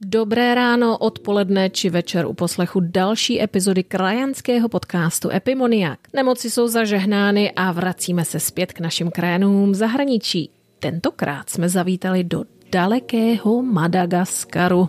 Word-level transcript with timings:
Dobré 0.00 0.56
ráno, 0.56 0.96
odpoledne 0.96 1.68
či 1.68 1.92
večer 1.92 2.24
u 2.24 2.32
poslechu 2.32 2.80
další 2.80 3.42
epizody 3.42 3.84
krajanského 3.84 4.68
podcastu 4.68 5.28
Epimoniak. 5.28 5.98
Nemoci 6.12 6.50
jsou 6.50 6.68
zažehnány 6.68 7.52
a 7.52 7.72
vracíme 7.72 8.24
se 8.24 8.40
zpět 8.40 8.72
k 8.72 8.80
našim 8.80 9.10
krajinům 9.10 9.72
v 9.72 9.74
zahraničí. 9.74 10.50
Tentokrát 10.78 11.50
jsme 11.50 11.68
zavítali 11.68 12.24
do 12.24 12.44
dalekého 12.72 13.62
Madagaskaru. 13.62 14.88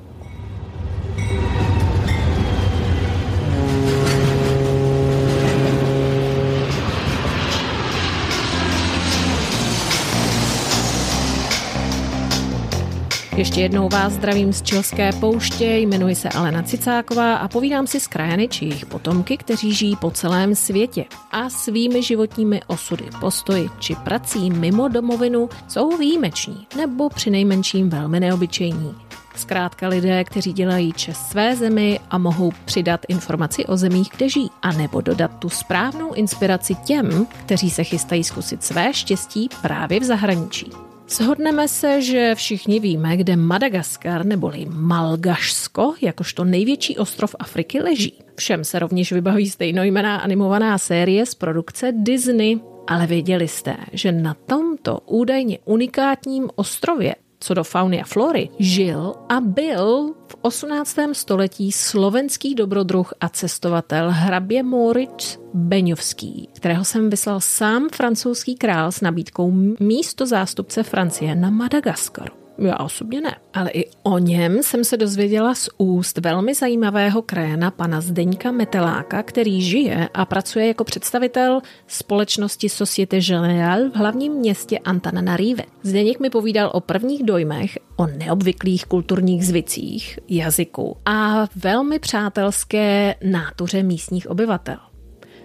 Ještě 13.35 13.61
jednou 13.61 13.89
vás 13.89 14.13
zdravím 14.13 14.53
z 14.53 14.61
Čilské 14.61 15.11
pouště, 15.11 15.65
jmenuji 15.65 16.15
se 16.15 16.29
Alena 16.29 16.63
Cicáková 16.63 17.35
a 17.35 17.47
povídám 17.47 17.87
si 17.87 17.99
s 17.99 18.07
krajany 18.07 18.47
či 18.47 18.65
jejich 18.65 18.85
potomky, 18.85 19.37
kteří 19.37 19.73
žijí 19.73 19.95
po 19.95 20.11
celém 20.11 20.55
světě 20.55 21.05
a 21.31 21.49
svými 21.49 22.03
životními 22.03 22.61
osudy, 22.67 23.03
postoji 23.19 23.69
či 23.79 23.95
prací 23.95 24.49
mimo 24.49 24.87
domovinu 24.87 25.49
jsou 25.67 25.97
výjimeční 25.97 26.67
nebo 26.77 27.09
přinejmenším 27.09 27.89
velmi 27.89 28.19
neobyčejní. 28.19 28.95
Zkrátka 29.35 29.87
lidé, 29.87 30.23
kteří 30.23 30.53
dělají 30.53 30.93
čest 30.93 31.29
své 31.29 31.55
zemi 31.55 31.99
a 32.09 32.17
mohou 32.17 32.51
přidat 32.65 33.05
informaci 33.07 33.65
o 33.65 33.77
zemích, 33.77 34.09
kde 34.17 34.29
žijí, 34.29 34.49
a 34.61 34.71
nebo 34.71 35.01
dodat 35.01 35.31
tu 35.39 35.49
správnou 35.49 36.13
inspiraci 36.13 36.75
těm, 36.75 37.27
kteří 37.45 37.69
se 37.69 37.83
chystají 37.83 38.23
zkusit 38.23 38.63
své 38.63 38.93
štěstí 38.93 39.49
právě 39.61 39.99
v 39.99 40.03
zahraničí. 40.03 40.90
Shodneme 41.11 41.67
se, 41.67 42.01
že 42.01 42.35
všichni 42.35 42.79
víme, 42.79 43.17
kde 43.17 43.35
Madagaskar 43.35 44.25
neboli 44.25 44.67
Malgašsko, 44.69 45.93
jakožto 46.01 46.43
největší 46.43 46.97
ostrov 46.97 47.35
Afriky, 47.39 47.81
leží. 47.81 48.13
Všem 48.35 48.63
se 48.63 48.79
rovněž 48.79 49.11
vybaví 49.11 49.49
stejnojmená 49.49 50.17
animovaná 50.17 50.77
série 50.77 51.25
z 51.25 51.35
produkce 51.35 51.93
Disney. 51.95 52.59
Ale 52.87 53.07
věděli 53.07 53.47
jste, 53.47 53.77
že 53.93 54.11
na 54.11 54.33
tomto 54.33 54.99
údajně 55.05 55.59
unikátním 55.65 56.49
ostrově 56.55 57.15
co 57.43 57.53
do 57.53 57.63
fauny 57.63 58.01
a 58.01 58.05
flory, 58.05 58.49
žil 58.59 59.13
a 59.29 59.41
byl 59.41 60.13
v 60.27 60.35
18. 60.41 60.97
století 61.13 61.71
slovenský 61.71 62.55
dobrodruh 62.55 63.13
a 63.21 63.29
cestovatel 63.29 64.07
hrabě 64.11 64.63
Moritz 64.63 65.40
Beňovský, 65.53 66.49
kterého 66.53 66.85
jsem 66.85 67.09
vyslal 67.09 67.39
sám 67.39 67.89
francouzský 67.89 68.55
král 68.55 68.91
s 68.91 69.01
nabídkou 69.01 69.51
místo 69.79 70.25
zástupce 70.25 70.83
Francie 70.83 71.35
na 71.35 71.49
Madagaskaru. 71.49 72.41
Já 72.57 72.77
osobně 72.77 73.21
ne. 73.21 73.35
Ale 73.53 73.69
i 73.69 73.89
o 74.03 74.17
něm 74.17 74.63
jsem 74.63 74.83
se 74.83 74.97
dozvěděla 74.97 75.55
z 75.55 75.69
úst 75.77 76.17
velmi 76.17 76.53
zajímavého 76.53 77.21
krajana 77.21 77.71
pana 77.71 78.01
Zdeňka 78.01 78.51
Meteláka, 78.51 79.23
který 79.23 79.61
žije 79.61 80.09
a 80.13 80.25
pracuje 80.25 80.67
jako 80.67 80.83
představitel 80.83 81.61
společnosti 81.87 82.69
Societe 82.69 83.21
Générale 83.21 83.89
v 83.89 83.95
hlavním 83.95 84.33
městě 84.33 84.79
Antananarive. 84.79 85.63
Zdeněk 85.83 86.19
mi 86.19 86.29
povídal 86.29 86.71
o 86.73 86.79
prvních 86.79 87.23
dojmech, 87.23 87.77
o 87.95 88.07
neobvyklých 88.07 88.85
kulturních 88.85 89.45
zvicích, 89.45 90.19
jazyku 90.29 90.97
a 91.05 91.45
velmi 91.55 91.99
přátelské 91.99 93.15
nátuře 93.23 93.83
místních 93.83 94.29
obyvatel 94.29 94.77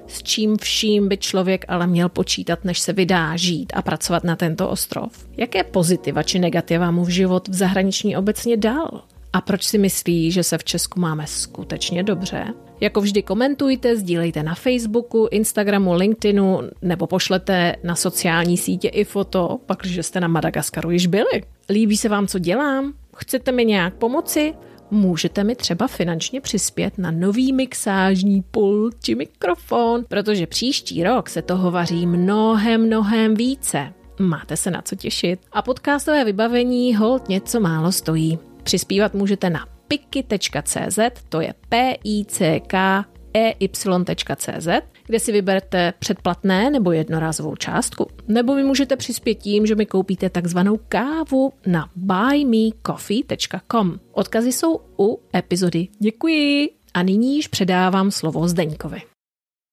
s 0.09 0.23
čím 0.23 0.57
vším 0.57 1.09
by 1.09 1.17
člověk 1.17 1.65
ale 1.69 1.87
měl 1.87 2.09
počítat, 2.09 2.65
než 2.65 2.81
se 2.81 2.93
vydá 2.93 3.37
žít 3.37 3.73
a 3.77 3.83
pracovat 3.83 4.25
na 4.25 4.37
tento 4.37 4.69
ostrov? 4.69 5.27
Jaké 5.37 5.65
pozitiva 5.65 6.23
či 6.23 6.39
negativa 6.39 6.91
mu 6.91 7.05
v 7.05 7.09
život 7.09 7.49
v 7.49 7.55
zahraniční 7.55 8.17
obecně 8.17 8.57
dal? 8.57 9.03
A 9.33 9.41
proč 9.41 9.65
si 9.65 9.79
myslí, 9.79 10.31
že 10.33 10.43
se 10.43 10.59
v 10.59 10.65
Česku 10.65 11.01
máme 11.01 11.27
skutečně 11.27 12.03
dobře? 12.03 12.45
Jako 12.81 13.01
vždy 13.01 13.23
komentujte, 13.23 13.97
sdílejte 13.97 14.43
na 14.43 14.55
Facebooku, 14.55 15.29
Instagramu, 15.31 15.93
LinkedInu 15.93 16.61
nebo 16.83 17.07
pošlete 17.07 17.77
na 17.85 17.95
sociální 17.95 18.57
sítě 18.57 18.89
i 18.89 19.05
foto, 19.05 19.59
pak, 19.67 19.87
že 19.87 20.03
jste 20.03 20.21
na 20.21 20.29
Madagaskaru 20.29 20.91
již 20.91 21.07
byli. 21.07 21.43
Líbí 21.71 21.97
se 21.97 22.09
vám, 22.09 22.27
co 22.27 22.39
dělám? 22.39 22.93
Chcete 23.17 23.53
mi 23.53 23.65
nějak 23.65 23.95
pomoci? 23.95 24.55
Můžete 24.91 25.45
mi 25.45 25.55
třeba 25.55 25.87
finančně 25.87 26.41
přispět 26.41 26.99
na 26.99 27.11
nový 27.11 27.53
mixážní 27.53 28.43
pult 28.43 28.95
či 29.03 29.15
mikrofon, 29.15 30.05
protože 30.09 30.47
příští 30.47 31.05
rok 31.05 31.29
se 31.29 31.43
toho 31.43 31.71
vaří 31.71 32.07
mnohem, 32.07 32.87
mnohem 32.87 33.35
více. 33.35 33.93
Máte 34.21 34.57
se 34.57 34.71
na 34.71 34.83
co 34.83 34.97
těšit. 34.97 35.41
A 35.53 35.63
podcastové 35.63 36.25
vybavení 36.25 36.97
hold 36.97 37.29
něco 37.29 37.61
málo 37.61 37.93
stojí. 37.93 38.39
Přispívat 38.63 39.15
můžete 39.15 39.51
na 39.51 39.67
piky.cz, 39.89 40.99
to 41.29 41.41
je 41.41 41.55
p 41.69 41.97
i 42.05 42.25
c 42.25 42.61
k 42.67 43.05
ey.cz, 43.35 44.69
kde 45.07 45.21
si 45.21 45.33
vyberete 45.33 45.93
předplatné 45.99 46.71
nebo 46.71 46.93
jednorázovou 46.93 47.57
částku. 47.57 48.07
Nebo 48.29 48.55
vy 48.55 48.65
můžete 48.65 48.97
přispět 48.97 49.35
tím, 49.35 49.67
že 49.67 49.75
mi 49.75 49.87
koupíte 49.87 50.31
takzvanou 50.31 50.79
kávu 50.89 51.53
na 51.67 51.91
buymecoffee.com. 51.97 54.01
Odkazy 54.13 54.53
jsou 54.53 54.81
u 54.99 55.21
epizody. 55.37 55.89
Děkuji! 55.99 56.69
A 56.95 57.03
nyní 57.03 57.37
již 57.37 57.49
předávám 57.49 58.11
slovo 58.11 58.49
Zdeňkovi. 58.49 59.03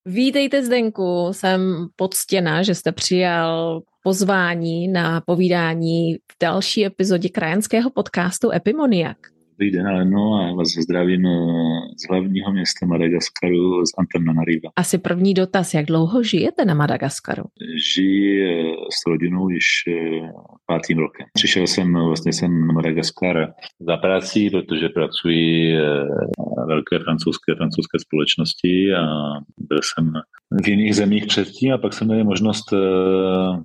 Vítejte 0.06 0.66
Zdenku, 0.66 1.30
jsem 1.32 1.88
poctěna, 1.96 2.64
že 2.64 2.76
jste 2.76 2.92
přijal 2.92 3.82
pozvání 4.04 4.88
na 4.88 5.22
povídání 5.22 6.14
v 6.14 6.36
další 6.42 6.86
epizodě 6.86 7.30
krajanského 7.30 7.90
podcastu 7.90 8.52
Epimoniak. 8.52 9.33
Dobrý 9.54 9.72
den, 9.72 9.88
Aleno, 9.88 10.34
a 10.34 10.54
vás 10.54 10.68
zdravím 10.68 11.26
eh, 11.26 11.32
z 11.98 12.10
hlavního 12.10 12.52
města 12.52 12.86
Madagaskaru, 12.86 13.86
z 13.86 13.90
Antananariva. 13.98 14.70
Asi 14.76 14.98
první 14.98 15.34
dotaz, 15.34 15.74
jak 15.74 15.86
dlouho 15.86 16.24
žijete 16.24 16.66
na 16.66 16.74
Madagaskaru? 16.74 17.44
Žiji 17.96 18.42
eh, 18.42 18.76
s 18.90 19.08
rodinou 19.08 19.50
již 19.50 19.66
eh, 19.88 20.32
pátým 20.66 20.98
rokem. 20.98 21.26
Přišel 21.34 21.68
jsem 21.68 21.94
vlastně 21.94 22.34
jsem 22.34 22.68
na 22.68 22.74
Madagaskar 22.74 23.54
za 23.80 23.98
prací, 23.98 24.50
protože 24.50 24.90
pracuji 24.90 25.78
velké 26.68 27.00
francouzské, 27.00 27.56
francouzské 27.56 28.00
společnosti 28.00 28.94
a 28.94 29.06
byl 29.58 29.80
jsem 29.84 30.14
v 30.64 30.68
jiných 30.68 30.96
zemích 30.96 31.26
předtím 31.26 31.74
a 31.74 31.78
pak 31.78 31.94
jsme 31.94 32.08
měli 32.08 32.24
možnost 32.24 32.74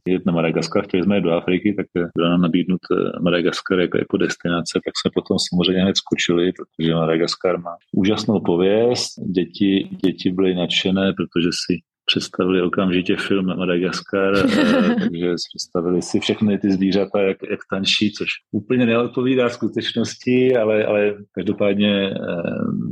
jet 0.09 0.27
na 0.27 0.33
Madagaskar, 0.33 0.85
chtěli 0.85 1.03
jsme 1.03 1.17
jít 1.17 1.23
do 1.23 1.33
Afriky, 1.33 1.75
tak 1.75 1.87
byla 2.17 2.29
nám 2.31 2.41
nabídnut 2.41 2.81
Madagaskar 3.23 3.81
jako, 3.81 3.99
jako 3.99 4.17
destinace, 4.17 4.81
tak 4.85 4.93
jsme 4.97 5.11
potom 5.15 5.37
samozřejmě 5.39 5.83
hned 5.83 5.97
skočili, 5.97 6.53
protože 6.53 6.95
Madagaskar 6.95 7.61
má 7.61 7.77
úžasnou 7.93 8.41
pověst. 8.41 9.09
Děti, 9.37 9.89
děti 10.05 10.31
byly 10.33 10.55
nadšené, 10.55 11.13
protože 11.13 11.49
si 11.67 11.79
představili 12.09 12.63
okamžitě 12.63 13.17
film 13.17 13.47
Madagaskar, 13.47 14.35
eh, 14.37 14.95
takže 15.01 15.35
představili 15.53 16.03
si 16.03 16.21
všechny 16.21 16.59
ty 16.59 16.73
zvířata, 16.73 17.23
jak, 17.23 17.37
jak 17.51 17.61
tančí, 17.71 18.13
což 18.13 18.29
úplně 18.53 18.87
neodpovídá 18.87 19.49
skutečnosti, 19.49 20.57
ale, 20.57 20.85
ale 20.85 21.15
každopádně 21.33 22.11
eh, 22.11 22.17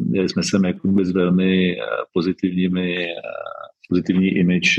měli 0.09 0.29
jsme 0.29 0.43
sem 0.43 0.65
jako 0.65 0.89
vůbec 0.89 1.13
velmi 1.13 1.73
eh, 1.73 1.85
pozitivními 2.13 3.07
pozitivní 3.89 4.29
image 4.29 4.79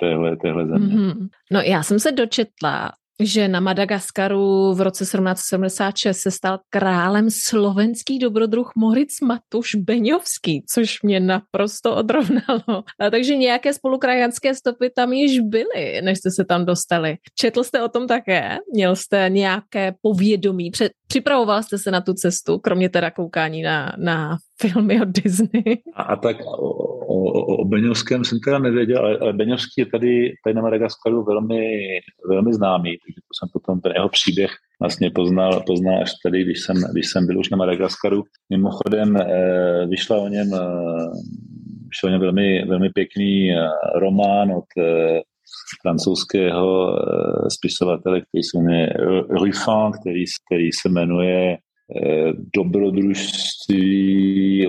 téhle, 0.00 0.36
téhle 0.36 0.66
země. 0.66 0.94
Mm-hmm. 0.94 1.28
No 1.52 1.60
já 1.60 1.82
jsem 1.82 1.98
se 1.98 2.12
dočetla 2.12 2.92
že 3.20 3.48
na 3.48 3.60
Madagaskaru 3.60 4.74
v 4.74 4.80
roce 4.80 5.04
1776 5.04 6.18
se 6.18 6.30
stal 6.30 6.58
králem 6.70 7.30
slovenský 7.30 8.18
dobrodruh 8.18 8.72
Moritz 8.76 9.20
Matuš 9.20 9.74
Beňovský, 9.74 10.64
což 10.68 11.02
mě 11.02 11.20
naprosto 11.20 11.96
odrovnalo. 11.96 12.84
A 13.00 13.10
takže 13.10 13.36
nějaké 13.36 13.72
spolukrajanské 13.72 14.54
stopy 14.54 14.90
tam 14.90 15.12
již 15.12 15.40
byly, 15.40 16.02
než 16.02 16.18
jste 16.18 16.30
se 16.30 16.44
tam 16.44 16.64
dostali. 16.64 17.16
Četl 17.38 17.64
jste 17.64 17.82
o 17.82 17.88
tom 17.88 18.06
také? 18.06 18.58
Měl 18.72 18.96
jste 18.96 19.26
nějaké 19.28 19.94
povědomí? 20.02 20.70
Před, 20.70 20.92
připravoval 21.08 21.62
jste 21.62 21.78
se 21.78 21.90
na 21.90 22.00
tu 22.00 22.14
cestu, 22.14 22.58
kromě 22.58 22.88
teda 22.88 23.10
koukání 23.10 23.62
na, 23.62 23.92
na 23.98 24.36
filmy 24.60 25.00
od 25.00 25.08
Disney? 25.08 25.82
A, 25.94 26.02
a 26.02 26.16
tak 26.16 26.36
o, 26.46 26.68
o, 27.06 27.56
o 27.62 27.64
Beňovském 27.64 28.24
jsem 28.24 28.38
teda 28.44 28.58
nevěděl, 28.58 28.98
ale, 28.98 29.18
ale 29.18 29.32
Beňovský 29.32 29.74
je 29.78 29.86
tady, 29.86 30.32
tady 30.44 30.54
na 30.54 30.62
Madagaskaru 30.62 31.24
velmi, 31.24 31.60
velmi 32.28 32.54
známý, 32.54 32.96
takže 33.06 33.20
to 33.20 33.32
jsem 33.38 33.48
potom 33.52 33.80
ten 33.80 33.92
jeho 33.94 34.08
příběh 34.08 34.50
vlastně 34.80 35.10
poznal, 35.10 35.62
poznal 35.66 36.02
až 36.02 36.12
tady, 36.24 36.44
když 36.44 36.60
jsem, 36.60 36.76
když 36.92 37.06
jsem 37.10 37.26
byl 37.26 37.38
už 37.38 37.50
na 37.50 37.56
Madagaskaru. 37.56 38.22
Mimochodem 38.50 39.16
eh, 39.16 39.86
vyšla 39.86 40.16
o 40.16 40.28
něm, 40.28 40.54
eh, 40.54 40.58
vyšel 41.88 42.08
o 42.08 42.10
něm 42.10 42.20
velmi, 42.20 42.64
velmi 42.64 42.90
pěkný 42.90 43.50
eh, 43.50 43.68
román 43.94 44.52
od 44.52 44.64
francouzského 45.82 46.98
spisovatele, 47.48 48.20
který 48.20 48.42
se 48.42 48.58
jmenuje 48.58 48.88
Ruffin, 49.30 49.92
který, 50.00 50.24
který 50.46 50.72
se 50.72 50.88
jmenuje 50.88 51.58
dobrodružství, 52.54 54.66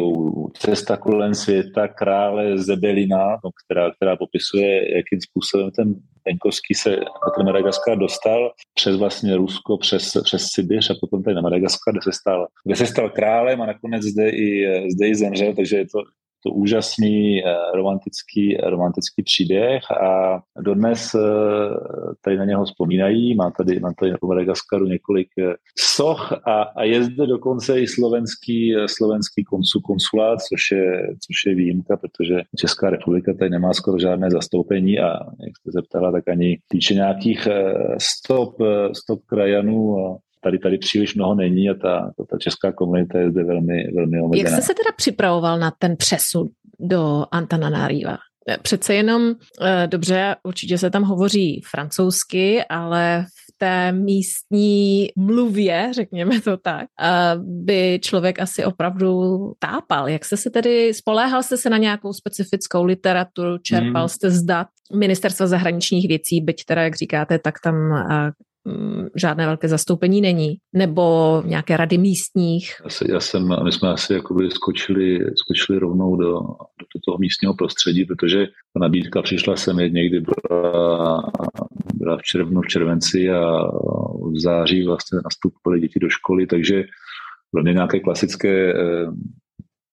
cesta 0.57 0.97
kolem 0.97 1.35
světa 1.35 1.87
krále 1.87 2.57
Zebelina, 2.57 3.37
no, 3.43 3.49
která, 3.65 3.91
která 3.91 4.15
popisuje, 4.15 4.97
jakým 4.97 5.21
způsobem 5.21 5.71
ten 5.71 5.95
Venkovský 6.25 6.73
se 6.73 6.89
na 6.89 7.31
ten 7.35 7.45
Madagaskar 7.45 7.97
dostal 7.97 8.51
přes 8.73 8.95
vlastně 8.95 9.37
Rusko, 9.37 9.77
přes, 9.77 10.11
přes 10.23 10.47
Sibiř 10.47 10.89
a 10.89 10.93
potom 11.01 11.23
tady 11.23 11.35
na 11.35 11.41
Madagaskar, 11.41 11.93
kde 11.93 12.01
se 12.03 12.11
stal, 12.11 12.47
kde 12.65 12.75
se 12.75 12.85
stal 12.85 13.09
králem 13.09 13.61
a 13.61 13.65
nakonec 13.65 14.03
zde 14.03 14.29
i, 14.29 14.65
zde 14.95 15.07
i 15.07 15.15
zemřel, 15.15 15.53
takže 15.53 15.77
je 15.77 15.85
to, 15.85 15.99
to 16.47 16.53
úžasný 16.53 17.43
eh, 17.43 17.55
romantický, 17.75 18.57
romantický 18.57 19.23
příběh 19.23 19.91
a 19.91 20.39
dodnes 20.61 21.15
eh, 21.15 21.19
tady 22.23 22.37
na 22.37 22.45
něho 22.45 22.65
vzpomínají. 22.65 23.35
Má 23.35 23.51
tady, 23.51 23.79
má 23.79 23.93
tady 23.99 24.11
na 24.11 24.17
Madagaskaru 24.27 24.85
několik 24.85 25.27
eh, 25.39 25.53
soch 25.79 26.33
a, 26.45 26.61
a 26.61 26.83
je 26.83 27.03
zde 27.03 27.27
dokonce 27.27 27.79
i 27.79 27.87
slovenský, 27.87 28.75
slovenský 28.85 29.43
konsul, 29.43 29.81
konsulát, 29.81 30.39
což 30.39 30.61
je, 30.71 31.07
což 31.07 31.35
je 31.47 31.55
výjimka, 31.55 31.97
protože 31.97 32.35
Česká 32.57 32.89
republika 32.89 33.33
tady 33.33 33.49
nemá 33.49 33.73
skoro 33.73 33.99
žádné 33.99 34.31
zastoupení 34.31 34.99
a 34.99 35.07
jak 35.45 35.57
jste 35.59 35.71
zeptala, 35.71 36.11
tak 36.11 36.27
ani 36.27 36.57
týče 36.67 36.93
nějakých 36.93 37.47
stop, 37.97 38.55
stop 38.93 39.19
krajanů 39.25 39.95
tady, 40.47 40.59
tady 40.59 40.77
příliš 40.77 41.15
mnoho 41.15 41.35
není 41.35 41.69
a 41.69 41.73
ta, 41.73 42.11
ta 42.29 42.37
česká 42.37 42.71
komunita 42.71 43.19
je 43.19 43.31
zde 43.31 43.43
velmi, 43.43 43.91
velmi 43.95 44.21
omezená. 44.21 44.49
Jak 44.49 44.59
jste 44.59 44.61
se 44.61 44.73
teda 44.73 44.95
připravoval 44.97 45.59
na 45.59 45.71
ten 45.79 45.97
přesun 45.97 46.47
do 46.79 47.25
Antananariva? 47.31 48.17
Přece 48.61 48.93
jenom, 48.93 49.33
eh, 49.61 49.87
dobře, 49.87 50.35
určitě 50.43 50.77
se 50.77 50.89
tam 50.89 51.03
hovoří 51.03 51.61
francouzsky, 51.71 52.63
ale 52.63 53.25
v 53.27 53.57
té 53.57 53.91
místní 53.91 55.07
mluvě, 55.15 55.89
řekněme 55.93 56.41
to 56.41 56.57
tak, 56.57 56.87
eh, 57.01 57.35
by 57.37 57.99
člověk 58.03 58.39
asi 58.39 58.65
opravdu 58.65 59.37
tápal. 59.59 60.09
Jak 60.09 60.25
jste 60.25 60.37
se 60.37 60.49
tedy, 60.49 60.93
spoléhal 60.93 61.43
jste 61.43 61.57
se 61.57 61.69
na 61.69 61.77
nějakou 61.77 62.13
specifickou 62.13 62.83
literaturu, 62.83 63.57
čerpal 63.57 64.01
hmm. 64.01 64.09
jste 64.09 64.31
zdat 64.31 64.67
ministerstva 64.95 65.47
zahraničních 65.47 66.07
věcí, 66.07 66.41
byť 66.41 66.65
teda, 66.65 66.81
jak 66.83 66.95
říkáte, 66.95 67.39
tak 67.39 67.55
tam 67.63 67.75
eh, 67.93 68.31
žádné 69.15 69.45
velké 69.45 69.67
zastoupení 69.67 70.21
není, 70.21 70.57
nebo 70.73 71.43
nějaké 71.45 71.77
rady 71.77 71.97
místních? 71.97 72.81
Já 73.09 73.19
jsem, 73.19 73.63
my 73.63 73.71
jsme 73.71 73.89
asi 73.89 74.13
jakoby 74.13 74.51
skočili, 74.51 75.19
skočili 75.35 75.79
rovnou 75.79 76.15
do, 76.15 76.31
do 76.93 76.99
toho 77.05 77.17
místního 77.17 77.53
prostředí, 77.53 78.05
protože 78.05 78.45
ta 78.45 78.79
nabídka 78.79 79.21
přišla 79.21 79.55
sem 79.55 79.77
někdy 79.77 80.19
byla, 80.19 81.31
byla 81.93 82.17
v 82.17 82.21
červnu, 82.21 82.61
v 82.61 82.67
červenci 82.67 83.29
a 83.29 83.67
v 84.31 84.41
září 84.41 84.83
vlastně 84.83 85.19
nastupovaly 85.23 85.81
děti 85.81 85.99
do 85.99 86.09
školy, 86.09 86.47
takže 86.47 86.83
velmi 87.53 87.73
nějaké 87.73 87.99
klasické 87.99 88.73
eh, 88.73 89.07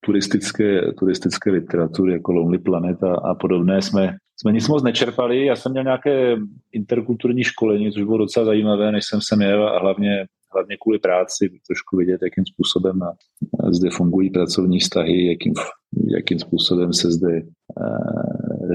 turistické, 0.04 0.92
turistické 0.98 1.50
literatury 1.50 2.12
jako 2.12 2.32
Lonely 2.32 2.58
Planet 2.58 3.02
a, 3.02 3.14
a 3.14 3.34
podobné 3.34 3.82
jsme, 3.82 4.16
jsme 4.40 4.52
nic 4.52 4.68
moc 4.68 4.82
nečerpali. 4.82 5.46
Já 5.46 5.56
jsem 5.56 5.72
měl 5.72 5.84
nějaké 5.84 6.36
interkulturní 6.72 7.44
školení, 7.44 7.92
což 7.92 8.02
bylo 8.02 8.18
docela 8.18 8.46
zajímavé, 8.46 8.92
než 8.92 9.04
jsem 9.06 9.20
sem 9.22 9.42
jel 9.42 9.68
a 9.68 9.80
hlavně, 9.80 10.26
hlavně 10.54 10.76
kvůli 10.82 10.98
práci 10.98 11.50
trošku 11.66 11.96
vidět, 11.96 12.20
jakým 12.22 12.44
způsobem 12.46 13.02
a, 13.02 13.12
a 13.60 13.72
zde 13.72 13.90
fungují 13.90 14.30
pracovní 14.30 14.78
vztahy, 14.78 15.26
jakým, 15.26 15.54
jakým 16.16 16.38
způsobem 16.38 16.92
se 16.92 17.10
zde 17.10 17.36
e, 17.36 17.42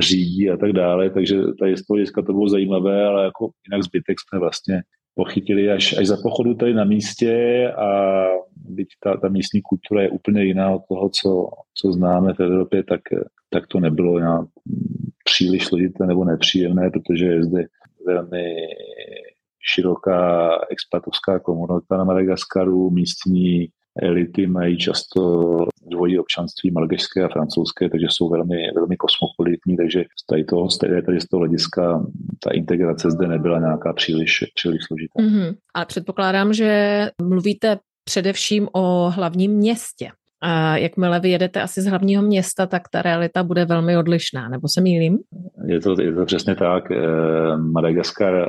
řídí 0.01 0.49
a 0.49 0.57
tak 0.57 0.71
dále. 0.71 1.09
Takže 1.09 1.41
tady 1.59 1.77
z 1.77 1.85
toho 1.85 2.25
to 2.25 2.33
bylo 2.33 2.49
zajímavé, 2.49 3.05
ale 3.05 3.23
jako 3.23 3.49
jinak 3.67 3.83
zbytek 3.83 4.17
jsme 4.19 4.39
vlastně 4.39 4.81
pochytili 5.19 5.71
až, 5.71 5.97
až 5.97 6.07
za 6.07 6.17
pochodu 6.23 6.53
tady 6.53 6.73
na 6.73 6.83
místě 6.83 7.33
a 7.77 7.89
byť 8.55 8.87
ta, 9.03 9.17
ta 9.17 9.27
místní 9.27 9.61
kultura 9.61 10.01
je 10.01 10.09
úplně 10.09 10.43
jiná 10.43 10.71
od 10.71 10.81
toho, 10.89 11.09
co, 11.09 11.49
co 11.73 11.91
známe 11.91 12.33
v 12.33 12.39
Evropě, 12.39 12.83
tak, 12.83 13.01
tak 13.49 13.67
to 13.67 13.79
nebylo 13.79 14.19
nějak 14.19 14.47
příliš 15.25 15.65
složité 15.65 16.07
nebo 16.07 16.25
nepříjemné, 16.25 16.89
protože 16.89 17.25
je 17.25 17.43
zde 17.43 17.65
velmi 18.05 18.45
široká 19.73 20.51
expatovská 20.71 21.39
komunita 21.39 21.97
na 21.97 22.03
Madagaskaru, 22.03 22.89
místní 22.89 23.67
elity 24.01 24.47
mají 24.47 24.77
často 24.77 25.21
dvojí 25.91 26.19
občanství 26.19 26.71
malgežské 26.71 27.23
a 27.23 27.27
francouzské, 27.27 27.89
takže 27.89 28.07
jsou 28.09 28.29
velmi, 28.29 28.57
velmi 28.75 28.97
kosmopolitní, 28.97 29.77
takže 29.77 30.03
z 30.23 30.25
tady, 30.25 30.43
toho, 30.43 30.67
tady 31.05 31.21
z 31.21 31.27
toho 31.27 31.39
hlediska 31.39 32.03
ta 32.43 32.51
integrace 32.51 33.11
zde 33.11 33.27
nebyla 33.27 33.59
nějaká 33.59 33.93
příliš, 33.93 34.43
příliš 34.55 34.81
složitá. 34.87 35.19
Mm-hmm. 35.19 35.55
Ale 35.73 35.85
předpokládám, 35.85 36.53
že 36.53 37.09
mluvíte 37.21 37.77
především 38.03 38.67
o 38.73 39.09
hlavním 39.15 39.51
městě. 39.51 40.11
A 40.41 40.77
jakmile 40.77 41.19
vyjedete 41.19 41.61
asi 41.61 41.81
z 41.81 41.85
hlavního 41.85 42.23
města, 42.23 42.65
tak 42.65 42.89
ta 42.91 43.01
realita 43.01 43.43
bude 43.43 43.65
velmi 43.65 43.97
odlišná, 43.97 44.49
nebo 44.49 44.67
se 44.67 44.81
mýlím? 44.81 45.19
Je 45.65 45.79
to, 45.79 46.01
je 46.01 46.13
to 46.13 46.25
přesně 46.25 46.55
tak. 46.55 46.91
Eh, 46.91 46.97
Madagaskar 47.57 48.33
eh, 48.35 48.47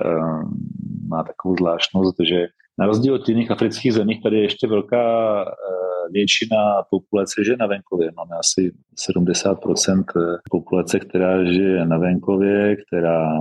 má 1.09 1.23
takovou 1.23 1.57
zvláštnost, 1.57 2.17
že 2.29 2.47
na 2.81 2.87
rozdíl 2.87 3.15
od 3.15 3.29
jiných 3.29 3.51
afrických 3.51 3.93
zemí, 3.93 4.21
tady 4.21 4.37
je 4.37 4.43
ještě 4.43 4.67
velká 4.67 5.43
eh, 5.43 5.91
většina 6.13 6.83
populace 6.91 7.45
žije 7.45 7.57
na 7.57 7.67
venkově. 7.67 8.11
Máme 8.17 8.37
asi 8.39 8.73
70% 9.13 10.05
populace, 10.51 10.99
která 10.99 11.45
žije 11.45 11.87
na 11.87 11.99
venkově, 11.99 12.77
která 12.77 13.39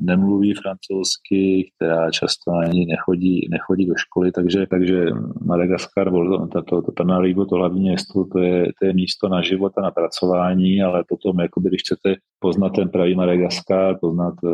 nemluví 0.00 0.54
francouzsky, 0.54 1.70
která 1.76 2.10
často 2.10 2.52
ani 2.52 2.86
nechodí, 2.86 3.48
nechodí 3.50 3.86
do 3.86 3.94
školy, 3.96 4.32
takže, 4.32 4.66
takže 4.66 5.06
Madagaskar, 5.44 6.12
tato, 6.52 6.82
to 6.82 6.92
Tanarivo, 6.92 7.44
to 7.44 7.56
hlavní 7.56 7.80
město, 7.80 8.24
to 8.32 8.38
je, 8.38 8.64
to 8.80 8.86
je 8.86 8.92
místo 8.92 9.28
na 9.28 9.42
život 9.42 9.72
a 9.78 9.80
na 9.80 9.90
pracování, 9.90 10.82
ale 10.82 11.04
potom, 11.08 11.40
jakoby, 11.40 11.68
když 11.68 11.82
chcete 11.82 12.14
poznat 12.38 12.70
ten 12.70 12.88
pravý 12.88 13.14
Madagaskar, 13.14 13.96
poznat 14.00 14.34
eh, 14.44 14.50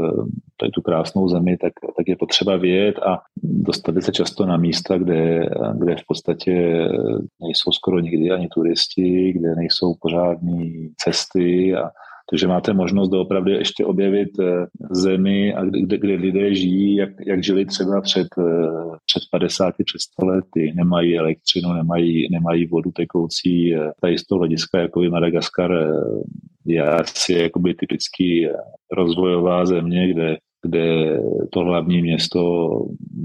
tady 0.61 0.73
tu 0.73 0.83
krásnou 0.83 1.29
zemi, 1.29 1.57
tak, 1.57 1.73
tak 1.97 2.09
je 2.09 2.17
potřeba 2.17 2.57
vědět 2.57 2.99
a 2.99 3.19
dostat 3.43 3.95
se 4.01 4.13
často 4.19 4.47
na 4.47 4.57
místa, 4.57 4.99
kde, 4.99 5.47
kde 5.79 5.97
v 5.97 6.05
podstatě 6.07 6.53
nejsou 7.43 7.73
skoro 7.73 8.01
nikdy 8.01 8.31
ani 8.31 8.49
turisti, 8.49 9.33
kde 9.33 9.55
nejsou 9.55 9.95
pořádné 10.03 10.65
cesty 10.97 11.75
a 11.75 11.91
takže 12.31 12.47
máte 12.47 12.73
možnost 12.73 13.13
opravdu 13.13 13.51
ještě 13.51 13.85
objevit 13.85 14.29
eh, 14.41 14.67
zemi, 14.91 15.55
a 15.55 15.65
kde, 15.65 15.99
kde 15.99 16.15
lidé 16.15 16.55
žijí, 16.55 16.97
jak, 16.97 17.11
jak 17.27 17.43
žili 17.43 17.65
třeba 17.65 18.01
před, 18.01 18.29
eh, 18.39 18.97
před 19.07 19.23
50, 19.31 19.75
před 19.85 20.01
100 20.01 20.27
lety. 20.27 20.73
Nemají 20.77 21.19
elektřinu, 21.19 21.73
nemají, 21.73 22.29
nemají 22.31 22.67
vodu 22.67 22.91
tekoucí. 22.91 23.75
Eh, 23.75 23.91
tady 24.01 24.19
z 24.19 24.25
toho 24.27 24.39
hlediska 24.39 24.81
jako 24.81 25.01
Madagaskar 25.03 25.71
je 26.67 26.83
asi 26.83 27.51
typický 27.79 28.49
rozvojová 28.93 29.67
země, 29.67 30.13
kde 30.13 30.37
kde 30.63 31.19
to 31.53 31.61
hlavní 31.61 32.03
město 32.03 32.41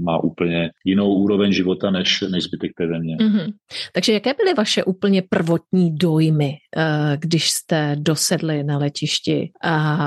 má 0.02 0.18
úplně 0.24 0.70
jinou 0.84 1.14
úroveň 1.14 1.52
života 1.52 1.90
než, 1.90 2.24
než 2.30 2.44
zbytek 2.44 2.70
té 2.78 2.86
země. 2.88 3.16
Mm-hmm. 3.16 3.52
Takže 3.92 4.12
jaké 4.12 4.34
byly 4.34 4.54
vaše 4.54 4.84
úplně 4.84 5.22
prvotní 5.22 5.96
dojmy, 5.96 6.52
eh, 6.76 7.16
když 7.20 7.50
jste 7.50 7.96
dosedli 7.98 8.64
na 8.64 8.78
letišti? 8.78 9.50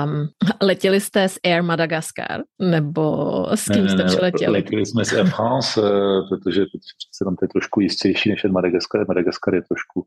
Um, 0.04 0.28
letěli 0.62 1.00
jste 1.00 1.28
z 1.28 1.38
Air 1.44 1.62
Madagascar? 1.62 2.40
Nebo 2.58 3.46
s 3.54 3.64
kým 3.64 3.84
ne, 3.84 3.90
jste 3.90 4.02
ne, 4.02 4.04
přiletěli? 4.04 4.52
Letěli 4.52 4.86
jsme 4.86 5.04
z 5.04 5.12
Air 5.12 5.26
France, 5.26 5.80
eh, 5.80 6.20
protože, 6.28 6.60
protože 6.60 7.24
tam 7.24 7.36
to 7.36 7.44
je 7.44 7.48
trošku 7.48 7.80
jistější 7.80 8.30
než 8.30 8.44
Madagaskar. 8.44 9.08
Madagaskar 9.08 9.54
je 9.54 9.62
trošku 9.62 10.06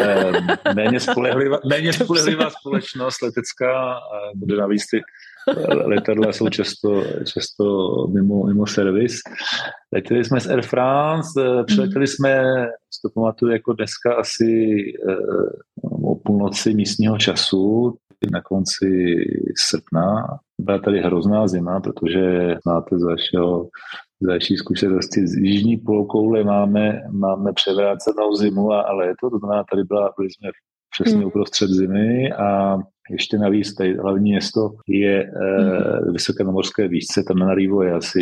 eh, 0.00 0.74
méně 0.74 1.00
spolehlivá, 1.00 1.58
méně 1.68 1.92
spolehlivá 2.02 2.50
společnost 2.50 3.22
letecká, 3.22 4.00
bude 4.36 4.56
navíc 4.56 4.86
ty 4.90 5.00
letadla 5.84 6.32
jsou 6.32 6.48
často, 6.48 7.04
často 7.24 7.64
mimo, 8.12 8.44
mimo 8.44 8.66
servis. 8.66 9.16
Letěli 9.92 10.24
jsme 10.24 10.40
z 10.40 10.46
Air 10.46 10.62
France, 10.62 11.28
eh, 11.40 11.64
přiletěli 11.64 12.06
jsme, 12.06 12.42
to 13.02 13.10
pamatuju 13.14 13.52
jako 13.52 13.72
dneska 13.72 14.14
asi 14.14 14.76
uh, 15.08 16.12
o 16.12 16.14
půlnoci 16.14 16.74
místního 16.74 17.18
času, 17.18 17.96
na 18.30 18.40
konci 18.40 19.16
srpna. 19.68 20.38
Byla 20.60 20.78
tady 20.78 21.00
hrozná 21.00 21.48
zima, 21.48 21.80
protože 21.80 22.54
znáte 22.66 22.98
z 22.98 23.02
vašeho 23.04 23.68
další 24.22 24.56
zkušenosti 24.56 25.26
z 25.26 25.34
jižní 25.34 25.76
polokoule 25.76 26.44
máme, 26.44 27.00
máme 27.10 27.52
převrácenou 27.52 28.34
zimu 28.36 28.72
a, 28.72 28.80
a 28.80 28.92
léto, 28.92 29.30
to 29.30 29.38
znamená, 29.38 29.64
tady 29.70 29.84
byla, 29.84 30.12
byli 30.18 30.30
jsme 30.30 30.50
přesně 30.90 31.18
hmm. 31.18 31.26
uprostřed 31.26 31.70
zimy 31.70 32.32
a 32.32 32.78
ještě 33.10 33.38
navíc 33.38 33.74
tady 33.74 33.96
hlavní 33.96 34.30
město 34.30 34.70
je 34.88 35.22
e, 35.22 35.30
vysoké 36.12 36.44
na 36.44 36.50
morské 36.50 36.88
výšce, 36.88 37.22
tam 37.22 37.36
na 37.36 37.46
Narivo 37.46 37.82
je 37.82 37.92
asi 37.92 38.18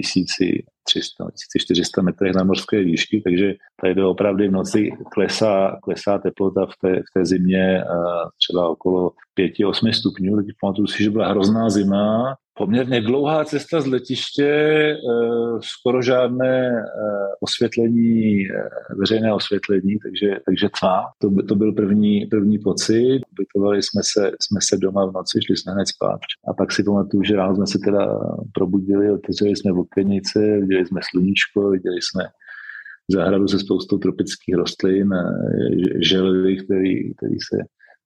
1300, 0.00 1.24
1400 1.24 2.02
metrech 2.02 2.34
na 2.34 2.44
morské 2.44 2.84
výšky, 2.84 3.20
takže 3.20 3.54
tady 3.80 3.94
do 3.94 4.10
opravdu 4.10 4.48
v 4.48 4.50
noci 4.50 4.90
klesá, 5.12 5.78
klesá 5.82 6.18
teplota 6.18 6.66
v 6.66 6.76
té, 6.80 7.00
v 7.00 7.12
té 7.14 7.26
zimě 7.26 7.78
e, 7.78 7.84
třeba 8.38 8.68
okolo 8.68 9.10
5-8 9.38 9.92
stupňů, 9.92 10.36
takže 10.36 10.52
pamatuju 10.60 10.86
si, 10.86 11.02
že 11.02 11.10
byla 11.10 11.28
hrozná 11.28 11.70
zima, 11.70 12.34
poměrně 12.62 13.00
dlouhá 13.00 13.44
cesta 13.44 13.80
z 13.80 13.86
letiště, 13.86 14.46
eh, 14.46 14.98
skoro 15.60 16.02
žádné 16.02 16.68
eh, 16.70 16.82
osvětlení, 17.40 18.46
eh, 18.46 18.94
veřejné 19.00 19.34
osvětlení, 19.34 19.98
takže, 19.98 20.40
takže 20.46 20.68
tma. 20.80 21.02
To, 21.18 21.30
by, 21.30 21.42
to 21.42 21.54
byl 21.54 21.72
první, 21.72 22.26
první 22.26 22.58
pocit. 22.58 23.20
Ubytovali 23.32 23.82
jsme 23.82 24.02
se, 24.04 24.30
jsme 24.40 24.60
se 24.62 24.76
doma 24.76 25.06
v 25.06 25.12
noci, 25.12 25.38
šli 25.46 25.56
jsme 25.56 25.72
hned 25.72 25.88
spát. 25.88 26.20
A 26.48 26.54
pak 26.54 26.72
si 26.72 26.84
pamatuju, 26.84 27.22
že 27.22 27.36
ráno 27.36 27.56
jsme 27.56 27.66
se 27.66 27.78
teda 27.84 28.18
probudili, 28.54 29.10
otevřeli 29.10 29.56
jsme 29.56 29.72
okenice, 29.72 30.40
viděli 30.60 30.86
jsme 30.86 31.00
sluníčko, 31.10 31.70
viděli 31.70 31.98
jsme 32.02 32.24
zahradu 33.10 33.48
se 33.48 33.58
spoustou 33.58 33.98
tropických 33.98 34.54
rostlin, 34.54 35.10
želvy, 36.00 36.56
který, 36.56 37.14
který 37.14 37.36
se 37.50 37.56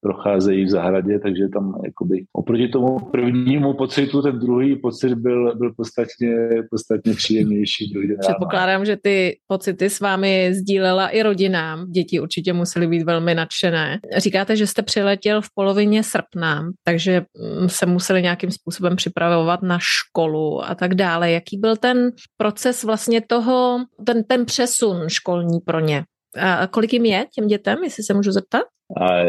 procházejí 0.06 0.64
v 0.64 0.70
zahradě, 0.70 1.18
takže 1.18 1.48
tam 1.48 1.75
jakoby 1.84 2.25
oproti 2.32 2.68
tomu 2.68 2.98
prvnímu 2.98 3.75
pocitu, 3.75 4.22
ten 4.22 4.38
druhý 4.38 4.76
pocit 4.76 5.14
byl, 5.14 5.56
byl 5.56 5.72
podstatně, 5.76 6.36
podstatně 6.70 7.14
příjemnější. 7.14 7.92
Předpokládám, 8.20 8.84
že 8.84 8.96
ty 9.02 9.38
pocity 9.46 9.90
s 9.90 10.00
vámi 10.00 10.54
sdílela 10.54 11.08
i 11.08 11.22
rodinám. 11.22 11.90
Děti 11.90 12.20
určitě 12.20 12.52
musely 12.52 12.86
být 12.86 13.02
velmi 13.02 13.34
nadšené. 13.34 13.98
Říkáte, 14.16 14.56
že 14.56 14.66
jste 14.66 14.82
přiletěl 14.82 15.42
v 15.42 15.48
polovině 15.54 16.02
srpna, 16.02 16.62
takže 16.84 17.22
mm, 17.60 17.68
se 17.68 17.86
museli 17.86 18.22
nějakým 18.22 18.50
způsobem 18.50 18.96
připravovat 18.96 19.62
na 19.62 19.78
školu 19.80 20.64
a 20.64 20.75
tak 20.75 20.94
dále. 20.94 21.30
Jaký 21.30 21.58
byl 21.58 21.76
ten 21.76 22.10
proces 22.36 22.84
vlastně 22.84 23.20
toho, 23.20 23.78
ten, 24.06 24.25
ten 24.25 24.44
přesun 24.44 25.08
školní 25.08 25.60
pro 25.60 25.80
ně? 25.80 26.04
A 26.40 26.66
kolik 26.66 26.92
jim 26.92 27.04
je 27.04 27.26
těm 27.34 27.46
dětem, 27.46 27.84
jestli 27.84 28.02
se 28.02 28.14
můžu 28.14 28.32
zeptat? 28.32 28.62
A 29.00 29.25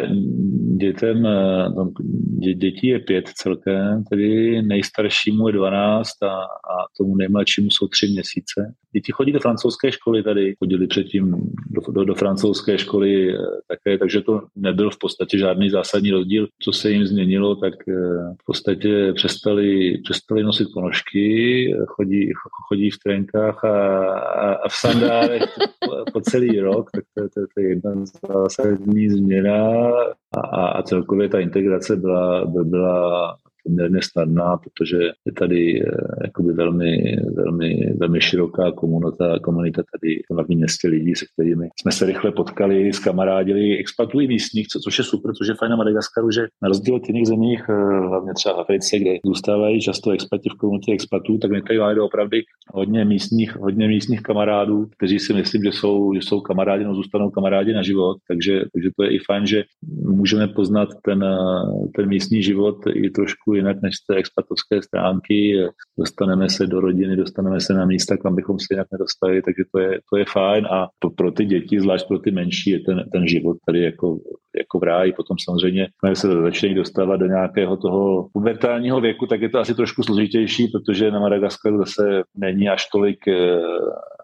dětem, 0.77 1.25
eh, 1.25 1.69
no, 1.69 1.91
dě, 2.39 2.53
dětí 2.53 2.87
je 2.87 2.99
pět 2.99 3.27
celkem, 3.27 4.03
tedy 4.09 4.61
nejstaršímu 4.61 5.47
je 5.47 5.53
12 5.53 6.23
a, 6.23 6.27
a 6.27 6.75
tomu 6.97 7.15
nejmladšímu 7.15 7.69
jsou 7.69 7.87
tři 7.87 8.07
měsíce. 8.07 8.73
Děti 8.93 9.11
chodí 9.11 9.31
do 9.31 9.39
francouzské 9.39 9.91
školy 9.91 10.23
tady, 10.23 10.55
chodili 10.59 10.87
předtím 10.87 11.31
do, 11.69 11.91
do, 11.91 12.05
do 12.05 12.15
francouzské 12.15 12.77
školy 12.77 13.33
eh, 13.33 13.37
také, 13.67 13.97
takže 13.97 14.21
to 14.21 14.41
nebyl 14.55 14.89
v 14.89 14.99
podstatě 14.99 15.37
žádný 15.37 15.69
zásadní 15.69 16.11
rozdíl. 16.11 16.47
Co 16.61 16.71
se 16.71 16.91
jim 16.91 17.05
změnilo, 17.05 17.55
tak 17.55 17.73
eh, 17.87 17.93
v 18.41 18.45
podstatě 18.45 19.13
přestali, 19.15 19.97
přestali 20.03 20.43
nosit 20.43 20.67
ponožky, 20.73 21.73
chodí, 21.87 22.31
chodí 22.67 22.89
v 22.91 22.99
trenkách 23.03 23.65
a, 23.65 24.07
a, 24.17 24.53
a 24.53 24.69
v 24.69 24.73
sandálech 24.73 25.43
po, 25.85 26.11
po 26.13 26.21
celý 26.21 26.59
rok, 26.59 26.91
tak 26.91 27.03
to, 27.13 27.21
to, 27.23 27.47
to 27.53 27.61
je 27.61 27.69
jedna 27.69 27.91
zásadní 28.27 29.09
změna 29.09 29.46
a, 29.49 30.67
a 30.67 30.81
celkově 30.83 31.29
ta 31.29 31.39
integrace 31.39 31.95
byla, 31.95 32.45
byla 32.45 33.37
poměrně 33.67 33.99
snadná, 34.01 34.57
protože 34.57 34.97
je 35.25 35.31
tady 35.37 35.81
eh, 35.81 35.91
jakoby 36.23 36.53
velmi, 36.53 37.15
velmi, 37.35 37.93
velmi 37.97 38.21
široká 38.21 38.71
komunita, 38.71 39.39
komunita 39.43 39.81
tady 39.93 40.15
v 40.31 40.33
hlavním 40.33 40.59
městě 40.59 40.87
lidí, 40.87 41.15
se 41.15 41.25
kterými 41.33 41.69
jsme 41.81 41.91
se 41.91 42.05
rychle 42.05 42.31
potkali, 42.31 42.93
s 42.93 42.99
kamarádili, 42.99 43.77
expatují 43.77 44.27
místních, 44.27 44.67
co, 44.67 44.79
což 44.79 44.97
je 44.97 45.03
super, 45.03 45.31
což 45.33 45.47
je 45.47 45.55
fajn 45.55 45.69
na 45.69 45.75
Madagaskaru, 45.75 46.31
že 46.31 46.41
na 46.61 46.67
rozdíl 46.67 46.95
od 46.95 47.07
jiných 47.07 47.27
zemích, 47.27 47.61
eh, 47.69 47.73
hlavně 48.07 48.33
třeba 48.33 48.55
v 48.55 48.59
Africe, 48.59 48.99
kde 48.99 49.11
zůstávají 49.25 49.81
často 49.81 50.11
expati 50.11 50.49
v 50.49 50.57
komunitě 50.57 50.91
expatů, 50.91 51.37
tak 51.37 51.51
my 51.51 51.61
tady 51.61 51.79
máme 51.79 52.01
opravdu 52.01 52.37
hodně 52.73 53.05
místních, 53.05 53.55
hodně 53.55 53.87
místních 53.87 54.21
kamarádů, 54.21 54.85
kteří 54.97 55.19
si 55.19 55.33
myslím, 55.33 55.63
že 55.63 55.71
jsou, 55.71 56.13
že 56.13 56.21
jsou 56.21 56.41
kamarádi, 56.41 56.83
no 56.83 56.95
zůstanou 56.95 57.29
kamarádi 57.29 57.73
na 57.73 57.83
život, 57.83 58.17
takže, 58.27 58.65
takže 58.73 58.89
to 58.97 59.03
je 59.03 59.09
i 59.11 59.19
fajn, 59.19 59.45
že 59.45 59.63
můžeme 60.03 60.47
poznat 60.47 60.89
ten, 61.05 61.23
eh, 61.23 61.87
ten 61.95 62.09
místní 62.09 62.43
život 62.43 62.77
i 62.93 63.09
trošku 63.09 63.56
jinak 63.57 63.81
než 63.81 63.95
z 63.95 64.05
té 64.05 64.15
expatovské 64.15 64.81
stránky. 64.81 65.67
Dostaneme 65.99 66.49
se 66.49 66.67
do 66.67 66.81
rodiny, 66.81 67.15
dostaneme 67.15 67.61
se 67.61 67.73
na 67.73 67.85
místa, 67.85 68.17
kam 68.17 68.35
bychom 68.35 68.59
se 68.59 68.67
jinak 68.71 68.87
nedostali, 68.91 69.41
takže 69.41 69.63
to 69.71 69.79
je, 69.79 69.99
to 70.09 70.17
je 70.17 70.25
fajn 70.33 70.65
a 70.65 70.87
to 70.99 71.09
pro 71.09 71.31
ty 71.31 71.45
děti, 71.45 71.79
zvlášť 71.79 72.07
pro 72.07 72.19
ty 72.19 72.31
menší, 72.31 72.69
je 72.69 72.79
ten, 72.79 73.03
ten 73.11 73.27
život 73.27 73.57
tady 73.65 73.83
jako, 73.83 74.19
jako 74.57 74.79
v 74.79 74.83
ráji. 74.83 75.13
Potom 75.13 75.37
samozřejmě, 75.45 75.87
když 76.07 76.19
se 76.19 76.27
začne 76.41 76.73
dostávat 76.73 77.17
do 77.17 77.27
nějakého 77.27 77.77
toho 77.77 78.29
pubertálního 78.33 79.01
věku, 79.01 79.25
tak 79.25 79.41
je 79.41 79.49
to 79.49 79.59
asi 79.59 79.75
trošku 79.75 80.03
složitější, 80.03 80.67
protože 80.67 81.11
na 81.11 81.19
Madagaskaru 81.19 81.77
zase 81.77 82.23
není 82.37 82.69
až 82.69 82.89
tolik 82.93 83.27
eh, 83.27 83.59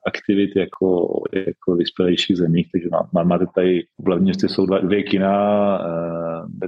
aktivit 0.08 0.56
jako, 0.56 1.22
jako 1.34 1.76
vyspělejších 1.76 2.38
zemích, 2.38 2.68
takže 2.72 2.90
má, 2.92 3.24
máte 3.24 3.46
tady 3.56 3.84
v 4.00 4.06
hlavním 4.06 4.24
městě 4.24 4.48
jsou 4.50 4.66
dva, 4.66 4.80
dvě 4.80 5.04
kina, 5.04 5.34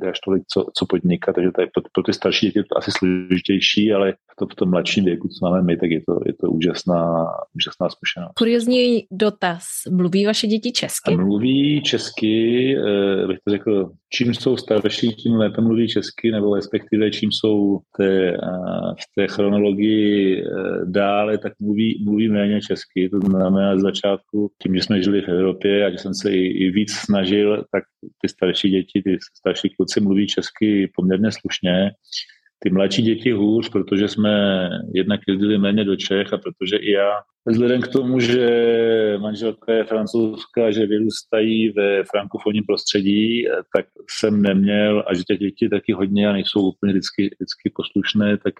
až 0.10 0.20
tolik, 0.20 0.44
co, 0.48 0.66
co 0.78 0.86
podnikat, 0.86 1.36
takže 1.36 1.52
tady 1.52 1.68
pro, 1.68 1.84
pro 1.94 2.04
ty 2.04 2.14
starší 2.14 2.46
děti 2.46 2.60
je 2.60 2.64
to 2.64 2.78
asi 2.78 2.92
složitější, 2.92 3.94
ale 3.94 4.14
to, 4.40 4.48
v 4.48 4.56
tom 4.56 4.70
mladším 4.70 5.06
věku, 5.06 5.28
co 5.28 5.46
máme 5.46 5.62
my, 5.62 5.78
tak 5.78 5.92
je 5.92 6.02
to, 6.08 6.20
je 6.26 6.34
to 6.34 6.50
úžasná, 6.50 7.26
úžasná 7.56 7.90
zkušenost. 7.90 8.34
Kuriozní 8.38 9.04
dotaz. 9.12 9.64
Mluví 9.92 10.26
vaše 10.26 10.48
děti 10.48 10.72
česky? 10.72 11.14
A 11.14 11.18
mluví 11.18 11.82
česky, 11.82 12.76
uh, 12.78 13.28
bych 13.28 13.38
to 13.48 13.52
řekl, 13.52 13.92
čím 14.14 14.34
jsou 14.34 14.58
starší, 14.58 15.10
tím 15.10 15.34
lépe 15.34 15.62
mluví 15.62 15.88
česky, 15.88 16.32
nebo 16.32 16.56
respektive 16.56 17.12
čím 17.12 17.32
jsou 17.32 17.80
té, 17.98 18.32
uh, 18.32 18.94
v 18.94 19.06
té 19.16 19.28
chronologii 19.28 20.44
uh, 20.44 20.92
dále, 20.92 21.38
tak 21.38 21.54
mluví, 21.60 22.04
mluví 22.04 22.30
méně 22.30 22.62
česky. 22.62 23.10
To 23.10 23.20
znamená 23.20 23.78
z 23.78 23.82
začátku, 23.82 24.52
tím, 24.64 24.76
že 24.76 24.82
jsme 24.82 25.02
žili 25.02 25.22
v 25.22 25.30
Evropě 25.30 25.86
a 25.86 25.92
že 25.92 25.98
jsem 25.98 26.14
se 26.14 26.32
i, 26.32 26.44
i 26.48 26.72
víc 26.72 26.92
snažil, 26.92 27.66
tak 27.72 27.84
ty 28.22 28.30
starší 28.30 28.70
děti, 28.70 29.02
ty 29.02 29.18
starší 29.38 29.70
kluci 29.70 30.00
mluví 30.00 30.28
česky 30.28 30.92
poměrně 30.96 31.30
slušně. 31.32 31.92
Ty 32.66 32.72
mladší 32.72 33.02
děti 33.02 33.32
hůř, 33.32 33.70
protože 33.70 34.08
jsme 34.08 34.70
jednak 34.94 35.20
jezdili 35.28 35.58
méně 35.58 35.84
do 35.84 35.96
Čech 35.96 36.34
a 36.34 36.38
protože 36.38 36.78
i 36.78 36.92
já 36.92 37.12
Vzhledem 37.48 37.82
k 37.82 37.88
tomu, 37.88 38.20
že 38.20 39.18
manželka 39.22 39.74
je 39.74 39.84
francouzská, 39.84 40.72
že 40.72 40.86
vyrůstají 40.86 41.70
ve 41.70 42.04
frankofonním 42.04 42.64
prostředí, 42.64 43.46
tak 43.76 43.86
jsem 44.20 44.42
neměl, 44.42 45.04
a 45.08 45.14
že 45.14 45.24
těch 45.24 45.40
dětí 45.40 45.70
taky 45.70 45.94
hodně 45.94 46.30
a 46.30 46.34
nejsou 46.34 46.60
úplně 46.60 46.94
vždycky, 46.94 47.24
vždycky 47.24 47.72
poslušné, 47.76 48.38
tak 48.38 48.54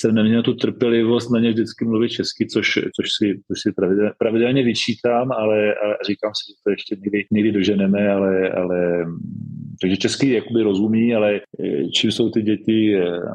jsem 0.00 0.14
neměl 0.14 0.42
tu 0.42 0.54
trpělivost 0.54 1.30
na 1.30 1.40
ně 1.40 1.50
vždycky 1.50 1.84
mluvit 1.84 2.08
česky, 2.08 2.46
což, 2.46 2.78
což 3.00 3.06
si, 3.18 3.40
což 3.46 3.60
si 3.62 3.72
pravidelně, 3.72 4.12
pravidelně 4.18 4.62
vyčítám, 4.62 5.32
ale, 5.32 5.74
ale 5.74 5.96
říkám 6.06 6.32
si, 6.34 6.52
že 6.52 6.54
to 6.64 6.70
ještě 6.70 6.96
někdy, 6.96 7.26
někdy 7.30 7.52
doženeme, 7.52 8.10
ale, 8.10 8.50
ale 8.50 9.06
takže 9.80 9.96
česky 9.96 10.32
jakoby 10.32 10.62
rozumí, 10.62 11.14
ale 11.14 11.40
čím 11.94 12.12
jsou 12.12 12.30
ty 12.30 12.42
děti 12.42 12.94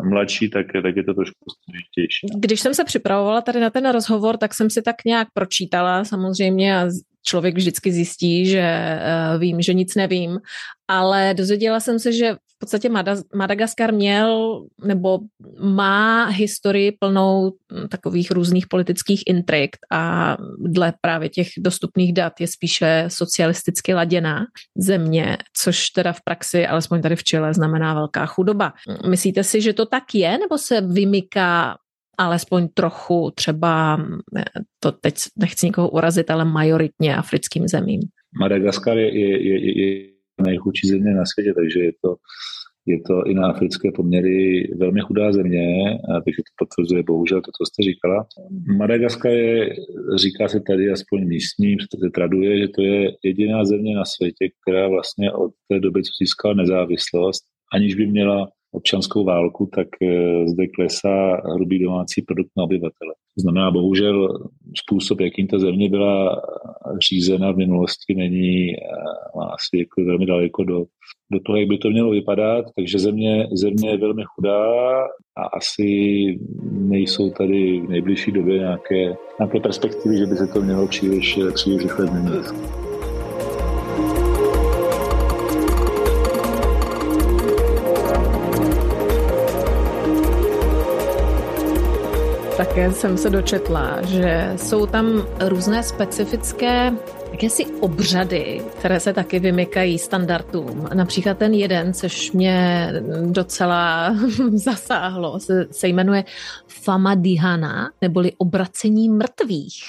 mladší, 0.10 0.50
tak, 0.50 0.66
tak 0.84 0.96
je 0.96 1.04
to 1.04 1.14
trošku 1.14 1.46
složitější. 1.66 2.28
Když 2.40 2.60
jsem 2.60 2.74
se 2.74 2.84
připravovala 2.84 3.42
tady 3.42 3.60
na 3.60 3.70
ten 3.70 3.90
rozhovor, 3.90 4.38
tak 4.38 4.54
jsem 4.54 4.70
si 4.70 4.82
tak 4.82 4.96
nějak 5.06 5.28
pročítala 5.34 6.06
samozřejmě 6.06 6.78
a 6.78 6.90
člověk 7.24 7.56
vždycky 7.56 7.92
zjistí, 7.92 8.46
že 8.46 9.00
uh, 9.34 9.40
vím, 9.40 9.62
že 9.62 9.74
nic 9.74 9.96
nevím, 9.96 10.40
ale 10.88 11.34
dozvěděla 11.34 11.80
jsem 11.80 12.00
se, 12.00 12.14
že 12.14 12.34
v 12.34 12.60
podstatě 12.60 12.90
Madagaskar 13.36 13.94
měl 13.94 14.62
nebo 14.84 15.20
má 15.60 16.26
historii 16.26 16.92
plnou 17.00 17.52
hm, 17.52 17.88
takových 17.88 18.32
různých 18.32 18.68
politických 18.68 19.24
intrik 19.28 19.76
a 19.92 20.38
dle 20.60 20.94
právě 21.02 21.30
těch 21.30 21.48
dostupných 21.58 22.14
dat 22.14 22.34
je 22.40 22.48
spíše 22.48 23.06
socialisticky 23.08 23.94
laděná 23.94 24.46
země, 24.78 25.38
což 25.58 25.90
teda 25.90 26.14
v 26.14 26.22
praxi, 26.24 26.68
alespoň 26.68 27.02
tady 27.02 27.16
v 27.16 27.24
Chile, 27.24 27.54
znamená 27.54 27.94
velká 27.94 28.26
chudoba. 28.26 28.74
Myslíte 29.10 29.44
si, 29.44 29.62
že 29.62 29.74
to 29.74 29.86
tak 29.86 30.04
je, 30.14 30.38
nebo 30.38 30.58
se 30.58 30.82
vymyká 30.82 31.78
alespoň 32.26 32.68
trochu 32.74 33.32
třeba, 33.36 33.98
to 34.80 34.92
teď 34.92 35.14
nechci 35.40 35.66
nikoho 35.66 35.90
urazit, 35.90 36.32
ale 36.32 36.46
majoritně 36.46 37.16
africkým 37.16 37.68
zemím. 37.68 38.02
Madagaskar 38.40 38.98
je, 38.98 39.20
je, 39.20 39.48
je, 39.48 39.82
je 39.82 40.10
nejchudší 40.42 40.88
země 40.88 41.14
na 41.14 41.24
světě, 41.26 41.54
takže 41.54 41.80
je 41.80 41.92
to, 42.04 42.16
je 42.86 42.98
to 43.08 43.24
i 43.28 43.34
na 43.34 43.48
africké 43.48 43.92
poměry 43.96 44.68
velmi 44.80 45.02
chudá 45.02 45.32
země, 45.32 45.66
takže 46.26 46.42
to 46.42 46.66
potvrzuje 46.66 47.04
bohužel 47.04 47.42
to, 47.42 47.52
co 47.58 47.66
jste 47.66 47.84
říkala. 47.84 48.26
Madagaskar 48.78 49.32
je, 49.32 49.70
říká 50.16 50.48
se 50.48 50.60
tady 50.68 50.92
aspoň 50.92 51.28
místním, 51.28 51.78
se 51.80 52.10
traduje, 52.10 52.60
že 52.60 52.68
to 52.68 52.82
je 52.82 53.12
jediná 53.24 53.66
země 53.66 53.96
na 53.96 54.06
světě, 54.06 54.50
která 54.62 54.88
vlastně 54.88 55.32
od 55.32 55.52
té 55.72 55.80
doby, 55.80 56.04
co 56.04 56.12
získala 56.22 56.54
nezávislost, 56.54 57.44
aniž 57.74 57.96
by 57.96 58.08
měla 58.08 58.50
občanskou 58.72 59.26
válku, 59.26 59.70
tak 59.76 59.88
eh, 60.02 60.48
zde 60.48 60.68
klesá 60.68 61.42
hrubý 61.54 61.80
domácí 61.80 62.22
produkt 62.22 62.50
na 62.58 62.64
obyvatele. 62.64 63.14
To 63.36 63.42
znamená, 63.42 63.72
bohužel 63.72 64.50
způsob, 64.78 65.20
jakým 65.20 65.48
ta 65.48 65.60
země 65.60 65.90
byla 65.90 66.42
řízena 67.10 67.52
v 67.52 67.58
minulosti, 67.58 68.16
není 68.16 68.70
eh, 68.72 68.78
asi 69.54 69.78
jako 69.78 70.04
velmi 70.04 70.26
daleko 70.26 70.64
do, 70.64 70.84
do 71.32 71.40
toho, 71.46 71.58
jak 71.58 71.70
by 71.70 71.78
to 71.78 71.90
mělo 71.90 72.12
vypadat, 72.12 72.66
takže 72.76 73.00
země, 73.00 73.48
země 73.54 73.90
je 73.90 73.98
velmi 73.98 74.24
chudá 74.36 74.66
a 75.38 75.44
asi 75.58 75.86
nejsou 76.72 77.30
tady 77.30 77.82
v 77.82 77.90
nejbližší 77.90 78.32
době 78.32 78.60
nějaké, 78.60 79.16
nějaké 79.40 79.60
perspektivy, 79.60 80.18
že 80.18 80.26
by 80.26 80.36
se 80.36 80.48
to 80.48 80.62
mělo 80.62 80.88
příliš, 80.88 81.40
příliš 81.54 81.84
rychle 81.84 82.06
změnit. 82.06 82.81
Také 92.66 92.92
jsem 92.92 93.18
se 93.18 93.30
dočetla, 93.30 94.02
že 94.02 94.54
jsou 94.56 94.86
tam 94.86 95.28
různé 95.40 95.84
specifické 95.84 96.94
jakési 97.32 97.66
obřady, 97.66 98.62
které 98.80 99.00
se 99.00 99.14
taky 99.14 99.40
vymykají 99.40 99.98
standardům. 99.98 100.88
Například 100.94 101.38
ten 101.38 101.54
jeden, 101.54 101.94
což 101.94 102.32
mě 102.32 102.88
docela 103.32 104.16
zasáhlo, 104.54 105.40
se, 105.40 105.68
se 105.72 105.88
jmenuje 105.88 106.24
Famadihana, 106.68 107.92
neboli 108.02 108.32
obracení 108.38 109.10
mrtvých. 109.10 109.84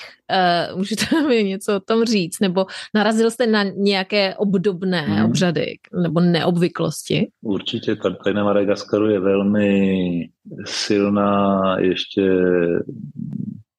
Uh, 0.72 0.78
můžete 0.78 1.22
mi 1.28 1.44
něco 1.44 1.76
o 1.76 1.80
tom 1.80 2.04
říct? 2.04 2.40
Nebo 2.40 2.66
narazil 2.94 3.30
jste 3.30 3.46
na 3.46 3.62
nějaké 3.62 4.34
obdobné 4.36 5.00
hmm. 5.00 5.24
obřady 5.24 5.78
nebo 6.02 6.20
neobvyklosti? 6.20 7.28
Určitě, 7.42 7.96
tady 7.96 8.34
na 8.34 8.44
Madagaskaru 8.44 9.10
je 9.10 9.20
velmi 9.20 10.28
silná 10.64 11.60
ještě 11.78 12.22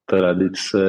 tradice 0.06 0.80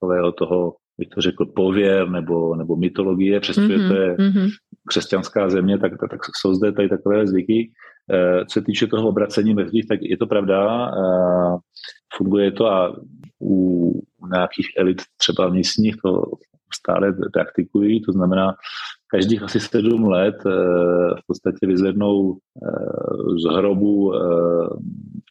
takového 0.00 0.32
toho 0.32 0.74
bych 0.98 1.08
to 1.08 1.20
řekl, 1.20 1.46
pověr 1.46 2.08
nebo, 2.08 2.56
nebo 2.56 2.76
mytologie, 2.76 3.40
přestože 3.40 3.76
mm-hmm. 3.76 3.88
to 3.88 3.94
je 3.94 4.14
mm-hmm. 4.14 4.48
křesťanská 4.88 5.48
země, 5.48 5.78
tak, 5.78 5.92
tak, 6.00 6.10
tak 6.10 6.20
jsou 6.40 6.54
zde 6.54 6.72
tady 6.72 6.88
takové 6.88 7.26
zvyky. 7.26 7.70
Eh, 8.10 8.44
co 8.44 8.52
se 8.52 8.62
týče 8.62 8.86
toho 8.86 9.08
obracení 9.08 9.54
mrtvých, 9.54 9.86
tak 9.88 9.98
je 10.02 10.16
to 10.16 10.26
pravda. 10.26 10.88
Eh, 10.88 11.56
funguje 12.16 12.52
to 12.52 12.66
a 12.66 12.96
u 13.42 13.92
nějakých 14.32 14.66
elit 14.78 15.02
třeba 15.16 15.48
místních 15.48 15.96
to 16.04 16.22
stále 16.74 17.14
praktikují, 17.32 18.02
to 18.02 18.12
znamená, 18.12 18.54
každých 19.08 19.42
asi 19.42 19.60
sedm 19.60 20.04
let 20.04 20.34
eh, 20.46 20.50
v 21.20 21.26
podstatě 21.26 21.66
vyzvednou 21.66 22.38
z 23.42 23.56
hrobu 23.56 24.12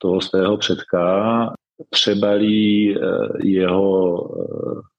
toho 0.02 0.22
svého 0.22 0.58
předka, 0.58 1.54
přebalí 1.90 2.98
jeho 3.44 4.18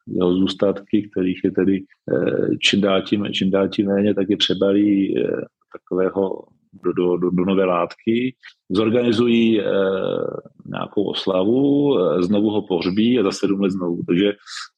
jeho 0.07 0.35
zůstatky, 0.35 1.09
kterých 1.13 1.41
je 1.45 1.51
tedy 1.51 1.85
eh, 2.13 2.57
čím 2.63 2.81
dál 2.81 3.03
tím, 3.03 3.27
čím 3.33 3.51
dál 3.51 3.69
tím 3.69 3.87
méně, 3.87 4.15
tak 4.15 4.27
je 4.31 4.37
přebalí 4.37 5.19
eh, 5.19 5.31
takového 5.73 6.45
do, 6.83 6.93
do, 6.93 7.17
do, 7.17 7.31
do 7.31 7.45
nové 7.45 7.65
látky, 7.65 8.35
zorganizují 8.71 9.61
e, 9.61 9.65
nějakou 10.67 11.05
oslavu, 11.05 11.99
e, 11.99 12.23
znovu 12.23 12.51
ho 12.51 12.63
pohřbí 12.63 13.19
a 13.19 13.23
za 13.23 13.31
sedm 13.31 13.61
let 13.61 13.71
znovu. 13.71 14.03
Takže 14.07 14.33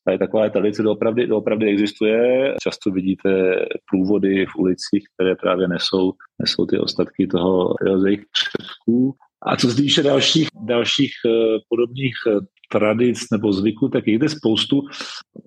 tady 0.04 0.18
taková 0.18 0.48
tradice 0.48 0.82
doopravdy, 0.82 1.26
doopravdy 1.26 1.66
existuje. 1.66 2.54
Často 2.62 2.90
vidíte 2.90 3.60
průvody 3.90 4.46
v 4.46 4.58
ulicích, 4.58 5.04
které 5.14 5.36
právě 5.36 5.68
nesou, 5.68 6.12
nesou 6.42 6.66
ty 6.66 6.78
ostatky 6.78 7.26
toho 7.26 7.74
jejich 8.06 8.24
předků. 8.32 9.14
A 9.42 9.56
co 9.56 9.70
se 9.70 9.76
týče 9.76 10.02
dalších, 10.02 10.48
dalších 10.66 11.12
podobných 11.68 12.14
tradic 12.72 13.18
nebo 13.32 13.52
zvyků, 13.52 13.88
tak 13.88 14.06
je 14.06 14.16
zde 14.18 14.28
spoustu. 14.28 14.82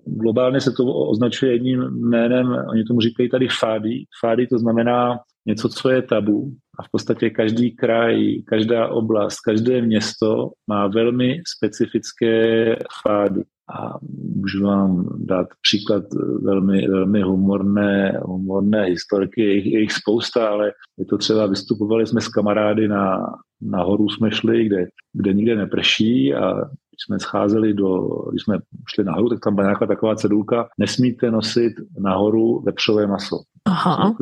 Globálně 0.04 0.60
se 0.60 0.72
to 0.72 0.84
označuje 0.84 1.52
jedním 1.52 1.80
jménem, 1.80 2.56
oni 2.70 2.84
tomu 2.84 3.00
říkají 3.00 3.28
tady 3.28 3.48
fády. 3.60 4.04
Fády 4.20 4.46
to 4.46 4.58
znamená 4.58 5.18
něco, 5.46 5.68
co 5.68 5.90
je 5.90 6.02
tabu 6.02 6.52
a 6.78 6.82
v 6.82 6.90
podstatě 6.92 7.30
každý 7.30 7.76
kraj, 7.76 8.42
každá 8.46 8.88
oblast, 8.88 9.40
každé 9.40 9.82
město 9.82 10.50
má 10.66 10.86
velmi 10.86 11.40
specifické 11.56 12.76
fády. 13.02 13.42
A 13.72 13.98
můžu 14.36 14.64
vám 14.64 15.08
dát 15.18 15.46
příklad 15.62 16.04
velmi, 16.42 16.88
velmi 16.88 17.22
humorné, 17.22 18.20
humorné 18.22 18.84
historky, 18.84 19.40
je 19.40 19.54
jich, 19.54 19.66
je 19.66 19.80
jich 19.80 19.92
spousta, 19.92 20.48
ale 20.48 20.72
je 20.98 21.04
to 21.04 21.18
třeba, 21.18 21.46
vystupovali 21.46 22.06
jsme 22.06 22.20
s 22.20 22.28
kamarády 22.28 22.88
na, 22.88 23.26
na 23.60 23.82
horu 23.82 24.08
jsme 24.08 24.30
šli, 24.30 24.64
kde, 24.64 24.86
kde 25.12 25.32
nikde 25.32 25.56
neprší 25.56 26.34
a 26.34 26.54
když 26.54 27.06
jsme 27.06 27.18
scházeli 27.18 27.74
do, 27.74 28.08
když 28.30 28.42
jsme 28.42 28.58
šli 28.94 29.04
nahoru, 29.04 29.28
tak 29.28 29.38
tam 29.44 29.54
byla 29.54 29.66
nějaká 29.66 29.86
taková 29.86 30.14
cedulka, 30.14 30.68
nesmíte 30.78 31.30
nosit 31.30 31.72
nahoru 31.98 32.60
vepřové 32.60 33.06
maso. 33.06 33.36
Aha. 33.64 34.14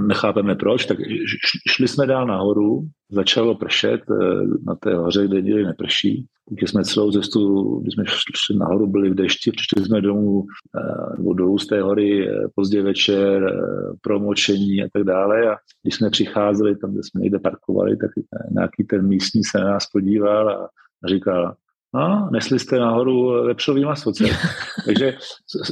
Nechápeme 0.00 0.54
proč, 0.54 0.86
tak 0.86 0.98
šli 1.68 1.88
jsme 1.88 2.06
dál 2.06 2.26
nahoru, 2.26 2.80
začalo 3.10 3.54
pršet 3.54 4.00
eh, 4.10 4.24
na 4.66 4.74
té 4.74 4.94
hoře, 4.94 5.28
kde 5.28 5.42
nikdy 5.42 5.64
neprší. 5.64 6.26
Takže 6.48 6.66
jsme 6.66 6.84
celou 6.84 7.10
cestu, 7.10 7.64
když 7.80 7.94
jsme 7.94 8.04
šli 8.06 8.58
nahoru, 8.58 8.86
byli 8.86 9.10
v 9.10 9.14
dešti, 9.14 9.50
přišli 9.50 9.84
jsme 9.84 10.00
domů 10.00 10.44
eh, 10.44 11.16
nebo 11.18 11.34
dolů 11.34 11.58
z 11.58 11.66
té 11.66 11.82
hory 11.82 12.28
eh, 12.28 12.48
pozdě 12.54 12.82
večer, 12.82 13.52
promočení 14.00 14.82
a 14.82 14.88
tak 14.92 15.04
dále. 15.04 15.50
A 15.50 15.56
když 15.82 15.94
jsme 15.94 16.10
přicházeli 16.10 16.76
tam, 16.76 16.92
kde 16.92 17.02
jsme 17.02 17.20
někde 17.20 17.38
parkovali, 17.38 17.96
tak 17.96 18.10
nějaký 18.50 18.84
ten 18.84 19.08
místní 19.08 19.44
se 19.44 19.58
na 19.58 19.64
nás 19.64 19.86
podíval 19.92 20.48
a 20.50 20.68
a 21.04 21.08
říkal, 21.08 21.54
no, 21.94 22.28
nesli 22.32 22.58
jste 22.58 22.78
nahoru 22.78 23.44
vepřový 23.46 23.84
maso. 23.84 24.12
Takže 24.84 25.16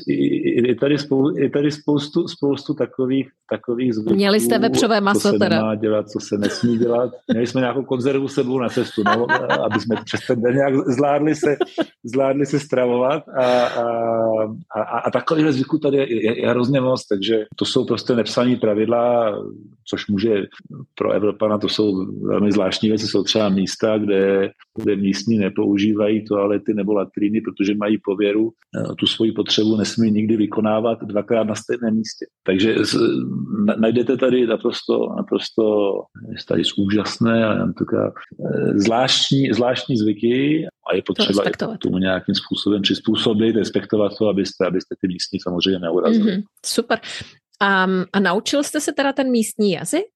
je 0.09 0.75
tady, 0.75 0.99
spou, 0.99 1.37
je 1.37 1.51
tady 1.51 1.71
spoustu, 1.71 2.29
spoustu 2.29 2.75
takových, 2.75 3.29
takových 3.51 3.95
zvyků. 3.95 4.15
Měli 4.15 4.41
jste 4.41 4.59
vepřové 4.59 5.01
maso 5.01 5.21
co 5.21 5.29
se 5.29 5.39
teda? 5.39 5.57
nemá 5.57 5.75
dělat, 5.75 6.11
co 6.11 6.21
se 6.21 6.39
nesmí 6.39 6.79
dělat. 6.79 7.11
Měli 7.33 7.47
jsme 7.47 7.61
nějakou 7.61 7.85
konzervu 7.85 8.29
sebou 8.29 8.59
na 8.59 8.69
cestu, 8.69 9.03
no, 9.07 9.27
aby 9.65 9.81
jsme 9.81 9.97
přes 10.05 10.21
ten 10.27 10.43
den 10.43 10.55
nějak 10.55 10.75
zvládli 10.75 11.35
se, 11.35 11.57
zvládli 12.05 12.47
se 12.47 12.61
stravovat 12.61 13.23
a, 13.29 13.45
a, 13.67 13.83
a, 14.77 14.99
a 14.99 15.11
takových 15.11 15.53
zvyků 15.53 15.79
tady 15.79 15.97
je, 15.97 16.25
je, 16.25 16.41
je 16.41 16.49
hrozně 16.49 16.81
moc, 16.81 17.07
takže 17.07 17.45
to 17.57 17.65
jsou 17.65 17.85
prostě 17.85 18.15
nepsané 18.15 18.57
pravidla, 18.57 19.35
což 19.89 20.09
může 20.09 20.43
pro 20.95 21.13
Evropana, 21.13 21.59
to 21.59 21.69
jsou 21.69 22.07
velmi 22.23 22.53
zvláštní 22.53 22.89
věci, 22.89 23.07
jsou 23.07 23.23
třeba 23.23 23.49
místa, 23.49 23.99
kde, 23.99 24.51
kde 24.83 24.97
místní 24.97 25.39
nepoužívají 25.39 26.25
toalety 26.25 26.75
nebo 26.75 26.93
latríny, 26.93 27.41
protože 27.41 27.75
mají 27.75 27.99
pověru, 28.05 28.51
eh, 28.51 28.95
tu 28.99 29.07
svoji 29.07 29.33
potřebu 29.33 29.77
nesmí 29.77 30.11
nikdy 30.11 30.37
vykonávat 30.37 30.99
dvakrát 31.03 31.45
na 31.45 31.55
stejném 31.55 31.97
místě. 31.97 32.27
Takže 32.43 32.77
najdete 33.79 34.17
tady 34.17 34.47
naprosto, 34.47 35.09
naprosto 35.17 35.63
tady 36.49 36.63
úžasné 36.79 37.47
a 37.47 37.67
eh, 37.67 38.11
zvláštní, 38.75 39.53
zvláštní 39.53 39.97
zvyky 39.97 40.67
a 40.91 40.95
je 40.95 41.03
potřeba 41.07 41.45
to 41.59 41.79
tomu 41.79 41.99
nějakým 41.99 42.35
způsobem 42.35 42.83
přizpůsobit, 42.83 43.57
respektovat 43.57 44.13
to, 44.19 44.29
abyste, 44.29 44.67
abyste 44.67 44.95
ty 45.01 45.09
místní 45.09 45.41
samozřejmě 45.41 45.79
neurazili. 45.79 46.33
Mm-hmm, 46.33 46.43
super. 46.67 47.01
A, 47.63 47.87
a 48.13 48.21
naučil 48.21 48.63
jste 48.63 48.81
se 48.81 48.93
teda 48.93 49.13
ten 49.13 49.31
místní 49.31 49.73
jazyk? 49.73 50.07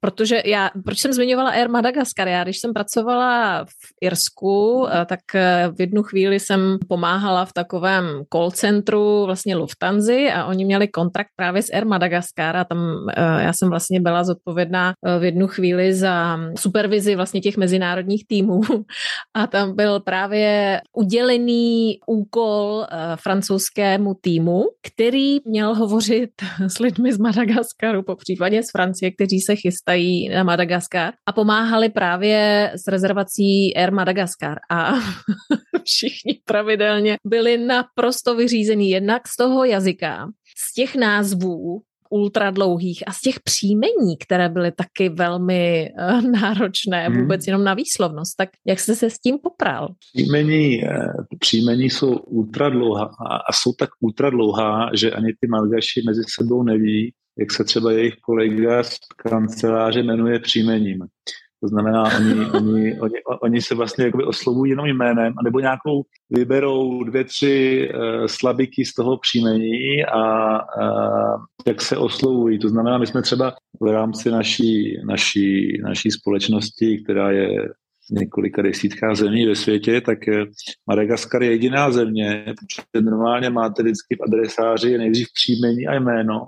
Protože 0.00 0.42
já, 0.44 0.70
proč 0.84 0.98
jsem 0.98 1.12
zmiňovala 1.12 1.50
Air 1.50 1.68
Madagascar? 1.70 2.28
Já, 2.28 2.44
když 2.44 2.60
jsem 2.60 2.72
pracovala 2.72 3.64
v 3.64 3.86
Irsku, 4.00 4.86
eh, 4.86 5.06
tak 5.06 5.20
eh, 5.34 5.68
v 5.76 5.80
jednu 5.80 6.02
chvíli 6.02 6.40
jsem 6.40 6.78
pomáhala 6.88 7.44
v 7.44 7.52
takovém 7.52 8.04
call 8.32 8.50
centru 8.50 9.24
vlastně 9.26 9.56
Lufthansa 9.56 10.32
a 10.34 10.44
oni 10.44 10.64
měli 10.64 10.88
kontrakt 10.88 11.28
právě 11.36 11.62
s 11.62 11.72
Air 11.72 11.86
Madagascar 11.86 12.56
a 12.56 12.64
tam 12.64 12.78
eh, 13.16 13.42
já 13.42 13.52
jsem 13.52 13.68
vlastně 13.70 14.00
byla 14.00 14.24
zodpovědná 14.24 14.92
v 15.18 15.24
jednu 15.24 15.46
chvíli 15.46 15.94
za 15.94 16.38
supervizi 16.58 17.16
vlastně 17.16 17.40
těch 17.40 17.56
mezinárodních 17.56 18.26
týmů 18.26 18.60
a 19.34 19.46
tam 19.46 19.76
byl 19.76 20.00
právě 20.00 20.80
udělený 20.96 21.98
úkol 22.06 22.86
francouzskému 23.16 24.14
týmu, 24.20 24.64
který 24.82 25.38
měl 25.44 25.74
hovořit 25.74 26.43
s 26.68 26.78
lidmi 26.78 27.12
z 27.12 27.18
Madagaskaru, 27.18 28.02
po 28.02 28.16
případě 28.16 28.62
z 28.62 28.70
Francie, 28.72 29.10
kteří 29.10 29.40
se 29.40 29.56
chystají 29.56 30.28
na 30.28 30.42
Madagaskar 30.42 31.12
a 31.26 31.32
pomáhali 31.32 31.88
právě 31.88 32.70
s 32.74 32.88
rezervací 32.88 33.76
Air 33.76 33.92
Madagaskar. 33.92 34.58
A 34.70 34.92
všichni 35.84 36.40
pravidelně 36.44 37.16
byli 37.26 37.58
naprosto 37.58 38.34
vyřízení 38.34 38.90
jednak 38.90 39.28
z 39.28 39.36
toho 39.36 39.64
jazyka, 39.64 40.28
z 40.56 40.74
těch 40.74 40.96
názvů, 40.96 41.82
ultra 42.14 42.50
dlouhých 42.50 43.02
a 43.06 43.12
z 43.12 43.20
těch 43.20 43.40
příjmení, 43.40 44.16
které 44.20 44.48
byly 44.48 44.72
taky 44.72 45.08
velmi 45.08 45.90
uh, 45.98 46.22
náročné, 46.40 47.08
hmm. 47.08 47.20
vůbec 47.20 47.46
jenom 47.46 47.64
na 47.64 47.74
výslovnost. 47.74 48.36
Tak 48.36 48.48
jak 48.66 48.80
jste 48.80 48.94
se 48.94 49.10
s 49.10 49.18
tím 49.18 49.38
popral? 49.42 49.88
Příjmení, 50.14 50.84
eh, 50.84 51.12
příjmení 51.38 51.90
jsou 51.90 52.16
ultra 52.16 52.68
dlouhá 52.68 53.10
a 53.48 53.52
jsou 53.52 53.72
tak 53.72 53.90
ultra 54.00 54.30
dlouhá, 54.30 54.90
že 54.94 55.10
ani 55.10 55.32
ty 55.40 55.46
malgaši 55.48 56.02
mezi 56.06 56.22
sebou 56.38 56.62
neví, 56.62 57.12
jak 57.38 57.52
se 57.52 57.64
třeba 57.64 57.92
jejich 57.92 58.14
kolega 58.14 58.82
z 58.82 58.98
kanceláře 59.16 60.02
jmenuje 60.02 60.38
příjmením. 60.38 60.98
To 61.64 61.68
znamená, 61.68 62.02
oni, 62.16 62.46
oni, 62.50 63.00
oni, 63.00 63.14
oni 63.40 63.62
se 63.62 63.74
vlastně 63.74 64.04
jakoby 64.04 64.24
oslovují 64.24 64.70
jenom 64.70 64.86
jménem, 64.86 65.34
anebo 65.38 65.60
nějakou 65.60 66.02
vyberou 66.30 67.04
dvě, 67.04 67.24
tři 67.24 67.88
uh, 67.94 68.26
slabiky 68.26 68.84
z 68.84 68.94
toho 68.94 69.18
příjmení 69.18 70.04
a 70.04 70.52
uh, 70.54 71.44
jak 71.66 71.82
se 71.82 71.96
oslovují. 71.96 72.58
To 72.58 72.68
znamená, 72.68 72.98
my 72.98 73.06
jsme 73.06 73.22
třeba 73.22 73.54
v 73.80 73.92
rámci 73.92 74.30
naší, 74.30 75.00
naší, 75.08 75.78
naší 75.82 76.10
společnosti, 76.10 77.02
která 77.04 77.30
je 77.30 77.68
několika 78.10 78.62
desítkách 78.62 79.16
zemí 79.16 79.46
ve 79.46 79.54
světě, 79.54 80.00
tak 80.00 80.18
Madagaskar 80.86 81.42
je 81.42 81.50
jediná 81.50 81.90
země, 81.90 82.44
protože 82.46 83.04
normálně 83.04 83.50
máte 83.50 83.82
vždycky 83.82 84.16
v 84.16 84.22
adresáři 84.22 84.98
nejdřív 84.98 85.28
příjmení 85.34 85.86
a 85.86 85.94
jméno. 85.94 86.42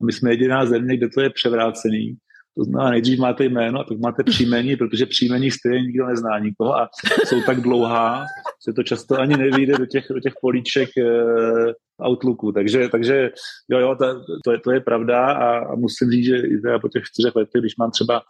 A 0.00 0.04
my 0.04 0.12
jsme 0.12 0.30
jediná 0.30 0.66
země, 0.66 0.96
kde 0.96 1.08
to 1.08 1.20
je 1.20 1.30
převrácený. 1.30 2.16
To 2.56 2.64
znamená, 2.64 2.90
nejdřív 2.90 3.18
máte 3.18 3.44
jméno 3.44 3.80
a 3.80 3.84
pak 3.84 3.98
máte 3.98 4.24
příjmení, 4.24 4.76
protože 4.76 5.06
příjmení 5.06 5.50
stejně 5.50 5.80
nikdo 5.80 6.06
nezná 6.06 6.38
nikoho 6.38 6.76
a 6.76 6.88
jsou 7.24 7.42
tak 7.46 7.60
dlouhá, 7.60 8.24
že 8.66 8.72
to 8.72 8.82
často 8.82 9.20
ani 9.20 9.36
nevíde 9.36 9.78
do 9.78 9.86
těch, 9.86 10.04
do 10.10 10.20
těch 10.20 10.32
políček 10.40 10.88
eh, 10.98 11.72
Outlooku. 12.02 12.52
Takže, 12.52 12.88
takže 12.88 13.30
jo, 13.68 13.78
jo, 13.78 13.96
to, 13.98 14.24
to, 14.44 14.52
je, 14.52 14.58
to 14.58 14.72
je 14.72 14.80
pravda 14.80 15.26
a, 15.26 15.58
a 15.58 15.74
musím 15.74 16.10
říct, 16.10 16.24
že 16.24 16.36
i 16.36 16.58
teda 16.58 16.78
po 16.78 16.88
těch 16.88 17.02
čtyřech 17.04 17.36
letech, 17.36 17.60
když 17.60 17.76
mám 17.76 17.90
třeba 17.90 18.22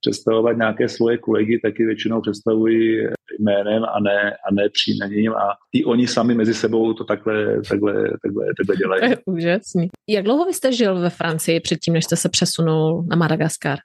představovat 0.00 0.56
nějaké 0.56 0.88
svoje 0.88 1.18
kolegy, 1.18 1.60
taky 1.62 1.84
většinou 1.84 2.20
představují 2.20 3.06
jménem 3.40 3.84
a 3.84 4.00
ne, 4.00 4.30
a 4.30 4.54
ne 4.54 4.68
příjmením 4.68 5.32
a 5.32 5.56
i 5.72 5.84
oni 5.84 6.06
sami 6.06 6.34
mezi 6.34 6.54
sebou 6.54 6.92
to 6.92 7.04
takhle, 7.04 7.62
takhle, 7.68 7.92
takhle, 8.22 8.46
takhle 8.56 8.76
dělají. 8.76 9.00
To 9.00 9.06
je 9.06 9.18
úžasný. 9.26 9.88
Jak 10.08 10.24
dlouho 10.24 10.44
vy 10.44 10.54
jste 10.54 10.72
žil 10.72 11.00
ve 11.00 11.10
Francii 11.10 11.60
předtím, 11.60 11.94
než 11.94 12.04
jste 12.04 12.16
se 12.16 12.28
přesunul 12.28 13.04
na 13.08 13.16
Madagaskar? 13.16 13.78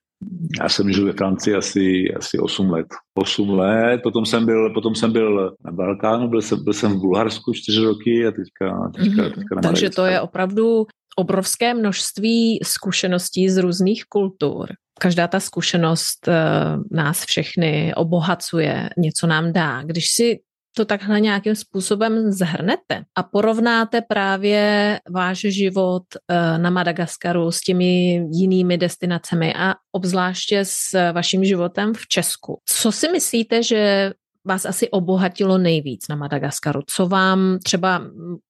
Já 0.62 0.70
jsem 0.70 0.94
žil 0.94 1.06
ve 1.06 1.14
Francii 1.14 1.56
asi, 1.56 2.14
asi 2.18 2.40
8 2.40 2.70
let. 2.70 2.88
8 3.18 3.50
let, 3.50 4.02
potom 4.04 4.26
jsem 4.26 4.46
byl, 4.46 4.74
potom 4.74 4.96
jsem 4.96 5.12
byl 5.12 5.56
na 5.66 5.72
Balkánu, 5.72 6.28
byl 6.28 6.42
jsem, 6.42 6.64
byl 6.64 6.74
jsem 6.74 6.92
v 6.92 7.02
Bulharsku 7.02 7.54
4 7.54 7.80
roky 7.80 8.28
a 8.28 8.32
teďka, 8.32 8.92
teďka, 8.96 9.22
mm-hmm. 9.22 9.36
teďka 9.36 9.56
na 9.56 9.62
Takže 9.62 9.90
to 9.90 10.06
je 10.06 10.22
opravdu 10.22 10.86
obrovské 11.16 11.74
množství 11.74 12.60
zkušeností 12.64 13.50
z 13.50 13.58
různých 13.58 14.04
kultur. 14.10 14.70
Každá 15.00 15.28
ta 15.28 15.40
zkušenost 15.40 16.28
uh, 16.28 16.34
nás 16.92 17.26
všechny 17.26 17.94
obohacuje, 17.96 18.90
něco 18.98 19.28
nám 19.28 19.54
dá. 19.54 19.84
Když 19.84 20.10
si 20.10 20.40
to 20.78 20.86
takhle 20.86 21.22
nějakým 21.22 21.56
způsobem 21.56 22.32
zhrnete 22.32 23.04
a 23.16 23.24
porovnáte 23.24 24.02
právě 24.02 25.00
váš 25.10 25.40
život 25.40 26.04
eh, 26.16 26.58
na 26.58 26.70
Madagaskaru 26.70 27.52
s 27.52 27.62
těmi 27.62 28.14
jinými 28.32 28.78
destinacemi 28.78 29.54
a 29.54 29.76
obzvláště 29.92 30.60
s 30.64 31.12
vaším 31.12 31.46
životem 31.46 31.94
v 31.94 32.08
Česku. 32.08 32.60
Co 32.66 32.92
si 32.92 33.10
myslíte, 33.10 33.64
že 33.64 34.12
vás 34.48 34.66
asi 34.66 34.90
obohatilo 34.90 35.58
nejvíc 35.58 36.08
na 36.08 36.16
Madagaskaru? 36.16 36.82
Co 36.88 37.08
vám 37.08 37.58
třeba 37.64 38.02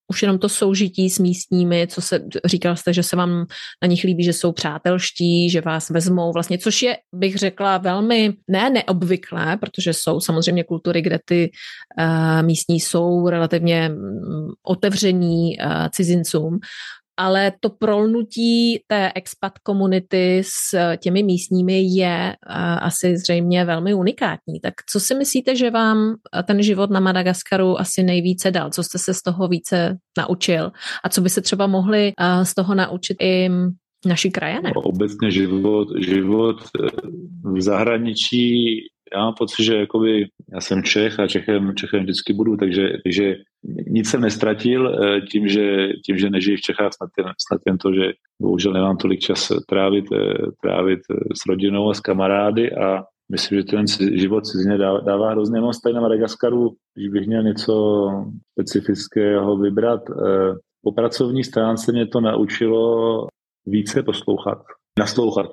už 0.08 0.22
jenom 0.22 0.40
to 0.40 0.50
soužití 0.50 1.10
s 1.10 1.20
místními, 1.20 1.88
co 1.88 2.02
se, 2.02 2.20
říkal 2.46 2.76
jste, 2.76 2.94
že 2.94 3.04
se 3.04 3.16
vám 3.16 3.46
na 3.82 3.88
nich 3.88 4.04
líbí, 4.04 4.24
že 4.24 4.34
jsou 4.34 4.52
přátelští, 4.52 5.50
že 5.50 5.62
vás 5.62 5.90
vezmou 5.90 6.34
vlastně, 6.34 6.58
což 6.58 6.82
je, 6.82 6.98
bych 7.16 7.36
řekla, 7.36 7.78
velmi 7.78 8.34
ne 8.48 8.70
neobvyklé, 8.70 9.58
protože 9.58 9.94
jsou 9.94 10.20
samozřejmě 10.20 10.64
kultury, 10.64 11.02
kde 11.02 11.20
ty 11.26 11.52
uh, 12.00 12.44
místní 12.44 12.80
jsou 12.80 13.30
relativně 13.30 13.92
um, 13.92 14.54
otevření 14.64 15.58
uh, 15.60 15.88
cizincům, 15.92 16.60
ale 17.18 17.54
to 17.60 17.70
prolnutí 17.70 18.80
té 18.88 19.12
expat 19.16 19.60
komunity 19.60 20.42
s 20.46 20.96
těmi 20.98 21.24
místními 21.24 21.82
je 21.82 22.36
asi 22.80 23.18
zřejmě 23.18 23.66
velmi 23.66 23.94
unikátní. 23.94 24.60
Tak 24.62 24.74
co 24.92 25.00
si 25.00 25.16
myslíte, 25.16 25.56
že 25.56 25.72
vám 25.72 26.16
ten 26.48 26.64
život 26.64 26.90
na 26.90 27.00
Madagaskaru 27.00 27.80
asi 27.80 28.04
nejvíce 28.04 28.52
dal? 28.52 28.70
Co 28.70 28.84
jste 28.84 28.98
se 28.98 29.14
z 29.14 29.22
toho 29.22 29.48
více 29.48 29.98
naučil? 30.18 30.72
A 31.04 31.10
co 31.10 31.22
by 31.22 31.30
se 31.30 31.42
třeba 31.42 31.68
mohli 31.68 32.12
z 32.44 32.56
toho 32.56 32.76
naučit 32.76 33.18
i 33.22 33.50
naši 34.06 34.32
krajané? 34.32 34.72
No, 34.76 34.82
obecně 34.82 35.32
život, 35.32 35.88
život 36.00 36.56
v 37.44 37.62
zahraničí 37.62 38.80
já 39.14 39.20
mám 39.20 39.34
pocit, 39.34 39.64
že 39.64 39.76
jakoby, 39.76 40.26
já 40.54 40.62
jsem 40.62 40.84
Čech 40.84 41.20
a 41.20 41.28
Čechem, 41.28 41.76
Čechem 41.76 42.04
vždycky 42.04 42.34
budu, 42.34 42.58
takže, 42.58 42.90
takže 43.04 43.36
nic 43.88 44.10
jsem 44.10 44.22
nestratil 44.22 44.88
eh, 44.88 45.22
tím, 45.22 45.48
že, 45.48 45.88
tím, 46.06 46.18
že 46.18 46.30
nežiji 46.30 46.58
v 46.58 46.62
Čechách, 46.62 46.94
snad 46.94 47.10
jen, 47.18 47.28
snad 47.48 47.62
jen 47.68 47.78
to, 47.78 47.94
že 47.94 48.14
bohužel 48.42 48.74
nemám 48.74 48.98
tolik 48.98 49.20
čas 49.20 49.52
trávit, 49.70 50.06
eh, 50.12 50.34
trávit 50.62 51.00
eh, 51.12 51.16
s 51.16 51.50
rodinou 51.50 51.90
a 51.90 51.94
s 51.94 52.00
kamarády 52.00 52.72
a 52.72 53.04
myslím, 53.32 53.58
že 53.60 53.64
ten 53.64 53.88
život 54.18 54.46
cizině 54.46 54.78
dává, 54.78 55.00
dává 55.00 55.32
hrozně 55.32 55.60
moc. 55.62 55.82
Tady 55.82 55.96
na 55.96 56.02
Madagaskaru, 56.02 56.72
když 56.96 57.10
bych 57.10 57.28
měl 57.28 57.44
něco 57.44 58.08
specifického 58.52 59.58
vybrat, 59.58 60.02
po 60.84 60.92
pracovní 60.92 61.44
stránce 61.44 61.92
mě 61.92 62.08
to 62.08 62.22
naučilo 62.22 63.28
více 63.66 64.04
poslouchat. 64.04 64.58
Naslouchat, 65.00 65.46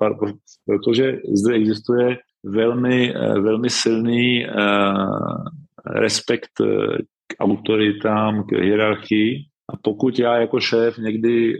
protože 0.65 1.19
zde 1.33 1.53
existuje 1.53 2.17
velmi, 2.45 3.15
eh, 3.15 3.39
velmi 3.39 3.69
silný 3.69 4.45
uh, 4.47 5.45
respekt 5.85 6.61
eh, 6.61 6.97
k 7.27 7.35
autoritám, 7.39 8.43
k 8.43 8.51
hierarchii. 8.51 9.35
A 9.73 9.77
pokud 9.81 10.19
já 10.19 10.37
jako 10.37 10.59
šéf 10.59 10.97
někdy 10.97 11.53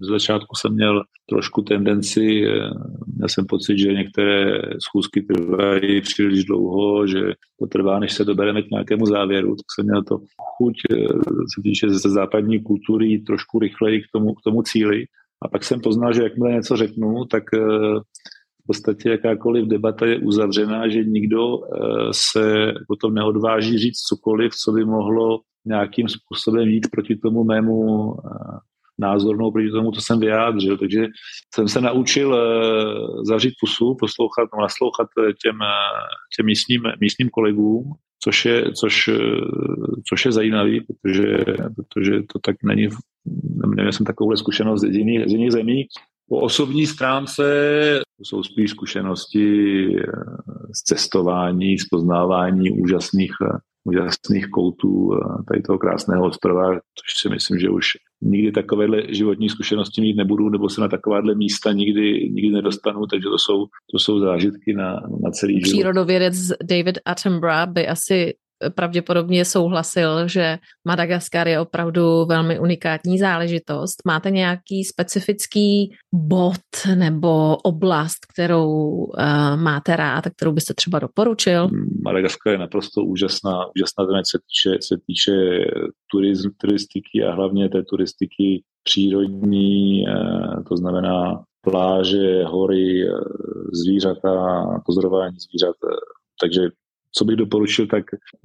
z 0.00 0.08
začátku 0.10 0.56
jsem 0.56 0.74
měl 0.74 1.02
trošku 1.28 1.62
tendenci, 1.62 2.44
měl 3.16 3.28
jsem 3.28 3.46
pocit, 3.46 3.78
že 3.78 3.92
některé 3.92 4.62
schůzky 4.88 5.22
trvají 5.22 6.00
příliš 6.00 6.44
dlouho, 6.44 7.06
že 7.06 7.20
to 7.58 7.66
trvá, 7.66 7.98
než 7.98 8.12
se 8.12 8.24
dobereme 8.24 8.62
k 8.62 8.70
nějakému 8.70 9.06
závěru, 9.06 9.48
tak 9.48 9.66
jsem 9.74 9.86
měl 9.86 10.02
to 10.02 10.18
chuť, 10.56 10.74
se 11.54 11.62
týče 11.62 11.90
ze 11.90 12.10
západní 12.10 12.62
kultury, 12.62 13.18
trošku 13.18 13.58
rychleji 13.58 14.00
k 14.00 14.06
tomu, 14.12 14.34
k 14.34 14.42
tomu 14.44 14.62
cíli. 14.62 15.04
A 15.42 15.48
pak 15.48 15.64
jsem 15.64 15.80
poznal, 15.80 16.12
že 16.12 16.22
jakmile 16.22 16.52
něco 16.52 16.76
řeknu, 16.76 17.24
tak 17.24 17.44
podstatě 18.70 19.08
jakákoliv 19.10 19.68
debata 19.68 20.06
je 20.06 20.18
uzavřená, 20.18 20.88
že 20.88 21.04
nikdo 21.04 21.58
eh, 21.58 21.78
se 22.10 22.72
potom 22.88 23.14
neodváží 23.14 23.78
říct 23.78 23.98
cokoliv, 23.98 24.54
co 24.54 24.72
by 24.72 24.84
mohlo 24.84 25.40
nějakým 25.64 26.08
způsobem 26.08 26.68
jít 26.68 26.86
proti 26.90 27.16
tomu 27.16 27.44
mému 27.44 28.14
eh, 28.14 28.58
názornou 28.98 29.50
proti 29.50 29.70
tomu, 29.70 29.90
co 29.90 30.00
jsem 30.00 30.20
vyjádřil. 30.20 30.78
Takže 30.78 31.06
jsem 31.54 31.68
se 31.68 31.80
naučil 31.80 32.34
eh, 32.34 33.24
zavřít 33.26 33.54
pusu, 33.60 33.96
poslouchat, 34.00 34.48
no, 34.54 34.62
naslouchat 34.62 35.08
těm, 35.42 35.58
těm 36.36 36.46
místním, 36.46 36.82
místním 37.00 37.28
kolegům, 37.28 37.92
což 38.22 38.44
je, 38.44 38.72
což, 38.72 39.10
což 40.08 40.24
je 40.24 40.32
zajímavý, 40.32 40.80
protože, 40.80 41.44
protože 41.76 42.12
to 42.32 42.38
tak 42.38 42.56
není, 42.62 42.88
neměl 43.66 43.92
jsem 43.92 44.06
takovou 44.06 44.36
zkušenost 44.36 44.80
z 44.80 44.84
jiných, 44.84 45.28
z 45.28 45.32
jiných 45.32 45.52
zemí. 45.52 45.86
Po 46.30 46.40
osobní 46.40 46.86
stránce 46.86 47.42
jsou 48.22 48.42
spíš 48.42 48.70
zkušenosti 48.70 49.86
eh, 49.96 50.02
z 50.74 50.82
cestování, 50.82 51.78
z 51.78 51.88
poznávání 51.90 52.70
úžasných, 52.70 53.32
eh, 53.42 53.58
úžasných 53.84 54.46
koutů 54.46 55.10
eh, 55.14 55.42
tady 55.48 55.62
toho 55.62 55.78
krásného 55.78 56.26
ostrova, 56.26 56.70
což 56.72 57.22
si 57.22 57.28
myslím, 57.28 57.58
že 57.58 57.70
už 57.70 57.86
nikdy 58.22 58.52
takovéhle 58.52 59.14
životní 59.14 59.48
zkušenosti 59.48 60.00
mít 60.00 60.16
nebudu, 60.16 60.48
nebo 60.48 60.68
se 60.68 60.80
na 60.80 60.88
takováhle 60.88 61.34
místa 61.34 61.72
nikdy, 61.72 62.30
nikdy 62.30 62.50
nedostanu, 62.50 63.06
takže 63.06 63.28
to 63.28 63.38
jsou, 63.38 63.66
to 63.92 63.98
jsou 63.98 64.20
zážitky 64.20 64.74
na, 64.74 64.92
na 65.22 65.30
celý 65.30 65.54
život. 65.54 65.72
Přírodovědec 65.72 66.36
David 66.62 66.98
Attenborough 67.04 67.68
by 67.68 67.88
asi 67.88 68.34
pravděpodobně 68.74 69.44
souhlasil, 69.44 70.28
že 70.28 70.58
Madagaskar 70.88 71.48
je 71.48 71.60
opravdu 71.60 72.24
velmi 72.24 72.58
unikátní 72.58 73.18
záležitost. 73.18 73.96
Máte 74.06 74.30
nějaký 74.30 74.84
specifický 74.84 75.92
bod 76.14 76.60
nebo 76.94 77.56
oblast, 77.56 78.26
kterou 78.32 78.68
uh, 78.68 79.56
máte 79.56 79.96
rád 79.96 80.26
a 80.26 80.30
kterou 80.30 80.52
byste 80.52 80.74
třeba 80.74 80.98
doporučil? 80.98 81.68
Madagaskar 82.04 82.52
je 82.52 82.58
naprosto 82.58 83.04
úžasná, 83.04 83.66
úžasná 83.76 84.06
země, 84.06 84.22
se 84.30 84.38
týče, 84.38 84.78
se 84.82 84.96
týče 85.06 85.32
turism, 86.10 86.50
turistiky 86.60 87.24
a 87.24 87.34
hlavně 87.34 87.68
té 87.68 87.82
turistiky 87.82 88.62
přírodní, 88.82 90.04
uh, 90.06 90.64
to 90.68 90.76
znamená 90.76 91.42
pláže, 91.60 92.44
hory, 92.44 93.10
uh, 93.10 93.18
zvířata, 93.72 94.64
pozorování 94.86 95.36
zvířat. 95.38 95.76
Takže 96.40 96.60
co 97.12 97.24
bych 97.24 97.36
doporučil, 97.36 97.86
tak 97.86 98.04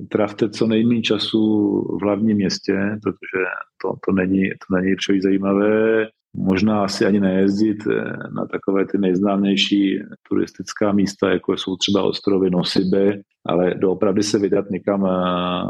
trávte 0.10 0.50
co 0.50 0.68
nejméně 0.68 1.02
času 1.02 1.40
v 1.82 2.04
hlavním 2.04 2.38
městě, 2.38 2.74
protože 3.04 3.44
to, 3.82 3.94
to 4.06 4.12
není, 4.12 4.50
to 4.50 4.76
není 4.76 4.96
příliš 4.96 5.22
zajímavé. 5.24 6.08
Možná 6.38 6.84
asi 6.84 7.06
ani 7.06 7.20
nejezdit 7.20 7.78
eh, 7.88 8.04
na 8.36 8.46
takové 8.46 8.86
ty 8.86 8.98
nejznámější 8.98 10.00
turistická 10.30 10.92
místa, 10.92 11.30
jako 11.30 11.58
jsou 11.58 11.76
třeba 11.76 12.04
ostrovy 12.04 12.50
Nosibe, 12.50 13.18
ale 13.46 13.74
doopravdy 13.76 14.24
se 14.24 14.40
vydat 14.40 14.70
někam, 14.70 15.06
eh, 15.06 15.64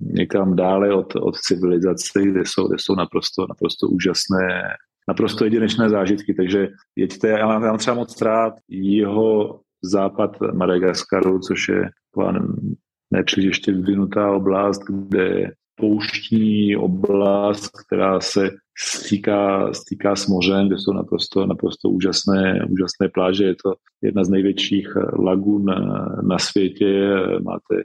někam 0.00 0.56
dále 0.56 0.94
od, 0.94 1.16
od 1.16 1.36
civilizace, 1.36 2.22
kde 2.22 2.40
jsou, 2.44 2.68
kde 2.68 2.76
jsou 2.78 2.94
naprosto, 2.94 3.46
naprosto 3.48 3.88
úžasné 3.88 4.62
naprosto 5.08 5.44
jedinečné 5.44 5.88
zážitky, 5.88 6.34
takže 6.34 6.68
jeďte, 6.96 7.28
já 7.28 7.46
mám, 7.46 7.62
já 7.62 7.68
mám 7.68 7.78
třeba 7.78 7.96
moc 7.96 8.22
rád 8.22 8.54
jeho 8.68 9.60
západ 9.84 10.30
Madagaskaru, 10.52 11.38
což 11.38 11.68
je 11.68 11.90
nepříliš 13.10 13.46
ještě 13.46 13.72
vyvinutá 13.72 14.32
oblast, 14.32 14.82
kde 14.88 15.50
pouštní 15.74 16.76
oblast, 16.76 17.70
která 17.86 18.20
se 18.20 18.50
stýká, 18.78 19.72
stýká 19.72 20.16
s 20.16 20.26
mořem, 20.26 20.66
kde 20.66 20.78
jsou 20.78 20.92
naprosto, 20.92 21.46
naprosto 21.46 21.88
úžasné, 21.88 22.66
úžasné 22.70 23.08
pláže. 23.14 23.44
Je 23.44 23.54
to 23.54 23.74
jedna 24.02 24.24
z 24.24 24.28
největších 24.28 24.88
lagun 25.18 25.64
na 26.22 26.38
světě. 26.38 27.08
Máte 27.42 27.84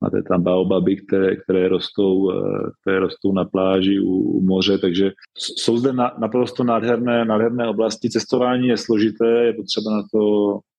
máte 0.00 0.22
tam 0.22 0.42
baobaby, 0.42 0.96
které, 0.96 1.36
které, 1.36 1.68
rostou, 1.68 2.32
které 2.80 3.00
rostou 3.00 3.32
na 3.32 3.44
pláži 3.44 4.00
u, 4.00 4.12
u 4.12 4.40
moře, 4.40 4.78
takže 4.78 5.10
jsou 5.38 5.76
zde 5.76 5.92
na, 5.92 6.12
naprosto 6.18 6.64
nádherné, 6.64 7.24
nádherné 7.24 7.68
oblasti. 7.68 8.10
Cestování 8.10 8.68
je 8.68 8.76
složité, 8.76 9.44
je 9.44 9.52
potřeba 9.52 9.90
na 9.90 10.02
to 10.12 10.20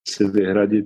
si 0.09 0.29
vyhradit 0.29 0.85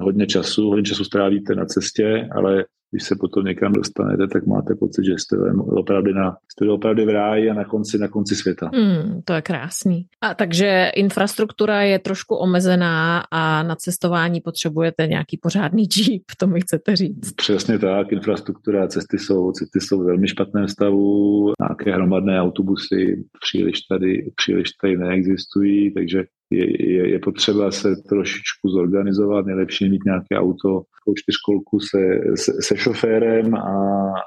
hodně 0.00 0.26
času, 0.26 0.68
hodně 0.68 0.82
času 0.82 1.04
strávíte 1.04 1.54
na 1.54 1.64
cestě, 1.64 2.28
ale 2.32 2.64
když 2.90 3.04
se 3.04 3.16
potom 3.20 3.44
někam 3.44 3.72
dostanete, 3.72 4.26
tak 4.26 4.46
máte 4.46 4.74
pocit, 4.74 5.04
že 5.04 5.12
jste 5.12 5.36
opravdu, 5.66 6.12
na, 6.12 6.36
jste 6.52 6.70
opravdu 6.70 7.04
v 7.04 7.08
ráji 7.08 7.50
a 7.50 7.54
na 7.54 7.64
konci, 7.64 7.98
na 7.98 8.08
konci 8.08 8.34
světa. 8.34 8.70
Hmm, 8.74 9.20
to 9.24 9.32
je 9.32 9.42
krásný. 9.42 10.06
A 10.20 10.34
takže 10.34 10.90
infrastruktura 10.96 11.82
je 11.82 11.98
trošku 11.98 12.34
omezená 12.34 13.22
a 13.30 13.62
na 13.62 13.76
cestování 13.76 14.40
potřebujete 14.40 15.06
nějaký 15.06 15.38
pořádný 15.42 15.88
jeep, 15.96 16.22
to 16.38 16.46
mi 16.46 16.60
chcete 16.60 16.96
říct. 16.96 17.32
Přesně 17.32 17.78
tak, 17.78 18.12
infrastruktura 18.12 18.84
a 18.84 18.88
cesty 18.88 19.18
jsou, 19.18 19.52
cesty 19.52 19.80
jsou 19.80 20.02
v 20.02 20.06
velmi 20.06 20.28
špatném 20.28 20.68
stavu, 20.68 21.52
nějaké 21.60 21.92
hromadné 21.92 22.40
autobusy 22.40 23.24
příliš 23.40 23.80
tady, 23.80 24.32
příliš 24.36 24.70
tady 24.82 24.96
neexistují, 24.96 25.94
takže 25.94 26.24
je, 26.50 26.92
je, 26.92 27.10
je 27.10 27.18
potřeba 27.18 27.70
se 27.70 27.96
trošičku 28.08 28.68
zorganizovat, 28.68 29.46
nejlepší 29.46 29.88
mít 29.88 30.04
nějaké 30.04 30.36
auto, 30.38 30.82
čtyřkolku 31.14 31.80
se, 31.80 31.98
se, 32.34 32.52
se 32.62 32.76
šoférem 32.76 33.54
a 33.54 33.72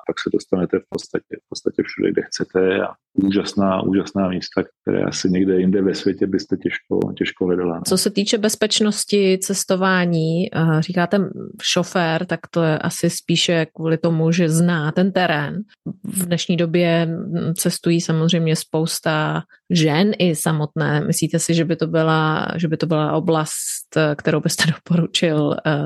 pak 0.08 0.20
se 0.24 0.30
dostanete 0.34 0.80
v 0.80 0.84
podstatě, 0.90 1.36
v 1.46 1.50
podstatě 1.50 1.84
všude, 1.86 2.12
kde 2.12 2.22
chcete 2.22 2.82
a 2.82 2.94
úžasná, 3.14 3.84
úžasná 3.84 4.30
místa, 4.30 4.64
které 4.82 5.04
asi 5.04 5.30
někde 5.30 5.60
jinde 5.60 5.82
ve 5.82 5.96
světě 5.96 6.28
byste 6.28 6.58
těžko, 6.58 7.00
těžko 7.18 7.46
hledala. 7.46 7.82
Co 7.88 7.98
se 7.98 8.10
týče 8.10 8.38
bezpečnosti 8.38 9.38
cestování, 9.42 10.56
eh, 10.56 10.82
říkáte 10.82 11.20
šofér, 11.62 12.26
tak 12.26 12.40
to 12.52 12.64
je 12.64 12.78
asi 12.78 13.10
spíše 13.10 13.68
kvůli 13.76 13.98
tomu, 13.98 14.32
že 14.32 14.50
zná 14.50 14.92
ten 14.92 15.12
terén. 15.12 15.56
V 16.04 16.26
dnešní 16.26 16.58
době 16.58 17.08
cestují 17.56 18.02
samozřejmě 18.02 18.56
spousta 18.56 19.44
žen 19.70 20.12
i 20.20 20.36
samotné. 20.36 21.04
Myslíte 21.08 21.40
si, 21.40 21.54
že 21.54 21.66
by 21.66 21.76
to 21.76 21.88
byla, 21.88 22.48
že 22.56 22.68
by 22.68 22.78
to 22.78 22.86
byla 22.86 23.14
oblast, 23.14 23.98
kterou 24.16 24.40
byste 24.40 24.64
doporučil 24.76 25.56
eh, 25.66 25.82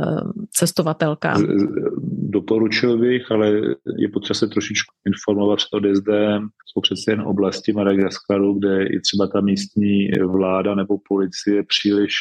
cestovatelkám? 0.51 1.47
Doporučil 2.29 2.97
bych, 2.97 3.31
ale 3.31 3.51
je 3.97 4.09
potřeba 4.13 4.35
se 4.35 4.47
trošičku 4.47 4.95
informovat 5.07 5.55
před 5.55 5.73
odjezdem. 5.73 6.47
Jsou 6.65 6.81
přece 6.81 7.11
jen 7.11 7.21
oblasti 7.21 7.73
Madagaskaru, 7.73 8.59
kde 8.59 8.85
i 8.85 8.99
třeba 8.99 9.27
ta 9.27 9.41
místní 9.41 10.07
vláda 10.27 10.75
nebo 10.75 10.97
policie 11.09 11.63
příliš 11.63 12.13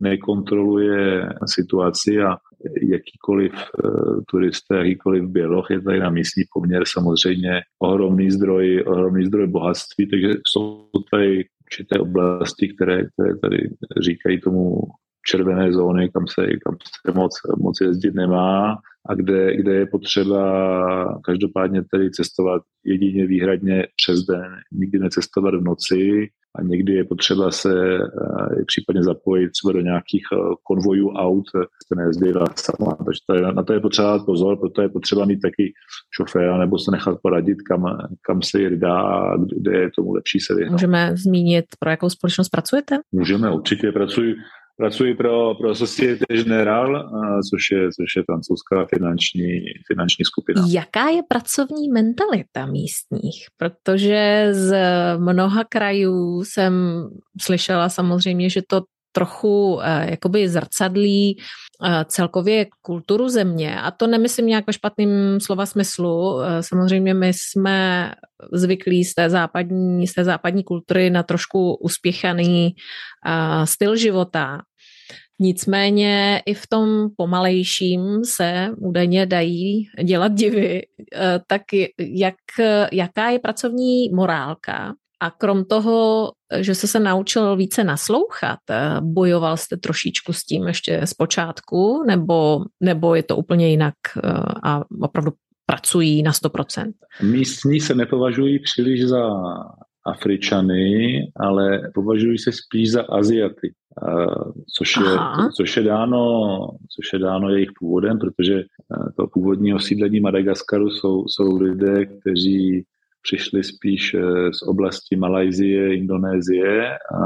nekontroluje 0.00 1.28
situaci 1.46 2.22
a 2.22 2.36
jakýkoliv 2.82 3.52
uh, 3.52 4.20
turista, 4.30 4.76
jakýkoliv 4.76 5.24
běloch 5.24 5.70
je 5.70 5.80
tady 5.80 6.00
na 6.00 6.10
místní 6.10 6.42
poměr 6.54 6.82
samozřejmě 6.86 7.60
ohromný 7.78 8.30
zdroj, 8.30 8.84
ohromný 8.86 9.26
zdroj 9.26 9.46
bohatství, 9.46 10.10
takže 10.10 10.28
jsou 10.46 10.88
tady 11.10 11.44
určité 11.64 11.98
oblasti, 11.98 12.68
které, 12.68 13.02
které 13.12 13.36
tady 13.36 13.68
říkají 14.00 14.40
tomu 14.40 14.80
červené 15.26 15.72
zóny, 15.72 16.10
kam 16.10 16.26
se, 16.26 16.46
kam 16.46 16.76
se 17.06 17.12
moc, 17.18 17.32
moc 17.58 17.80
jezdit 17.80 18.14
nemá 18.14 18.78
a 19.08 19.14
kde, 19.14 19.56
kde 19.56 19.74
je 19.74 19.86
potřeba 19.86 21.20
každopádně 21.24 21.82
tedy 21.90 22.10
cestovat 22.10 22.62
jedině 22.84 23.26
výhradně 23.26 23.86
přes 23.96 24.20
den, 24.20 24.56
nikdy 24.72 24.98
necestovat 24.98 25.54
v 25.54 25.64
noci 25.64 26.28
a 26.56 26.62
někdy 26.62 26.92
je 26.92 27.04
potřeba 27.04 27.50
se 27.50 27.98
uh, 27.98 28.64
případně 28.66 29.02
zapojit 29.02 29.50
třeba 29.50 29.72
do 29.72 29.80
nějakých 29.80 30.22
uh, 30.32 30.54
konvojů 30.62 31.10
aut, 31.10 31.44
se 31.88 31.94
nejezdila 31.96 32.46
sama. 32.56 32.96
Takže 33.04 33.20
to 33.26 33.34
je, 33.34 33.42
na 33.42 33.62
to 33.62 33.72
je 33.72 33.80
potřeba 33.80 34.24
pozor, 34.24 34.58
proto 34.58 34.82
je 34.82 34.88
potřeba 34.88 35.24
mít 35.24 35.40
taky 35.40 35.72
šoféra 36.16 36.58
nebo 36.58 36.78
se 36.78 36.90
nechat 36.90 37.18
poradit, 37.22 37.62
kam, 37.68 37.84
kam 38.26 38.42
se 38.42 38.60
jde 38.60 38.76
dá 38.76 39.00
a 39.00 39.36
kde 39.36 39.78
je 39.78 39.90
tomu 39.96 40.12
lepší 40.12 40.40
se 40.40 40.54
vyhnout. 40.54 40.72
Můžeme 40.72 41.16
zmínit, 41.16 41.64
pro 41.78 41.90
jakou 41.90 42.10
společnost 42.10 42.48
pracujete? 42.48 42.96
Můžeme, 43.12 43.50
určitě. 43.50 43.92
Pracuji 43.92 44.34
Pracuji 44.76 45.14
pro, 45.14 45.54
pro 45.54 45.74
Societe 45.74 46.24
General, 46.34 47.10
což 47.50 47.62
je, 47.72 47.88
což 47.88 48.16
je 48.16 48.22
francouzská 48.22 48.86
finanční, 48.94 49.60
finanční 49.92 50.24
skupina. 50.24 50.66
Jaká 50.70 51.08
je 51.08 51.22
pracovní 51.28 51.88
mentalita 51.88 52.66
místních? 52.66 53.46
Protože 53.56 54.48
z 54.52 54.76
mnoha 55.18 55.64
krajů 55.64 56.44
jsem 56.44 56.74
slyšela 57.40 57.88
samozřejmě, 57.88 58.50
že 58.50 58.62
to 58.68 58.82
trochu 59.14 59.80
eh, 59.82 60.10
jakoby 60.10 60.48
zrcadlí 60.48 61.38
eh, 61.38 62.04
celkově 62.04 62.66
kulturu 62.82 63.28
země. 63.28 63.80
A 63.80 63.90
to 63.90 64.06
nemyslím 64.06 64.46
nějak 64.46 64.66
ve 64.66 64.72
špatným 64.72 65.40
slova 65.40 65.66
smyslu. 65.66 66.42
Eh, 66.42 66.62
samozřejmě 66.62 67.14
my 67.14 67.32
jsme 67.32 68.10
zvyklí 68.52 69.04
z 69.04 69.14
té 69.14 69.30
západní, 69.30 70.06
z 70.06 70.12
té 70.12 70.24
západní 70.24 70.64
kultury 70.64 71.10
na 71.10 71.22
trošku 71.22 71.74
uspěchaný 71.74 72.74
styl 73.64 73.96
života. 73.96 74.60
Nicméně 75.40 76.42
i 76.46 76.54
v 76.54 76.66
tom 76.66 77.08
pomalejším 77.16 78.24
se 78.24 78.68
údajně 78.76 79.26
dají 79.26 79.88
dělat 80.04 80.32
divy. 80.32 80.82
Tak 81.46 81.62
jak, 81.98 82.34
jaká 82.92 83.30
je 83.30 83.38
pracovní 83.38 84.10
morálka 84.10 84.94
a 85.24 85.30
krom 85.30 85.64
toho, 85.64 86.30
že 86.60 86.74
jste 86.74 86.86
se 86.86 87.00
naučil 87.00 87.56
více 87.56 87.84
naslouchat, 87.84 88.58
eh, 88.70 88.96
bojoval 89.00 89.56
jste 89.56 89.76
trošičku 89.76 90.32
s 90.32 90.44
tím 90.44 90.66
ještě 90.68 91.00
z 91.04 91.14
počátku, 91.14 92.04
nebo, 92.06 92.64
nebo 92.80 93.14
je 93.14 93.22
to 93.22 93.36
úplně 93.36 93.70
jinak 93.70 93.94
eh, 94.16 94.30
a 94.62 94.84
opravdu 95.02 95.32
pracují 95.66 96.22
na 96.22 96.32
100%? 96.32 96.92
Místní 97.22 97.80
se 97.80 97.94
nepovažují 97.94 98.58
příliš 98.58 99.06
za 99.06 99.30
Afričany, 100.06 101.18
ale 101.36 101.80
považují 101.94 102.38
se 102.38 102.52
spíš 102.52 102.90
za 102.90 103.02
Aziaty, 103.02 103.72
což 104.78 104.96
je, 104.96 105.18
což 105.56 105.76
je, 105.76 105.82
dáno, 105.82 106.20
což 106.96 107.12
je 107.12 107.18
dáno 107.18 107.48
jejich 107.48 107.70
původem, 107.78 108.18
protože 108.18 108.54
eh, 108.54 109.12
to 109.16 109.26
původní 109.26 109.74
osídlení 109.74 110.20
Madagaskaru 110.20 110.90
jsou, 110.90 111.24
jsou 111.28 111.56
lidé, 111.56 112.06
kteří 112.06 112.84
přišli 113.24 113.64
spíš 113.64 114.16
z 114.52 114.62
oblasti 114.62 115.16
Malajzie, 115.16 115.96
Indonésie 115.96 116.98
a, 117.14 117.24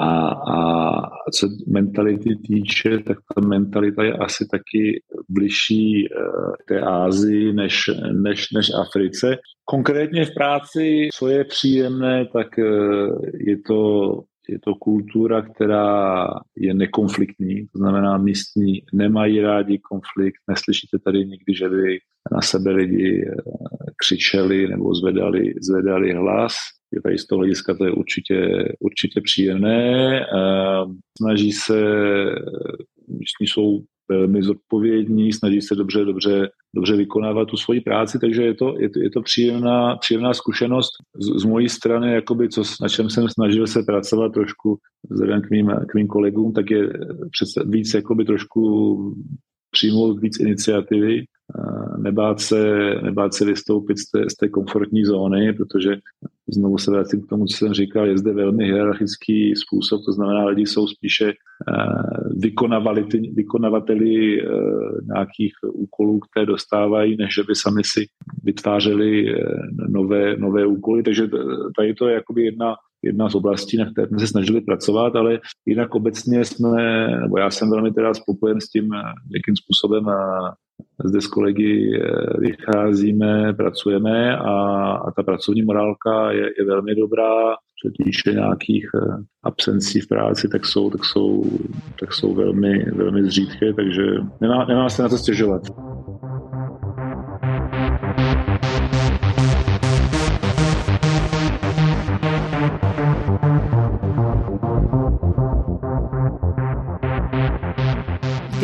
a, 0.00 0.28
a 0.28 1.30
co 1.30 1.48
mentality 1.66 2.36
týče, 2.36 2.98
tak 2.98 3.18
ta 3.34 3.40
mentalita 3.40 4.04
je 4.04 4.12
asi 4.12 4.48
taky 4.50 5.02
bližší 5.28 6.06
eh, 6.06 6.18
té 6.68 6.80
Ázii 6.80 7.52
než, 7.52 7.80
než, 8.12 8.50
než 8.50 8.70
Africe. 8.80 9.36
Konkrétně 9.64 10.24
v 10.24 10.34
práci, 10.34 11.08
co 11.14 11.28
je 11.28 11.44
příjemné, 11.44 12.26
tak 12.32 12.58
eh, 12.58 12.64
je 13.34 13.58
to 13.66 14.22
je 14.48 14.58
to 14.58 14.74
kultura, 14.74 15.42
která 15.42 16.26
je 16.56 16.74
nekonfliktní, 16.74 17.66
to 17.66 17.78
znamená 17.78 18.18
místní 18.18 18.82
nemají 18.92 19.40
rádi 19.40 19.78
konflikt, 19.78 20.36
neslyšíte 20.48 20.98
tady 20.98 21.18
nikdy, 21.18 21.54
že 21.54 21.68
by 21.68 21.98
na 22.32 22.40
sebe 22.40 22.70
lidi 22.70 23.24
eh, 23.28 23.34
křičeli 24.00 24.68
nebo 24.68 24.94
zvedali, 24.94 25.54
zvedali 25.60 26.12
hlas. 26.12 26.54
Je 26.92 27.02
tady 27.02 27.18
z 27.18 27.26
toho 27.26 27.38
hlediska 27.38 27.74
to 27.74 27.84
je 27.84 27.92
určitě, 27.92 28.68
určitě 28.80 29.20
příjemné. 29.20 30.20
Snaží 31.20 31.52
se, 31.52 31.80
místní 33.08 33.46
jsou 33.46 33.80
velmi 34.10 34.42
zodpovědní, 34.42 35.32
snaží 35.32 35.60
se 35.60 35.74
dobře, 35.74 36.04
dobře, 36.04 36.50
dobře 36.74 36.96
vykonávat 36.96 37.48
tu 37.48 37.56
svoji 37.56 37.80
práci, 37.80 38.18
takže 38.18 38.42
je 38.42 38.54
to, 38.54 38.74
je 38.78 38.90
to, 38.90 38.98
je 38.98 39.10
to 39.10 39.22
příjemná, 39.22 39.96
příjemná 39.96 40.34
zkušenost 40.34 40.90
z, 41.18 41.40
z 41.42 41.44
mojí 41.44 41.68
strany, 41.68 42.14
jakoby, 42.14 42.48
co, 42.48 42.62
na 42.82 42.88
čem 42.88 43.10
jsem 43.10 43.28
snažil 43.28 43.66
se 43.66 43.82
pracovat 43.82 44.32
trošku 44.32 44.78
vzhledem 45.10 45.42
k 45.42 45.50
mým, 45.50 45.72
k 45.88 45.94
mým 45.94 46.06
kolegům, 46.06 46.52
tak 46.52 46.70
je 46.70 46.88
přece 47.30 47.64
víc 47.66 47.94
jakoby 47.94 48.24
trošku 48.24 48.60
přijmout 49.70 50.20
víc 50.20 50.40
iniciativy, 50.40 51.24
nebát 51.98 52.40
se, 52.40 52.94
nebát 53.02 53.34
se 53.34 53.44
vystoupit 53.44 53.98
z 53.98 54.10
té, 54.10 54.30
z 54.30 54.34
té 54.34 54.48
komfortní 54.48 55.04
zóny, 55.04 55.52
protože 55.52 55.96
znovu 56.48 56.78
se 56.78 56.90
vrátím 56.90 57.22
k 57.22 57.28
tomu, 57.28 57.46
co 57.46 57.56
jsem 57.56 57.72
říkal, 57.72 58.06
je 58.06 58.18
zde 58.18 58.32
velmi 58.32 58.64
hierarchický 58.64 59.56
způsob, 59.56 60.00
to 60.06 60.12
znamená, 60.12 60.44
lidi 60.44 60.66
jsou 60.66 60.86
spíše 60.86 61.32
vykonavateli 63.34 64.42
nějakých 65.14 65.52
úkolů, 65.72 66.20
které 66.20 66.46
dostávají, 66.46 67.16
než 67.16 67.34
že 67.34 67.42
by 67.42 67.54
sami 67.54 67.82
si 67.84 68.06
vytvářeli 68.44 69.34
nové, 69.88 70.36
nové 70.36 70.66
úkoly, 70.66 71.02
takže 71.02 71.28
tady 71.76 71.94
to 71.94 72.08
je 72.08 72.14
jakoby 72.14 72.44
jedna 72.44 72.74
jedna 73.02 73.30
z 73.30 73.34
oblastí, 73.34 73.76
na 73.76 73.92
které 73.92 74.08
jsme 74.08 74.18
se 74.18 74.26
snažili 74.26 74.60
pracovat, 74.60 75.16
ale 75.16 75.40
jinak 75.66 75.94
obecně 75.94 76.44
jsme, 76.44 77.06
nebo 77.20 77.38
já 77.38 77.50
jsem 77.50 77.70
velmi 77.70 77.92
teda 77.92 78.14
spokojen 78.14 78.60
s 78.60 78.68
tím, 78.68 78.84
jakým 79.34 79.56
způsobem 79.56 80.04
zde 81.04 81.20
s 81.20 81.26
kolegy 81.26 82.00
eh, 82.02 82.40
vycházíme, 82.40 83.52
pracujeme 83.52 84.36
a, 84.36 84.52
a 84.92 85.10
ta 85.10 85.22
pracovní 85.22 85.62
morálka 85.62 86.30
je, 86.30 86.50
je 86.58 86.64
velmi 86.66 86.94
dobrá. 86.94 87.54
Co 87.82 88.04
týče 88.04 88.32
nějakých 88.32 88.86
eh, 88.94 89.16
absencí 89.44 90.00
v 90.00 90.08
práci, 90.08 90.48
tak 90.48 90.66
jsou, 90.66 90.90
tak 90.90 91.04
jsou, 91.04 91.44
tak 92.00 92.12
jsou 92.12 92.34
velmi, 92.34 92.84
velmi 92.84 93.24
zřídké, 93.24 93.72
takže 93.74 94.02
nemá, 94.40 94.64
nemá 94.64 94.88
se 94.88 95.02
na 95.02 95.08
to 95.08 95.18
stěžovat. 95.18 95.62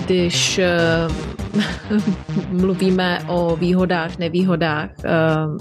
když 0.07 0.59
eh, 0.59 1.25
mluvíme 2.50 3.18
o 3.28 3.56
výhodách, 3.56 4.18
nevýhodách, 4.18 4.90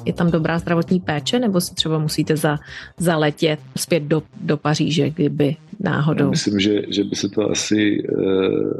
je 0.06 0.14
tam 0.14 0.32
dobrá 0.32 0.60
zdravotní 0.60 1.00
péče, 1.00 1.40
nebo 1.40 1.62
si 1.62 1.76
třeba 1.76 2.00
musíte 2.00 2.38
za, 2.38 2.58
zaletět 2.98 3.60
zpět 3.78 4.04
do, 4.04 4.24
do 4.42 4.58
Paříže, 4.58 5.10
kdyby 5.10 5.56
náhodou? 5.80 6.26
Já 6.26 6.30
myslím, 6.30 6.60
že, 6.60 6.82
že 6.90 7.04
by 7.04 7.16
se 7.16 7.30
to 7.30 7.50
asi 7.50 8.04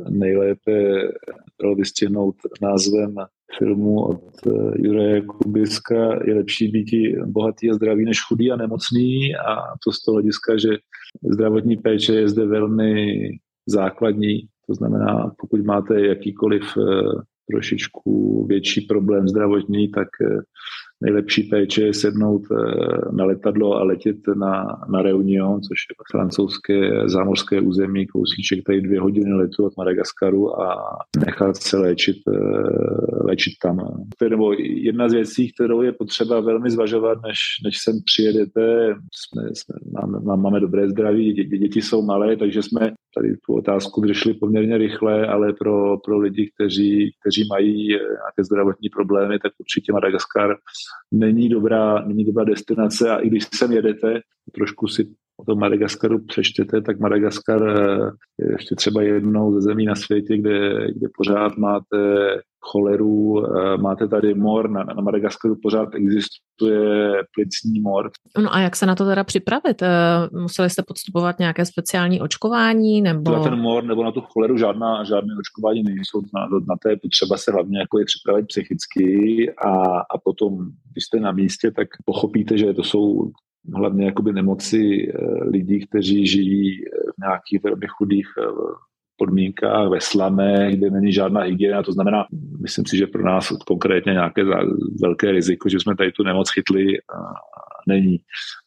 nejlépe 0.10 0.72
dalo 1.62 1.76
vystihnout 1.76 2.36
názvem 2.62 3.16
filmu 3.58 4.02
od 4.02 4.22
Juraje 4.76 5.22
Kubiska. 5.22 6.20
Je 6.26 6.36
lepší 6.36 6.68
být 6.68 6.88
bohatý 7.26 7.72
a 7.72 7.74
zdravý 7.74 8.06
než 8.06 8.22
chudý 8.22 8.52
a 8.52 8.56
nemocný. 8.56 9.36
A 9.36 9.56
to 9.86 9.92
z 9.92 10.04
toho 10.04 10.16
hlediska, 10.16 10.58
že 10.58 10.70
zdravotní 11.32 11.78
péče 11.78 12.14
je 12.14 12.30
zde 12.30 12.46
velmi 12.46 13.30
základní, 13.68 14.48
to 14.68 14.74
znamená, 14.74 15.32
pokud 15.40 15.66
máte 15.66 16.08
jakýkoliv 16.08 16.64
trošičku 17.52 18.46
větší 18.48 18.82
problém 18.82 19.28
zdravotní, 19.28 19.92
tak 19.92 20.08
nejlepší 21.06 21.44
péče 21.44 21.82
je 21.82 21.94
sednout 21.94 22.42
eh, 22.52 22.56
na 23.12 23.26
letadlo 23.26 23.74
a 23.74 23.84
letět 23.84 24.18
na, 24.36 24.82
na 24.90 25.02
Reunion, 25.02 25.62
což 25.62 25.78
je 25.90 25.96
francouzské 26.12 27.10
zámořské 27.10 27.62
území, 27.62 28.08
kousíček 28.08 28.64
tady 28.66 28.82
dvě 28.82 29.00
hodiny 29.00 29.34
letu 29.34 29.66
od 29.66 29.78
Madagaskaru 29.78 30.62
a 30.62 30.98
nechat 31.26 31.58
se 31.58 31.78
léčit, 31.78 32.18
eh, 32.28 32.32
léčit 33.24 33.54
tam. 33.62 33.80
Nebo 34.30 34.54
jedna 34.60 35.10
z 35.10 35.14
věcí, 35.14 35.52
kterou 35.54 35.82
je 35.82 35.92
potřeba 35.92 36.40
velmi 36.40 36.70
zvažovat, 36.72 37.18
než, 37.28 37.40
než 37.64 37.78
sem 37.78 37.96
přijedete, 38.06 38.96
jsme, 39.14 39.44
jsme, 39.54 39.76
máme, 39.92 40.36
máme 40.36 40.60
dobré 40.60 40.90
zdraví, 40.90 41.34
dě, 41.34 41.44
děti 41.44 41.82
jsou 41.82 42.02
malé, 42.02 42.38
takže 42.38 42.64
jsme 42.64 42.92
tady 43.16 43.38
tu 43.38 43.54
otázku 43.54 44.02
vyřešili 44.02 44.34
poměrně 44.34 44.78
rychle, 44.78 45.28
ale 45.28 45.54
pro, 45.54 45.98
pro 45.98 46.18
lidi, 46.18 46.52
kteří, 46.56 47.12
kteří 47.22 47.48
mají 47.50 47.88
nějaké 47.88 48.44
zdravotní 48.44 48.90
problémy, 48.90 49.40
tak 49.40 49.52
určitě 49.60 49.94
Madagaskar 49.94 50.56
není 51.12 51.50
dobrá, 51.50 52.06
není 52.06 52.26
dobrá 52.26 52.44
destinace 52.44 53.10
a 53.10 53.18
i 53.18 53.30
když 53.30 53.48
sem 53.56 53.72
jedete, 53.72 54.20
trošku 54.54 54.88
si 54.88 55.08
o 55.38 55.46
tom 55.46 55.60
Madagaskaru 55.60 56.26
přečtěte, 56.26 56.82
tak 56.82 57.00
Madagaskar 57.00 57.70
eh, 57.70 58.10
je 58.40 58.52
ještě 58.52 58.76
třeba 58.76 59.02
jednou 59.02 59.54
ze 59.54 59.62
zemí 59.62 59.86
na 59.86 59.96
světě, 59.96 60.38
kde, 60.38 60.88
kde 60.92 61.08
pořád 61.18 61.58
máte 61.58 61.98
choleru, 62.72 63.46
eh, 63.46 63.78
máte 63.78 64.08
tady 64.08 64.34
mor, 64.34 64.70
na, 64.70 64.84
na 64.84 65.02
Madagaskaru 65.02 65.56
pořád 65.64 65.90
existuje 65.96 67.12
plicní 67.36 67.80
mor. 67.80 68.12
No 68.38 68.56
a 68.56 68.60
jak 68.60 68.76
se 68.76 68.86
na 68.86 68.96
to 68.96 69.06
teda 69.06 69.24
připravit? 69.24 69.82
Eh, 69.82 69.90
museli 70.32 70.70
jste 70.70 70.84
podstupovat 70.88 71.40
nějaké 71.40 71.66
speciální 71.66 72.22
očkování? 72.22 73.02
Nebo... 73.02 73.32
Na 73.32 73.44
ten 73.44 73.60
mor 73.60 73.84
nebo 73.84 74.04
na 74.04 74.12
tu 74.12 74.22
choleru 74.22 74.58
žádná, 74.58 75.04
žádné 75.04 75.34
očkování 75.40 75.84
nejsou. 75.84 76.22
Na, 76.34 76.48
na 76.70 76.76
to 76.82 76.90
je 76.90 76.98
potřeba 76.98 77.38
se 77.38 77.52
hlavně 77.52 77.80
jako 77.80 78.00
je 78.00 78.06
připravit 78.06 78.46
psychicky 78.48 79.06
a, 79.66 80.00
a 80.00 80.18
potom, 80.24 80.58
když 80.92 81.04
jste 81.04 81.20
na 81.20 81.32
místě, 81.32 81.72
tak 81.72 81.88
pochopíte, 82.06 82.58
že 82.58 82.74
to 82.74 82.84
jsou 82.84 83.32
hlavně 83.74 84.06
jakoby 84.06 84.34
nemoci 84.34 85.12
eh, 85.14 85.44
lidí, 85.44 85.88
kteří 85.88 86.28
žijí 86.28 86.82
v 87.16 87.22
nějakých 87.22 87.64
velmi 87.64 87.88
chudých 87.98 88.28
podmínkách, 89.18 89.90
ve 89.90 90.02
slame, 90.02 90.72
kde 90.72 90.90
není 90.90 91.14
žádná 91.14 91.42
hygiena. 91.42 91.84
To 91.84 91.92
znamená, 91.92 92.26
myslím 92.62 92.86
si, 92.86 92.98
že 92.98 93.08
pro 93.08 93.24
nás 93.24 93.50
konkrétně 93.68 94.12
nějaké 94.12 94.42
velké 95.02 95.32
riziko, 95.32 95.70
že 95.70 95.80
jsme 95.80 95.96
tady 95.96 96.12
tu 96.12 96.24
nemoc 96.24 96.50
chytli, 96.52 96.86
není. 97.88 98.18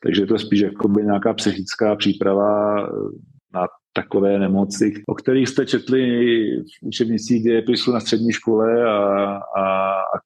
Takže 0.02 0.26
to 0.26 0.34
je 0.34 0.38
spíš 0.38 0.60
jakoby 0.60 1.02
nějaká 1.02 1.34
psychická 1.34 1.96
příprava 1.96 2.76
na 3.54 3.66
takové 3.92 4.38
nemoci, 4.38 5.02
o 5.08 5.14
kterých 5.14 5.48
jste 5.48 5.66
četli 5.66 6.00
v 6.60 6.86
učebnicích 6.86 7.42
dějepisu 7.42 7.92
na 7.92 8.00
střední 8.00 8.32
škole 8.32 8.84
a, 8.84 8.96
a, 9.56 9.92
a 9.92 10.18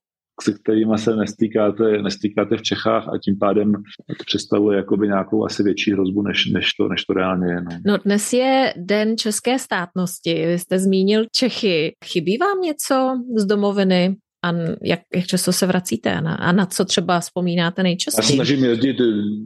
se 0.43 0.53
kterými 0.53 0.99
se 0.99 1.17
nestýkáte, 1.17 2.03
nestýkáte 2.03 2.57
v 2.57 2.63
Čechách 2.63 3.09
a 3.09 3.19
tím 3.25 3.39
pádem 3.39 3.73
to 4.19 4.25
představuje 4.27 4.77
jakoby 4.77 5.07
nějakou 5.07 5.45
asi 5.45 5.63
větší 5.63 5.93
hrozbu, 5.93 6.23
než, 6.23 6.47
než, 6.47 6.73
to, 6.73 6.89
než 6.89 7.05
to 7.05 7.13
reálně 7.13 7.53
je. 7.53 7.61
No. 7.61 7.71
no 7.87 7.99
dnes 8.05 8.33
je 8.33 8.75
Den 8.77 9.17
české 9.17 9.59
státnosti. 9.59 10.47
Vy 10.47 10.59
jste 10.59 10.79
zmínil 10.79 11.25
Čechy. 11.33 11.95
Chybí 12.05 12.39
vám 12.39 12.61
něco 12.61 13.23
z 13.37 13.47
domoviny? 13.47 14.17
A 14.45 14.53
jak, 14.83 15.01
jak 15.15 15.25
často 15.27 15.53
se 15.53 15.67
vracíte? 15.67 16.21
Na, 16.21 16.35
a 16.35 16.53
na 16.53 16.67
co 16.67 16.85
třeba 16.85 17.21
vzpomínáte 17.21 17.83
nejčastěji? 17.83 18.39
Já 18.39 18.45
snažím 18.45 18.65
jezdit 18.65 18.97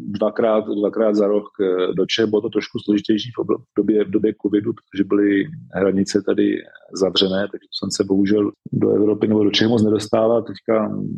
dvakrát, 0.06 0.64
dvakrát 0.80 1.14
za 1.14 1.26
rok 1.26 1.44
eh, 1.60 1.94
do 1.94 2.06
Čech. 2.06 2.26
Bylo 2.26 2.42
to 2.42 2.48
trošku 2.48 2.78
složitější 2.78 3.30
v 3.30 3.76
době, 3.78 4.04
v 4.04 4.10
době 4.10 4.34
covidu, 4.42 4.72
protože 4.72 5.04
byly 5.04 5.44
hranice 5.74 6.22
tady 6.26 6.56
zavřené, 7.00 7.48
takže 7.52 7.66
jsem 7.78 7.90
se 7.90 8.04
bohužel 8.04 8.50
do 8.72 8.90
Evropy 8.90 9.28
nebo 9.28 9.44
do 9.44 9.50
Čech 9.50 9.68
moc 9.68 9.82
nedostával. 9.82 10.42
Teďka 10.42 10.88
mm, 10.88 11.08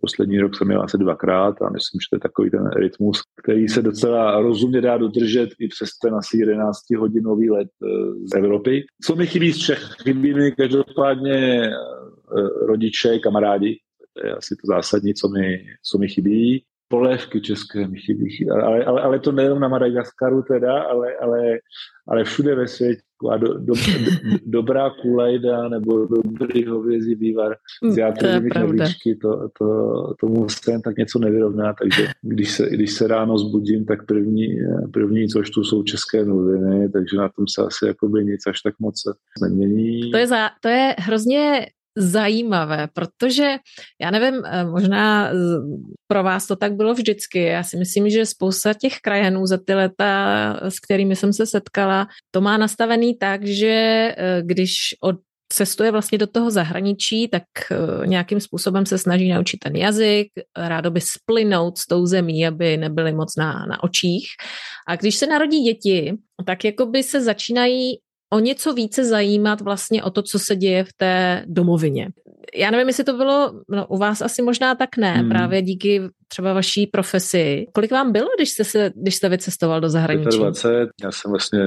poslední 0.00 0.40
rok 0.40 0.56
jsem 0.56 0.66
měl 0.66 0.82
asi 0.82 0.98
dvakrát 0.98 1.62
a 1.62 1.70
myslím, 1.70 2.00
že 2.00 2.06
to 2.10 2.16
je 2.16 2.20
takový 2.20 2.50
ten 2.50 2.70
rytmus, 2.76 3.20
který 3.42 3.68
se 3.68 3.82
docela 3.82 4.40
rozumně 4.40 4.80
dá 4.80 4.98
dodržet 4.98 5.50
i 5.60 5.68
přes 5.68 5.88
ten 6.02 6.14
asi 6.14 6.38
11 6.38 6.78
hodinový 6.98 7.50
let 7.50 7.68
eh, 7.82 7.88
z 8.34 8.36
Evropy. 8.36 8.84
Co 9.04 9.16
mi 9.16 9.26
chybí 9.26 9.52
z 9.52 9.58
Čech? 9.58 9.82
Chybí 10.02 10.34
mi 10.34 10.52
každopádně 10.52 11.70
Eh, 11.70 11.99
rodiče, 12.66 13.18
kamarádi. 13.18 13.78
To 14.12 14.26
je 14.26 14.32
asi 14.32 14.56
to 14.56 14.66
zásadní, 14.66 15.14
co 15.14 15.28
mi, 15.28 15.64
co 15.82 15.98
mi 15.98 16.08
chybí. 16.08 16.64
Polévky 16.88 17.40
české 17.40 17.88
mi 17.88 17.98
chybí, 17.98 18.50
ale, 18.50 18.84
ale, 18.84 19.02
ale 19.02 19.18
to 19.18 19.32
nejenom 19.32 19.60
na 19.60 19.68
Madagaskaru 19.68 20.42
teda, 20.42 20.82
ale, 20.82 21.16
ale, 21.22 21.58
ale 22.08 22.24
všude 22.24 22.54
ve 22.54 22.68
světě. 22.68 23.02
A 23.30 23.36
do, 23.36 23.54
do, 23.54 23.74
do, 23.74 24.38
dobrá 24.46 24.90
kulajda 24.90 25.68
nebo 25.68 26.06
dobrý 26.06 26.66
hovězí 26.66 27.14
vývar 27.14 27.56
z 27.90 27.96
játrovými 27.96 28.50
knedlíčky, 28.50 29.14
to, 29.14 29.48
to, 29.58 29.66
to 30.20 30.26
musím 30.26 30.82
tak 30.82 30.96
něco 30.96 31.18
nevyrovná, 31.18 31.74
takže 31.80 32.08
když 32.22 32.50
se, 32.50 32.70
když 32.70 32.92
se 32.92 33.06
ráno 33.06 33.38
zbudím, 33.38 33.84
tak 33.84 34.06
první, 34.06 34.46
první 34.92 35.28
co 35.28 35.42
tu 35.54 35.64
jsou 35.64 35.82
české 35.82 36.24
noviny, 36.24 36.88
takže 36.88 37.16
na 37.16 37.28
tom 37.28 37.48
se 37.48 37.62
asi 37.62 37.86
jakoby 37.86 38.24
nic 38.24 38.46
až 38.46 38.60
tak 38.60 38.74
moc 38.78 38.94
nemění. 39.42 40.10
To 40.10 40.16
je, 40.16 40.26
za, 40.26 40.48
to 40.60 40.68
je 40.68 40.94
hrozně 40.98 41.66
zajímavé, 41.96 42.88
protože 42.92 43.56
já 44.00 44.10
nevím, 44.10 44.42
eh, 44.44 44.64
možná 44.64 45.30
pro 46.06 46.22
vás 46.22 46.46
to 46.46 46.56
tak 46.56 46.72
bylo 46.72 46.94
vždycky. 46.94 47.42
Já 47.42 47.62
si 47.62 47.76
myslím, 47.76 48.10
že 48.10 48.26
spousta 48.26 48.74
těch 48.74 48.98
krajanů 48.98 49.46
za 49.46 49.58
ty 49.66 49.74
leta, 49.74 50.60
s 50.62 50.80
kterými 50.80 51.16
jsem 51.16 51.32
se 51.32 51.46
setkala, 51.46 52.06
to 52.30 52.40
má 52.40 52.56
nastavený 52.56 53.14
tak, 53.18 53.46
že 53.46 53.68
eh, 54.16 54.42
když 54.42 54.74
od 55.02 55.16
cestuje 55.52 55.90
vlastně 55.90 56.18
do 56.18 56.26
toho 56.26 56.50
zahraničí, 56.50 57.28
tak 57.28 57.42
eh, 57.70 58.06
nějakým 58.06 58.40
způsobem 58.40 58.86
se 58.86 58.98
snaží 58.98 59.28
naučit 59.28 59.56
ten 59.56 59.76
jazyk, 59.76 60.28
rádo 60.56 60.90
by 60.90 61.00
splynout 61.00 61.78
s 61.78 61.86
tou 61.86 62.06
zemí, 62.06 62.46
aby 62.46 62.76
nebyly 62.76 63.12
moc 63.12 63.36
na, 63.36 63.66
na 63.66 63.82
očích. 63.82 64.26
A 64.88 64.96
když 64.96 65.16
se 65.16 65.26
narodí 65.26 65.60
děti, 65.60 66.14
tak 66.46 66.64
jakoby 66.64 67.02
se 67.02 67.20
začínají 67.20 67.98
o 68.32 68.38
něco 68.38 68.72
více 68.72 69.04
zajímat 69.04 69.60
vlastně 69.60 70.02
o 70.02 70.10
to, 70.10 70.22
co 70.22 70.38
se 70.38 70.56
děje 70.56 70.84
v 70.84 70.92
té 70.92 71.44
domovině. 71.46 72.08
Já 72.54 72.70
nevím, 72.70 72.88
jestli 72.88 73.04
to 73.04 73.12
bylo, 73.12 73.52
no, 73.68 73.86
u 73.86 73.98
vás 73.98 74.22
asi 74.22 74.42
možná 74.42 74.74
tak 74.74 74.96
ne, 74.96 75.12
hmm. 75.12 75.28
právě 75.28 75.62
díky 75.62 76.02
třeba 76.28 76.52
vaší 76.52 76.86
profesi. 76.86 77.66
Kolik 77.72 77.90
vám 77.90 78.12
bylo, 78.12 78.28
když 78.36 78.50
jste, 78.50 78.64
se, 78.64 78.92
když 78.96 79.14
jste 79.14 79.28
vycestoval 79.28 79.80
do 79.80 79.88
zahraničí? 79.88 80.38
20, 80.38 80.68
já 81.02 81.12
jsem 81.12 81.30
vlastně 81.30 81.60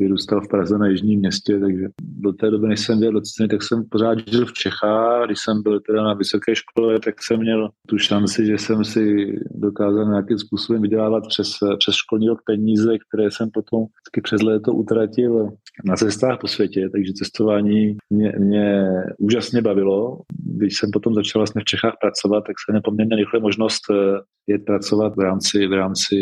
vyrůstal 0.00 0.40
v 0.40 0.48
Praze 0.48 0.78
na 0.78 0.86
jižním 0.86 1.18
městě, 1.18 1.60
takže 1.60 1.86
do 2.02 2.32
té 2.32 2.50
doby, 2.50 2.68
než 2.68 2.80
jsem 2.80 2.98
byl 2.98 3.12
do 3.12 3.20
ceny, 3.20 3.48
tak 3.48 3.62
jsem 3.62 3.84
pořád 3.90 4.18
žil 4.28 4.46
v 4.46 4.52
Čechách. 4.52 5.26
Když 5.26 5.38
jsem 5.44 5.62
byl 5.62 5.80
teda 5.80 6.02
na 6.02 6.14
vysoké 6.14 6.54
škole, 6.54 7.00
tak 7.00 7.14
jsem 7.22 7.40
měl 7.40 7.68
tu 7.88 7.98
šanci, 7.98 8.46
že 8.46 8.58
jsem 8.58 8.84
si 8.84 9.34
dokázal 9.54 10.04
nějakým 10.06 10.38
způsobem 10.38 10.82
vydělávat 10.82 11.24
přes, 11.28 11.50
přes 11.78 11.94
školní 11.94 12.28
rok 12.28 12.38
peníze, 12.46 12.92
které 12.98 13.30
jsem 13.30 13.50
potom 13.50 13.84
přes 14.22 14.42
léto 14.42 14.72
utratil 14.72 15.48
na 15.84 15.96
cestách 15.96 16.38
po 16.40 16.48
světě, 16.48 16.88
takže 16.92 17.12
cestování 17.12 17.96
mě, 18.10 18.32
mě 18.38 18.84
úžasně 19.18 19.62
bavilo. 19.62 20.20
Když 20.56 20.76
jsem 20.76 20.90
potom 20.90 21.14
začal 21.14 21.40
vlastně 21.40 21.60
v 21.60 21.64
Čechách 21.64 21.94
pracovat, 22.00 22.40
tak 22.40 22.56
se 22.66 22.72
nepoměrně 22.72 23.16
rychle 23.16 23.40
možnost 23.40 23.82
eh, 23.90 24.20
je 24.46 24.58
pracovat 24.58 25.16
v 25.16 25.20
rámci, 25.20 25.66
v 25.66 25.72
rámci 25.72 26.16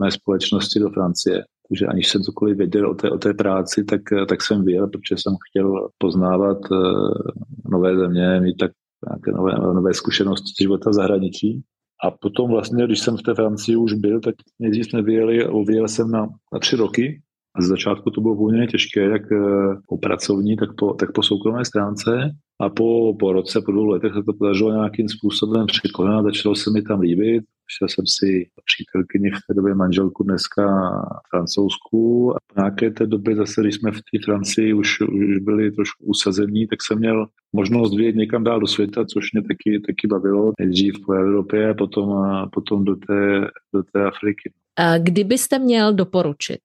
mé 0.00 0.10
společnosti 0.10 0.80
do 0.80 0.90
Francie. 0.90 1.44
Takže 1.68 1.86
aniž 1.86 2.08
jsem 2.08 2.22
cokoliv 2.22 2.56
věděl 2.56 2.90
o 2.90 2.94
té, 2.94 3.10
o 3.10 3.18
té 3.18 3.34
práci, 3.34 3.84
tak, 3.84 4.00
tak 4.28 4.42
jsem 4.42 4.64
věděl, 4.64 4.86
protože 4.86 5.14
jsem 5.16 5.34
chtěl 5.50 5.88
poznávat 5.98 6.58
uh, 6.70 7.10
nové 7.70 7.96
země, 7.96 8.40
mít 8.40 8.56
tak 8.56 8.70
nějaké 9.08 9.32
nové, 9.32 9.74
nové 9.74 9.94
zkušenosti 9.94 10.62
života 10.62 10.90
v 10.90 10.94
zahraničí. 10.94 11.62
A 12.04 12.10
potom 12.10 12.50
vlastně, 12.50 12.86
když 12.86 13.00
jsem 13.00 13.16
v 13.16 13.22
té 13.22 13.34
Francii 13.34 13.76
už 13.76 13.92
byl, 13.92 14.20
tak 14.20 14.34
nejdřív 14.58 14.86
jsme 14.86 15.02
vyjeli, 15.02 15.48
vyjel 15.66 15.88
jsem 15.88 16.10
na, 16.10 16.26
na 16.52 16.58
tři 16.58 16.76
roky 16.76 17.22
A 17.56 17.62
z 17.62 17.66
začátku 17.66 18.10
to 18.10 18.20
bylo 18.20 18.36
poměrně 18.36 18.66
těžké, 18.66 19.00
jak 19.00 19.22
po 19.88 19.98
pracovní, 19.98 20.56
tak 20.56 20.68
po, 20.78 20.94
tak 20.94 21.12
po 21.12 21.22
soukromé 21.22 21.64
stránce. 21.64 22.30
A 22.60 22.68
po, 22.68 23.14
po 23.20 23.32
roce, 23.32 23.60
po 23.60 23.72
dvou 23.72 23.84
letech 23.84 24.12
se 24.14 24.22
to 24.22 24.32
podařilo 24.32 24.72
nějakým 24.72 25.08
způsobem 25.08 25.66
překonat, 25.66 26.24
začalo 26.24 26.54
se 26.54 26.70
mi 26.70 26.82
tam 26.82 27.00
líbit. 27.00 27.44
Šel 27.78 27.88
jsem 27.88 28.06
si 28.06 28.46
přítelkyni 28.64 29.30
v 29.30 29.40
té 29.48 29.54
době 29.54 29.74
manželku 29.74 30.22
dneska 30.22 30.64
francouzskou 31.30 32.30
a 32.30 32.36
po 32.46 32.60
nějaké 32.60 32.90
té 32.90 33.06
době 33.06 33.36
zase, 33.36 33.60
když 33.60 33.74
jsme 33.74 33.90
v 33.90 33.94
té 33.94 34.18
Francii 34.24 34.72
už, 34.72 35.00
už 35.00 35.38
byli 35.38 35.70
trošku 35.70 36.04
usazení, 36.04 36.66
tak 36.66 36.78
jsem 36.82 36.98
měl 36.98 37.26
možnost 37.52 37.96
vyjet 37.96 38.16
někam 38.16 38.44
dál 38.44 38.60
do 38.60 38.66
světa, 38.66 39.04
což 39.04 39.32
mě 39.32 39.42
taky, 39.42 39.80
taky 39.86 40.06
bavilo. 40.06 40.52
Nejdřív 40.60 40.94
po 41.06 41.12
Evropě 41.12 41.70
a 41.70 41.74
potom, 41.74 42.12
a 42.12 42.46
potom 42.52 42.84
do, 42.84 42.96
té, 42.96 43.40
do 43.74 43.82
té 43.92 44.04
Afriky. 44.04 44.52
Kdybyste 44.98 45.58
měl 45.58 45.94
doporučit 45.94 46.60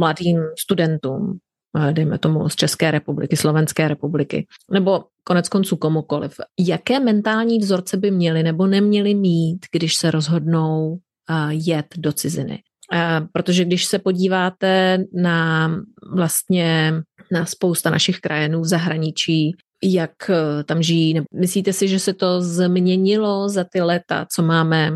mladým 0.00 0.38
studentům, 0.58 1.40
Eh, 1.76 1.92
dejme 1.92 2.18
tomu 2.18 2.48
z 2.48 2.56
České 2.56 2.90
republiky, 2.90 3.36
Slovenské 3.36 3.88
republiky, 3.88 4.46
nebo 4.70 5.04
konec 5.24 5.48
konců 5.48 5.76
komukoliv. 5.76 6.34
Jaké 6.58 7.00
mentální 7.00 7.58
vzorce 7.58 7.96
by 7.96 8.10
měli 8.10 8.42
nebo 8.42 8.66
neměli 8.66 9.14
mít, 9.14 9.66
když 9.72 9.94
se 9.94 10.10
rozhodnou 10.10 10.98
eh, 11.30 11.34
jet 11.50 11.86
do 11.96 12.12
ciziny? 12.12 12.62
Eh, 12.92 13.20
protože 13.32 13.64
když 13.64 13.84
se 13.84 13.98
podíváte 13.98 14.98
na 15.14 15.70
vlastně 16.14 16.94
na 17.32 17.46
spousta 17.46 17.90
našich 17.90 18.20
krajenů 18.20 18.60
v 18.60 18.68
zahraničí, 18.68 19.56
jak 19.82 20.30
eh, 20.30 20.64
tam 20.64 20.82
žijí. 20.82 21.20
Myslíte 21.34 21.72
si, 21.72 21.88
že 21.88 21.98
se 21.98 22.14
to 22.14 22.40
změnilo 22.40 23.48
za 23.48 23.64
ty 23.64 23.80
léta, 23.80 24.26
co 24.32 24.42
máme 24.42 24.90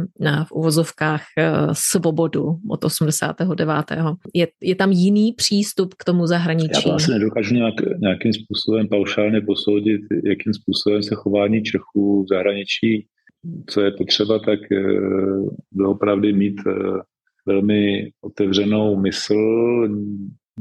v 0.48 0.52
uvozovkách 0.52 1.22
eh, 1.38 1.52
svobodu 1.72 2.56
od 2.70 2.84
89. 2.84 3.68
Je, 4.34 4.48
je 4.62 4.74
tam 4.74 4.92
jiný 4.92 5.32
přístup 5.32 5.94
k 5.94 6.04
tomu 6.04 6.26
zahraničí? 6.26 6.88
Já 6.88 6.94
asi 6.94 7.10
nedokážu 7.10 7.54
nějak, 7.54 7.74
nějakým 8.00 8.32
způsobem 8.32 8.88
paušálně 8.88 9.40
posoudit, 9.40 10.00
jakým 10.24 10.54
způsobem 10.54 11.02
se 11.02 11.14
chování 11.14 11.62
Čechů 11.62 12.24
v 12.24 12.28
zahraničí, 12.28 13.06
co 13.66 13.80
je 13.80 13.90
potřeba, 13.90 14.38
tak 14.38 14.58
eh, 14.72 14.84
doopravdy 15.72 16.32
mít 16.32 16.56
velmi 17.46 18.10
otevřenou 18.20 18.96
mysl, 18.96 19.88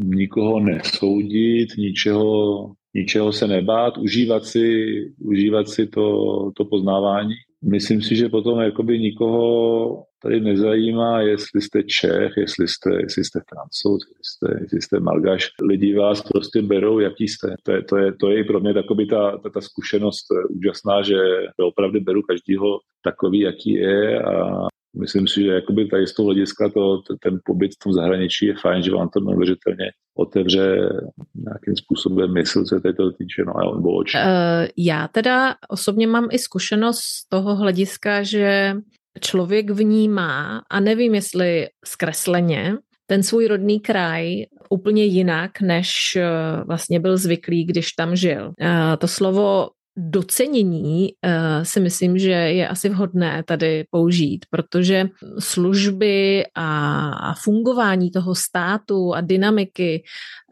nikoho 0.03 0.59
nesoudit, 0.59 1.69
ničeho 1.77 2.71
ničeho 2.95 3.33
se 3.33 3.47
nebát, 3.47 3.97
užívat 3.97 4.45
si, 4.45 4.85
užívat 5.19 5.67
si 5.69 5.87
to, 5.87 6.51
to 6.57 6.65
poznávání. 6.65 7.33
Myslím 7.63 8.01
si, 8.01 8.15
že 8.15 8.29
potom 8.29 8.59
jakoby 8.59 8.99
nikoho 8.99 10.03
tady 10.23 10.39
nezajímá, 10.39 11.21
jestli 11.21 11.61
jste 11.61 11.83
Čech, 11.83 12.31
jestli 12.37 12.67
jste, 12.67 12.89
jestli 13.01 13.23
jste 13.23 13.39
Francouz, 13.49 14.03
jestli 14.07 14.23
jste, 14.23 14.59
jestli 14.63 14.81
jste 14.81 14.99
Malgaš. 14.99 15.49
Lidi 15.61 15.95
vás 15.95 16.21
prostě 16.21 16.61
berou, 16.61 16.99
jaký 16.99 17.27
jste. 17.27 17.55
To 17.63 17.71
je, 17.71 17.83
to 17.83 17.97
je, 17.97 18.13
to 18.13 18.29
je 18.29 18.39
i 18.39 18.43
pro 18.43 18.59
mě 18.59 18.73
takový 18.73 19.07
ta, 19.07 19.37
ta, 19.37 19.49
ta 19.49 19.61
zkušenost 19.61 20.25
úžasná, 20.49 21.01
že 21.01 21.15
opravdu 21.59 22.01
beru 22.01 22.21
každýho 22.21 22.79
takový, 23.03 23.39
jaký 23.39 23.73
je 23.73 24.23
a 24.23 24.67
myslím 24.99 25.27
si, 25.27 25.43
že 25.43 25.47
jakoby 25.47 25.85
tady 25.85 26.07
z 26.07 26.13
toho 26.13 26.25
hlediska 26.25 26.69
to, 26.69 27.01
ten 27.23 27.39
pobyt 27.45 27.71
v 27.71 27.83
tom 27.83 27.93
zahraničí 27.93 28.45
je 28.45 28.55
fajn, 28.61 28.83
že 28.83 28.91
vám 28.91 29.09
to 29.09 29.19
neuvěřitelně 29.19 29.91
otevře 30.17 30.89
nějakým 31.35 31.75
způsobem 31.75 32.33
mysl, 32.33 32.63
co 32.63 32.75
je 32.75 32.93
to 32.93 33.11
týče, 33.11 33.43
no, 33.45 33.75
nebo 33.75 33.97
oči. 33.97 34.17
Uh, 34.17 34.67
já 34.77 35.07
teda 35.07 35.55
osobně 35.69 36.07
mám 36.07 36.27
i 36.31 36.39
zkušenost 36.39 36.99
z 36.99 37.29
toho 37.29 37.55
hlediska, 37.55 38.23
že 38.23 38.75
člověk 39.19 39.69
vnímá, 39.69 40.61
a 40.69 40.79
nevím, 40.79 41.15
jestli 41.15 41.67
zkresleně, 41.85 42.77
ten 43.05 43.23
svůj 43.23 43.47
rodný 43.47 43.79
kraj 43.79 44.45
úplně 44.69 45.05
jinak, 45.05 45.61
než 45.61 45.91
eh, 46.15 46.23
vlastně 46.67 46.99
byl 46.99 47.17
zvyklý, 47.17 47.65
když 47.65 47.91
tam 47.91 48.15
žil. 48.15 48.45
Uh, 48.45 48.95
to 48.97 49.07
slovo 49.07 49.69
docenění 49.97 51.09
uh, 51.25 51.63
si 51.63 51.79
myslím, 51.79 52.17
že 52.17 52.31
je 52.31 52.67
asi 52.67 52.89
vhodné 52.89 53.43
tady 53.43 53.85
použít, 53.91 54.45
protože 54.49 55.05
služby 55.39 56.43
a, 56.55 57.33
fungování 57.43 58.11
toho 58.11 58.35
státu 58.35 59.13
a 59.13 59.21
dynamiky 59.21 60.03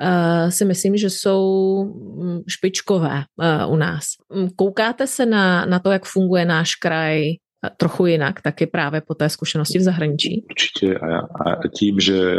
uh, 0.02 0.50
si 0.50 0.66
myslím, 0.66 0.98
že 0.98 1.10
jsou 1.10 1.84
mm, 1.84 2.40
špičkové 2.48 3.24
uh, 3.66 3.74
u 3.74 3.76
nás. 3.76 4.04
Mm, 4.36 4.50
koukáte 4.56 5.08
se 5.08 5.26
na, 5.26 5.66
na 5.66 5.80
to, 5.80 5.92
jak 5.92 6.06
funguje 6.06 6.46
náš 6.46 6.76
kraj 6.76 7.32
trochu 7.78 8.06
jinak, 8.06 8.42
taky 8.42 8.68
právě 8.68 9.02
po 9.02 9.16
té 9.16 9.30
zkušenosti 9.30 9.80
v 9.80 9.82
zahraničí? 9.82 10.46
Určitě 10.50 10.98
a, 10.98 11.18
a 11.20 11.68
tím, 11.78 12.00
že 12.00 12.34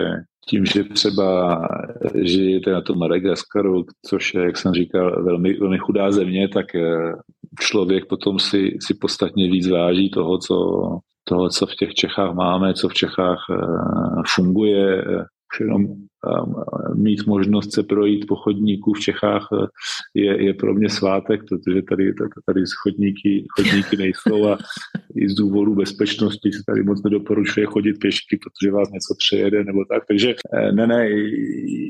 tím, 0.48 0.66
že 0.66 0.84
třeba 0.84 1.58
žijete 2.22 2.72
na 2.72 2.80
tom 2.80 2.98
Madagaskaru, 2.98 3.84
což 4.06 4.34
je, 4.34 4.42
jak 4.42 4.56
jsem 4.56 4.72
říkal, 4.72 5.24
velmi, 5.24 5.54
velmi 5.54 5.78
chudá 5.78 6.10
země, 6.10 6.48
tak 6.48 6.74
eh, 6.74 7.12
člověk 7.60 8.06
potom 8.06 8.38
si, 8.38 8.76
si 8.80 8.94
podstatně 8.94 9.50
víc 9.50 9.68
váží 9.68 10.10
toho 10.10 10.38
co, 10.38 10.54
toho, 11.24 11.48
co 11.48 11.66
v 11.66 11.74
těch 11.74 11.94
Čechách 11.94 12.34
máme, 12.34 12.74
co 12.74 12.88
v 12.88 12.94
Čechách 12.94 13.38
eh, 13.50 13.56
funguje. 14.34 15.04
Už 15.52 15.60
jenom 15.60 15.86
mít 16.94 17.26
možnost 17.26 17.72
se 17.72 17.82
projít 17.82 18.26
po 18.26 18.36
chodníku 18.36 18.92
v 18.92 19.00
Čechách 19.00 19.48
eh, 19.52 19.66
je, 20.14 20.44
je 20.44 20.54
pro 20.54 20.74
mě 20.74 20.88
svátek, 20.88 21.40
protože 21.48 21.82
tady, 21.82 22.12
tady 22.46 22.62
chodníky, 22.82 23.46
chodníky 23.56 23.96
nejsou 23.96 24.48
a 24.48 24.58
i 25.16 25.28
z 25.28 25.34
důvodu 25.34 25.74
bezpečnosti 25.74 26.52
se 26.52 26.62
tady 26.66 26.82
moc 26.82 27.02
nedoporučuje 27.02 27.66
chodit 27.66 27.94
pěšky, 27.94 28.38
protože 28.38 28.72
vás 28.72 28.88
něco 28.90 29.14
přejede 29.18 29.64
nebo 29.64 29.84
tak. 29.84 30.02
Takže 30.08 30.34
eh, 30.54 30.72
ne, 30.72 30.86
ne, 30.86 31.08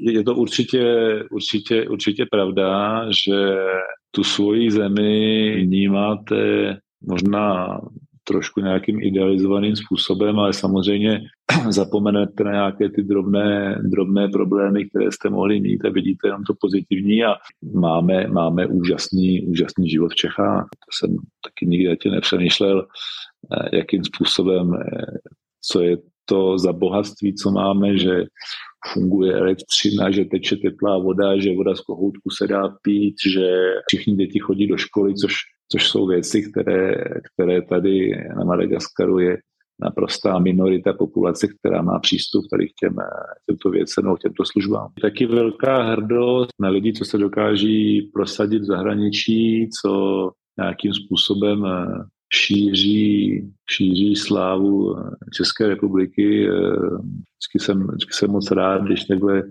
je 0.03 0.25
to 0.25 0.35
určitě, 0.35 0.85
určitě, 1.31 1.89
určitě 1.89 2.27
pravda, 2.31 3.05
že 3.27 3.57
tu 4.11 4.25
svoji 4.25 4.71
zemi 4.71 5.57
vnímáte 5.61 6.77
možná 7.09 7.81
trošku 8.25 8.61
nějakým 8.61 9.03
idealizovaným 9.03 9.77
způsobem, 9.77 10.39
ale 10.39 10.53
samozřejmě 10.53 11.21
zapomenete 11.69 12.45
na 12.45 12.53
nějaké 12.53 12.89
ty 12.89 13.03
drobné, 13.03 13.79
drobné 13.85 14.29
problémy, 14.29 14.89
které 14.89 15.13
jste 15.13 15.31
mohli 15.31 15.61
mít 15.61 15.85
a 15.85 15.91
vidíte 15.91 16.29
jenom 16.29 16.45
to 16.45 16.55
pozitivní 16.61 17.25
a 17.25 17.35
máme, 17.75 18.27
máme 18.27 18.67
úžasný, 18.67 19.47
úžasný 19.47 19.91
život 19.91 20.13
v 20.13 20.17
Čechách. 20.17 20.65
To 20.65 20.91
jsem 20.93 21.17
taky 21.45 21.67
nikdy 21.67 21.97
tě 21.97 22.11
nepřemýšlel, 22.11 22.87
eh, 22.87 23.77
jakým 23.77 24.05
způsobem, 24.05 24.75
eh, 24.75 25.19
co 25.61 25.83
je 25.83 25.97
to 26.25 26.59
za 26.59 26.73
bohatství, 26.73 27.35
co 27.35 27.51
máme, 27.51 27.99
že 27.99 28.25
funguje 28.93 29.35
elektřina, 29.35 30.11
že 30.11 30.25
teče 30.25 30.57
teplá 30.57 30.99
voda, 30.99 31.41
že 31.41 31.57
voda 31.57 31.75
z 31.75 31.81
kohoutku 31.81 32.31
se 32.31 32.47
dá 32.47 32.69
pít, 32.83 33.15
že 33.33 33.75
všichni 33.89 34.17
děti 34.17 34.39
chodí 34.39 34.67
do 34.67 34.77
školy, 34.77 35.15
což 35.15 35.35
což 35.73 35.89
jsou 35.89 36.07
věci, 36.07 36.43
které, 36.51 36.95
které 37.33 37.63
tady 37.63 38.11
na 38.37 38.45
Madagaskaru 38.45 39.19
je 39.19 39.39
naprostá 39.81 40.39
minorita 40.39 40.93
populace, 40.93 41.49
která 41.49 41.83
má 41.83 41.99
přístup 41.99 42.45
tady 42.51 42.69
k 42.69 42.73
těm, 42.81 42.97
těmto 43.47 43.71
věcem 43.71 44.05
nebo 44.05 44.17
těmto 44.19 44.45
službám. 44.45 44.89
Taky 45.03 45.27
velká 45.27 45.83
hrdost 45.83 46.51
na 46.61 46.69
lidi, 46.69 46.93
co 46.93 47.05
se 47.05 47.19
dokáží 47.19 48.11
prosadit 48.13 48.63
v 48.63 48.67
zahraničí, 48.67 49.69
co 49.83 50.31
nějakým 50.59 50.95
způsobem 50.95 51.67
eh, 51.67 52.05
šíří, 52.35 53.43
šíří 53.71 54.17
slávu 54.17 54.97
České 55.33 55.69
republiky. 55.69 56.49
Eh, 56.49 56.53
vždycky 56.53 57.59
jsem, 57.59 57.87
vždycky 57.87 58.13
jsem 58.13 58.31
moc 58.31 58.51
rád, 58.51 58.83
když 58.83 59.05
takhle 59.05 59.43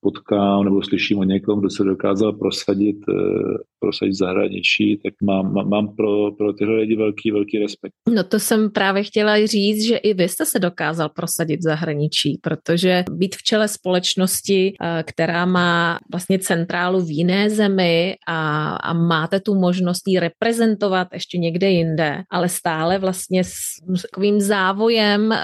potkám 0.00 0.64
nebo 0.64 0.82
slyším 0.82 1.18
o 1.18 1.24
někom, 1.24 1.60
kdo 1.60 1.70
se 1.70 1.84
dokázal 1.84 2.32
prosadit, 2.32 2.96
eh, 3.08 3.58
prosadit 3.80 4.14
zahraničí, 4.14 5.00
tak 5.04 5.14
mám, 5.22 5.68
mám 5.68 5.96
pro, 5.96 6.32
pro 6.32 6.52
tyhle 6.52 6.74
lidi 6.74 6.96
velký, 6.96 7.30
velký 7.30 7.58
respekt. 7.58 7.92
No 8.08 8.24
to 8.24 8.38
jsem 8.38 8.70
právě 8.70 9.02
chtěla 9.02 9.46
říct, 9.46 9.84
že 9.84 9.96
i 9.96 10.14
vy 10.14 10.28
jste 10.28 10.46
se 10.46 10.58
dokázal 10.58 11.08
prosadit 11.08 11.62
zahraničí, 11.62 12.38
protože 12.42 13.04
být 13.10 13.36
v 13.36 13.42
čele 13.42 13.68
společnosti, 13.68 14.72
eh, 14.80 15.02
která 15.06 15.46
má 15.46 15.98
vlastně 16.12 16.38
centrálu 16.38 17.00
v 17.00 17.10
jiné 17.10 17.50
zemi 17.50 18.16
a, 18.28 18.68
a 18.76 18.92
máte 18.92 19.40
tu 19.40 19.54
možnost 19.54 20.02
ji 20.06 20.20
reprezentovat 20.20 21.08
ještě 21.12 21.38
někde 21.38 21.70
jinde, 21.70 22.22
ale 22.30 22.48
stále 22.48 22.98
vlastně 22.98 23.44
s, 23.44 23.50
s 23.96 24.02
takovým 24.02 24.40
závojem 24.40 25.26
uh, 25.30 25.36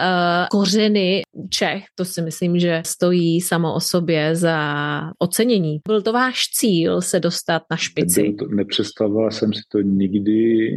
kořeny 0.51 1.23
Čech, 1.51 1.85
to 1.95 2.05
si 2.05 2.23
myslím, 2.23 2.59
že 2.59 2.83
stojí 2.87 3.41
samo 3.41 3.75
o 3.75 3.81
sobě 3.81 4.37
za 4.37 4.59
ocenění. 5.19 5.81
Byl 5.89 6.03
to 6.03 6.13
váš 6.13 6.43
cíl 6.49 7.01
se 7.01 7.21
dostat 7.21 7.63
na 7.71 7.77
špici? 7.77 8.35
To, 8.39 8.47
nepředstavoval 8.47 9.31
jsem 9.31 9.53
si 9.53 9.61
to 9.69 9.81
nikdy, 9.81 10.71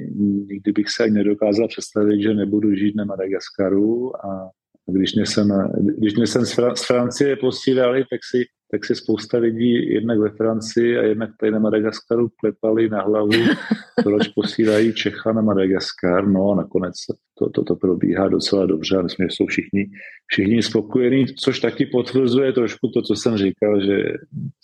nikdy 0.47 0.72
bych 0.72 0.89
se 0.89 1.03
ani 1.03 1.14
nedokázal 1.14 1.68
představit, 1.68 2.22
že 2.22 2.34
nebudu 2.34 2.74
žít 2.76 2.95
na 2.95 3.05
Madagaskaru 3.05 4.26
a 4.26 4.49
když 4.91 5.16
mě 5.16 5.26
jsem, 5.26 5.72
když 5.97 6.16
mě 6.16 6.28
jsem 6.28 6.45
z, 6.45 6.86
Francie 6.88 7.36
posílali, 7.36 8.05
tak 8.10 8.20
si 8.32 8.45
tak 8.72 8.86
se 8.86 8.96
spousta 8.96 9.38
lidí 9.38 9.94
jednak 9.94 10.20
ve 10.20 10.30
Francii 10.30 10.98
a 10.98 11.02
jednak 11.02 11.30
tady 11.40 11.52
na 11.52 11.60
Madagaskaru 11.60 12.30
klepali 12.40 12.90
na 12.90 13.02
hlavu, 13.02 13.32
proč 14.04 14.28
posílají 14.28 14.94
Čecha 14.94 15.34
na 15.34 15.42
Madagaskar. 15.42 16.28
No 16.28 16.52
a 16.52 16.56
nakonec 16.56 16.96
to, 17.40 17.50
to, 17.50 17.64
to 17.64 17.76
probíhá 17.76 18.28
docela 18.28 18.66
dobře 18.66 18.98
a 18.98 19.02
myslím, 19.02 19.28
že 19.28 19.36
jsou 19.36 19.46
všichni, 19.46 19.90
všichni 20.28 20.64
spokojení, 20.64 21.26
což 21.26 21.60
taky 21.60 21.86
potvrzuje 21.86 22.54
trošku 22.54 22.88
to, 22.88 23.02
co 23.02 23.16
jsem 23.16 23.38
říkal, 23.38 23.82
že 23.82 24.04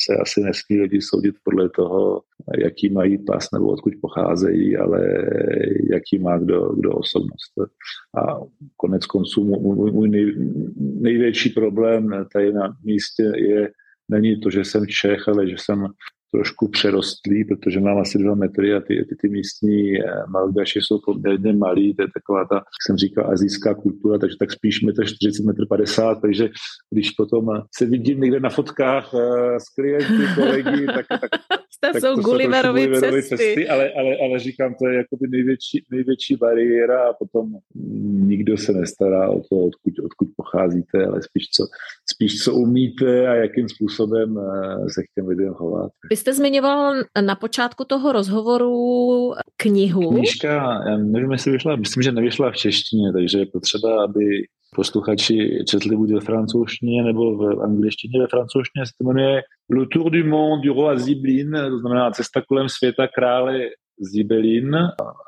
se 0.01 0.15
asi 0.21 0.41
nesmí 0.41 0.81
lidi 0.81 1.01
soudit 1.01 1.35
podle 1.43 1.69
toho, 1.69 2.21
jaký 2.57 2.89
mají 2.89 3.17
pas 3.17 3.51
nebo 3.53 3.67
odkud 3.67 3.93
pocházejí, 4.01 4.77
ale 4.77 5.01
jaký 5.91 6.19
má 6.19 6.37
kdo, 6.37 6.69
kdo 6.75 6.91
osobnost. 6.91 7.53
A 8.17 8.39
konec 8.77 9.05
konců 9.05 9.43
můj, 9.43 9.91
můj 9.91 10.09
nej, 10.09 10.33
největší 10.77 11.49
problém 11.49 12.25
tady 12.33 12.53
na 12.53 12.77
místě 12.83 13.31
je 13.35 13.69
není 14.09 14.39
to, 14.39 14.49
že 14.49 14.65
jsem 14.65 14.87
Čech, 14.87 15.27
ale 15.27 15.49
že 15.49 15.55
jsem 15.57 15.87
trošku 16.35 16.67
přerostlý, 16.67 17.45
protože 17.45 17.79
mám 17.79 17.97
asi 17.97 18.17
dva 18.17 18.35
metry 18.35 18.73
a 18.73 18.79
ty, 18.79 19.05
ty, 19.09 19.15
ty 19.15 19.29
místní 19.29 19.99
eh, 19.99 20.03
malgaši 20.29 20.79
jsou 20.81 20.99
poměrně 21.05 21.53
malí, 21.53 21.95
to 21.95 22.01
je 22.01 22.07
taková 22.13 22.45
ta, 22.45 22.55
jak 22.55 22.81
jsem 22.85 22.97
říkal, 22.97 23.31
azijská 23.31 23.75
kultura, 23.75 24.17
takže 24.17 24.35
tak 24.39 24.51
spíš 24.51 24.81
metr 24.81 25.05
40, 25.05 25.43
metr 25.43 25.65
50, 25.69 26.21
takže 26.21 26.49
když 26.93 27.11
potom 27.11 27.45
se 27.77 27.85
vidím 27.85 28.21
někde 28.21 28.39
na 28.39 28.49
fotkách 28.49 29.13
eh, 29.13 29.59
s 29.59 29.69
klienty, 29.75 30.23
kolegy, 30.35 30.85
tak, 30.85 31.05
tak, 31.07 31.31
to 31.79 31.93
tak 31.93 32.01
jsou 32.01 32.15
Gulliverovy 32.21 32.89
cesty. 32.99 33.21
cesty 33.21 33.69
ale, 33.69 33.91
ale, 33.91 34.17
ale 34.17 34.39
říkám, 34.39 34.75
to 34.79 34.87
je 34.87 34.97
jakoby 34.97 35.27
největší, 35.27 35.85
největší 35.91 36.35
bariéra 36.35 37.09
a 37.09 37.13
potom 37.13 37.49
nikdo 38.27 38.57
se 38.57 38.73
nestará 38.73 39.29
o 39.29 39.39
to, 39.39 39.55
odkud, 39.55 39.93
odkud 40.05 40.27
pocházíte, 40.35 41.05
ale 41.05 41.21
spíš 41.21 41.49
co, 41.49 41.63
spíš 42.13 42.43
co 42.43 42.53
umíte 42.53 43.27
a 43.27 43.35
jakým 43.35 43.69
způsobem 43.69 44.37
eh, 44.37 44.89
se 44.89 45.03
k 45.03 45.05
těm 45.15 45.27
lidem 45.27 45.53
chovat. 45.53 45.91
Vy 46.09 46.15
jste 46.15 46.33
zmiňoval 46.33 46.93
na 47.25 47.35
počátku 47.35 47.83
toho 47.85 48.11
rozhovoru 48.11 49.31
knihu. 49.57 50.11
Knížka, 50.11 50.53
já 50.87 50.97
nevím, 50.97 51.31
jestli 51.31 51.51
vyšla, 51.51 51.75
myslím, 51.75 52.03
že 52.03 52.11
nevyšla 52.11 52.51
v 52.51 52.55
češtině, 52.55 53.13
takže 53.13 53.39
je 53.39 53.45
potřeba, 53.45 54.03
aby 54.03 54.25
posluchači 54.75 55.63
četli 55.69 55.95
buď 55.95 56.11
ve 56.11 56.19
francouzštině 56.19 57.03
nebo 57.03 57.37
v 57.37 57.61
angličtině. 57.63 58.19
Ve 58.19 58.27
francouzštině 58.27 58.85
se 58.85 58.91
to 58.97 59.07
jmenuje 59.07 59.41
Le 59.71 59.85
Tour 59.91 60.11
du 60.11 60.27
Monde 60.27 60.67
du 60.67 60.73
Roi 60.73 60.99
Ziblin, 60.99 61.51
to 61.69 61.79
znamená 61.79 62.11
cesta 62.11 62.41
kolem 62.47 62.69
světa 62.69 63.07
krále 63.15 63.59
Zibelin. 63.99 64.75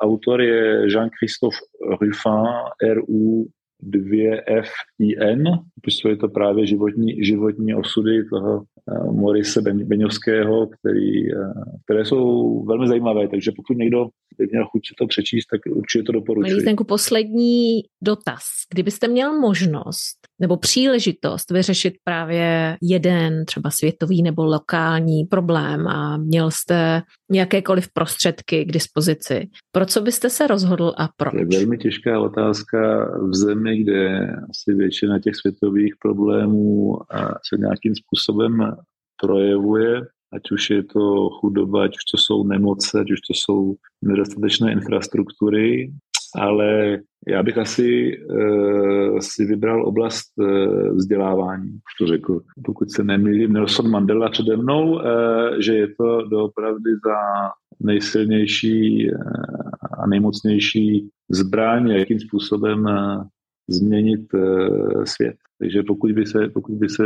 Autor 0.01 0.41
je 0.41 0.87
Jean-Christophe 0.91 1.57
Ruffin, 2.01 2.45
R-U 2.83 3.47
2FIN. 3.83 5.43
Popisuje 5.75 6.17
to 6.17 6.27
právě 6.27 6.67
životní, 6.67 7.23
životní 7.23 7.75
osudy 7.75 8.25
toho 8.29 8.63
Eh, 8.91 9.11
Morise 9.11 9.61
Beňovského, 9.61 10.67
který, 10.67 11.33
eh, 11.33 11.53
které 11.83 12.05
jsou 12.05 12.63
velmi 12.65 12.87
zajímavé, 12.87 13.27
takže 13.27 13.51
pokud 13.55 13.77
někdo 13.77 14.05
by 14.37 14.47
měl 14.51 14.65
chuť 14.65 14.81
to 14.97 15.07
přečíst, 15.07 15.45
tak 15.45 15.61
určitě 15.75 16.03
to 16.03 16.11
doporučuji. 16.11 16.53
Lístenku, 16.53 16.83
poslední 16.83 17.81
dotaz. 18.03 18.43
Kdybyste 18.73 19.07
měl 19.07 19.39
možnost 19.39 20.17
nebo 20.41 20.57
příležitost 20.57 21.51
vyřešit 21.51 21.93
právě 22.03 22.77
jeden 22.81 23.45
třeba 23.45 23.69
světový 23.71 24.23
nebo 24.23 24.45
lokální 24.45 25.23
problém 25.23 25.87
a 25.87 26.17
měl 26.17 26.51
jste 26.51 27.01
nějakékoliv 27.31 27.87
prostředky 27.93 28.65
k 28.65 28.71
dispozici, 28.71 29.47
pro 29.71 29.85
co 29.85 30.01
byste 30.01 30.29
se 30.29 30.47
rozhodl 30.47 30.93
a 30.97 31.09
proč? 31.17 31.31
To 31.31 31.39
je 31.39 31.59
velmi 31.59 31.77
těžká 31.77 32.19
otázka 32.19 33.05
v 33.29 33.35
zemi, 33.35 33.66
kde 33.75 34.31
asi 34.49 34.73
většina 34.73 35.19
těch 35.19 35.35
světových 35.35 35.93
problémů 36.01 36.97
se 37.49 37.57
nějakým 37.59 37.95
způsobem 37.95 38.71
projevuje, 39.21 40.01
ať 40.33 40.51
už 40.51 40.69
je 40.69 40.83
to 40.83 41.29
chudoba, 41.29 41.83
ať 41.83 41.91
už 41.91 42.03
to 42.11 42.17
jsou 42.17 42.43
nemoce, 42.43 42.99
ať 42.99 43.11
už 43.11 43.19
to 43.21 43.33
jsou 43.33 43.75
nedostatečné 44.01 44.71
infrastruktury, 44.71 45.91
ale 46.35 46.99
já 47.27 47.43
bych 47.43 47.57
asi 47.57 48.17
uh, 48.17 49.19
si 49.19 49.45
vybral 49.45 49.87
oblast 49.87 50.31
uh, 50.37 50.95
vzdělávání, 50.95 51.71
už 51.71 51.93
to 51.99 52.07
řekl. 52.07 52.41
Pokud 52.65 52.91
se 52.91 53.03
nemýlím, 53.03 53.53
Nelson 53.53 53.89
Mandela 53.89 54.29
přede 54.29 54.57
mnou, 54.57 54.93
uh, 54.93 55.01
že 55.59 55.73
je 55.73 55.87
to 55.87 56.21
doopravdy 56.27 56.91
za 57.05 57.17
nejsilnější 57.79 59.11
uh, 59.11 59.19
a 59.99 60.07
nejmocnější 60.07 61.09
zbraň, 61.29 61.89
jakým 61.89 62.19
způsobem 62.19 62.85
uh, 62.85 63.23
změnit 63.69 64.33
uh, 64.33 65.03
svět. 65.03 65.35
Takže 65.59 65.83
pokud 65.87 66.11
by 66.11 66.25
se, 66.25 66.49
pokud 66.53 66.75
by 66.75 66.89
se 66.89 67.03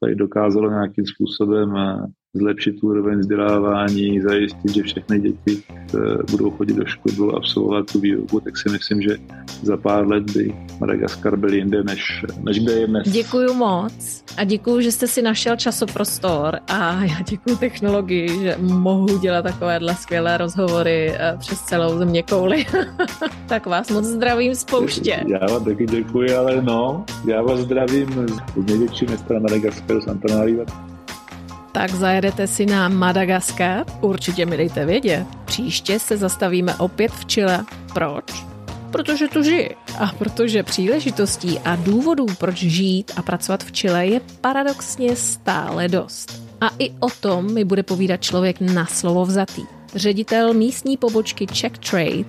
tady 0.00 0.14
dokázalo 0.14 0.70
nějakým 0.70 1.04
způsobem 1.06 1.76
eh, 1.76 2.06
zlepšit 2.34 2.82
úroveň 2.82 3.18
vzdělávání, 3.18 4.20
zajistit, 4.20 4.74
že 4.74 4.82
všechny 4.82 5.20
děti 5.20 5.62
eh, 5.70 5.98
budou 6.30 6.50
chodit 6.50 6.74
do 6.74 6.86
školy, 6.86 7.14
budou 7.14 7.36
absolvovat 7.36 7.92
tu 7.92 8.00
výuku, 8.00 8.40
tak 8.40 8.56
si 8.56 8.68
myslím, 8.68 9.02
že 9.02 9.16
za 9.62 9.76
pár 9.76 10.08
let 10.08 10.30
by 10.30 10.54
Madagaskar 10.80 11.36
byl 11.36 11.54
jinde, 11.54 11.82
než, 11.82 12.24
než 12.42 12.60
kde 12.60 12.72
je 12.72 12.86
dnes. 12.86 13.08
Děkuji 13.08 13.54
moc 13.54 14.24
a 14.36 14.44
děkuji, 14.44 14.80
že 14.80 14.92
jste 14.92 15.06
si 15.06 15.22
našel 15.22 15.56
časoprostor 15.56 16.58
a 16.68 17.04
já 17.04 17.20
děkuji 17.28 17.56
technologii, 17.56 18.28
že 18.42 18.56
mohu 18.60 19.18
dělat 19.18 19.42
takovéhle 19.42 19.94
skvělé 19.94 20.38
rozhovory 20.38 21.12
eh, 21.14 21.36
přes 21.38 21.60
celou 21.60 21.98
země 21.98 22.22
kouli. 22.22 22.66
tak 23.46 23.66
vás 23.66 23.90
moc 23.90 24.04
zdravím 24.04 24.54
z 24.54 24.64
pouště. 24.64 25.24
Já 25.26 25.46
vám 25.46 25.64
taky 25.64 25.86
děkuji, 25.86 26.34
ale 26.34 26.62
no, 26.62 27.04
já 27.26 27.42
vás 27.42 27.60
zdravím 27.60 28.08
z 28.56 28.66
největší 28.66 29.06
města 29.06 29.38
Madagaskaru, 29.38 30.00
Santanariva 30.00 30.89
tak 31.72 31.90
zajedete 31.90 32.46
si 32.46 32.66
na 32.66 32.88
Madagaskar? 32.88 33.84
Určitě 34.00 34.46
mi 34.46 34.56
dejte 34.56 34.86
vědět. 34.86 35.26
Příště 35.44 35.98
se 35.98 36.16
zastavíme 36.16 36.74
opět 36.74 37.12
v 37.12 37.24
Chile. 37.24 37.64
Proč? 37.94 38.44
Protože 38.90 39.28
tu 39.28 39.42
žiji. 39.42 39.76
A 39.98 40.06
protože 40.06 40.62
příležitostí 40.62 41.58
a 41.58 41.76
důvodů, 41.76 42.26
proč 42.38 42.56
žít 42.56 43.12
a 43.16 43.22
pracovat 43.22 43.64
v 43.64 43.72
Chile 43.72 44.06
je 44.06 44.20
paradoxně 44.40 45.16
stále 45.16 45.88
dost. 45.88 46.42
A 46.60 46.70
i 46.78 46.90
o 47.00 47.10
tom 47.20 47.54
mi 47.54 47.64
bude 47.64 47.82
povídat 47.82 48.22
člověk 48.22 48.60
na 48.60 48.86
slovo 48.86 49.24
vzatý. 49.24 49.62
Ředitel 49.94 50.54
místní 50.54 50.96
pobočky 50.96 51.46
Czech 51.46 51.72
Trade 51.78 52.24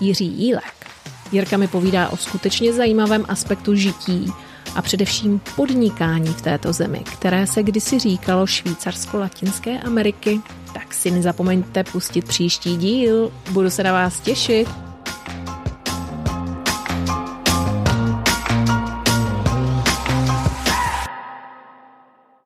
Jiří 0.00 0.26
Jílek. 0.26 0.86
Jirka 1.32 1.56
mi 1.56 1.68
povídá 1.68 2.08
o 2.08 2.16
skutečně 2.16 2.72
zajímavém 2.72 3.24
aspektu 3.28 3.74
žití 3.74 4.32
a 4.78 4.82
především 4.82 5.40
podnikání 5.56 6.32
v 6.32 6.42
této 6.42 6.72
zemi, 6.72 6.98
které 7.12 7.46
se 7.46 7.62
kdysi 7.62 7.98
říkalo 7.98 8.46
Švýcarsko 8.46 9.18
Latinské 9.18 9.80
Ameriky. 9.80 10.40
Tak 10.74 10.94
si 10.94 11.10
nezapomeňte 11.10 11.84
pustit 11.84 12.28
příští 12.28 12.76
díl, 12.76 13.32
budu 13.50 13.70
se 13.70 13.82
na 13.82 13.92
vás 13.92 14.20
těšit. 14.20 14.87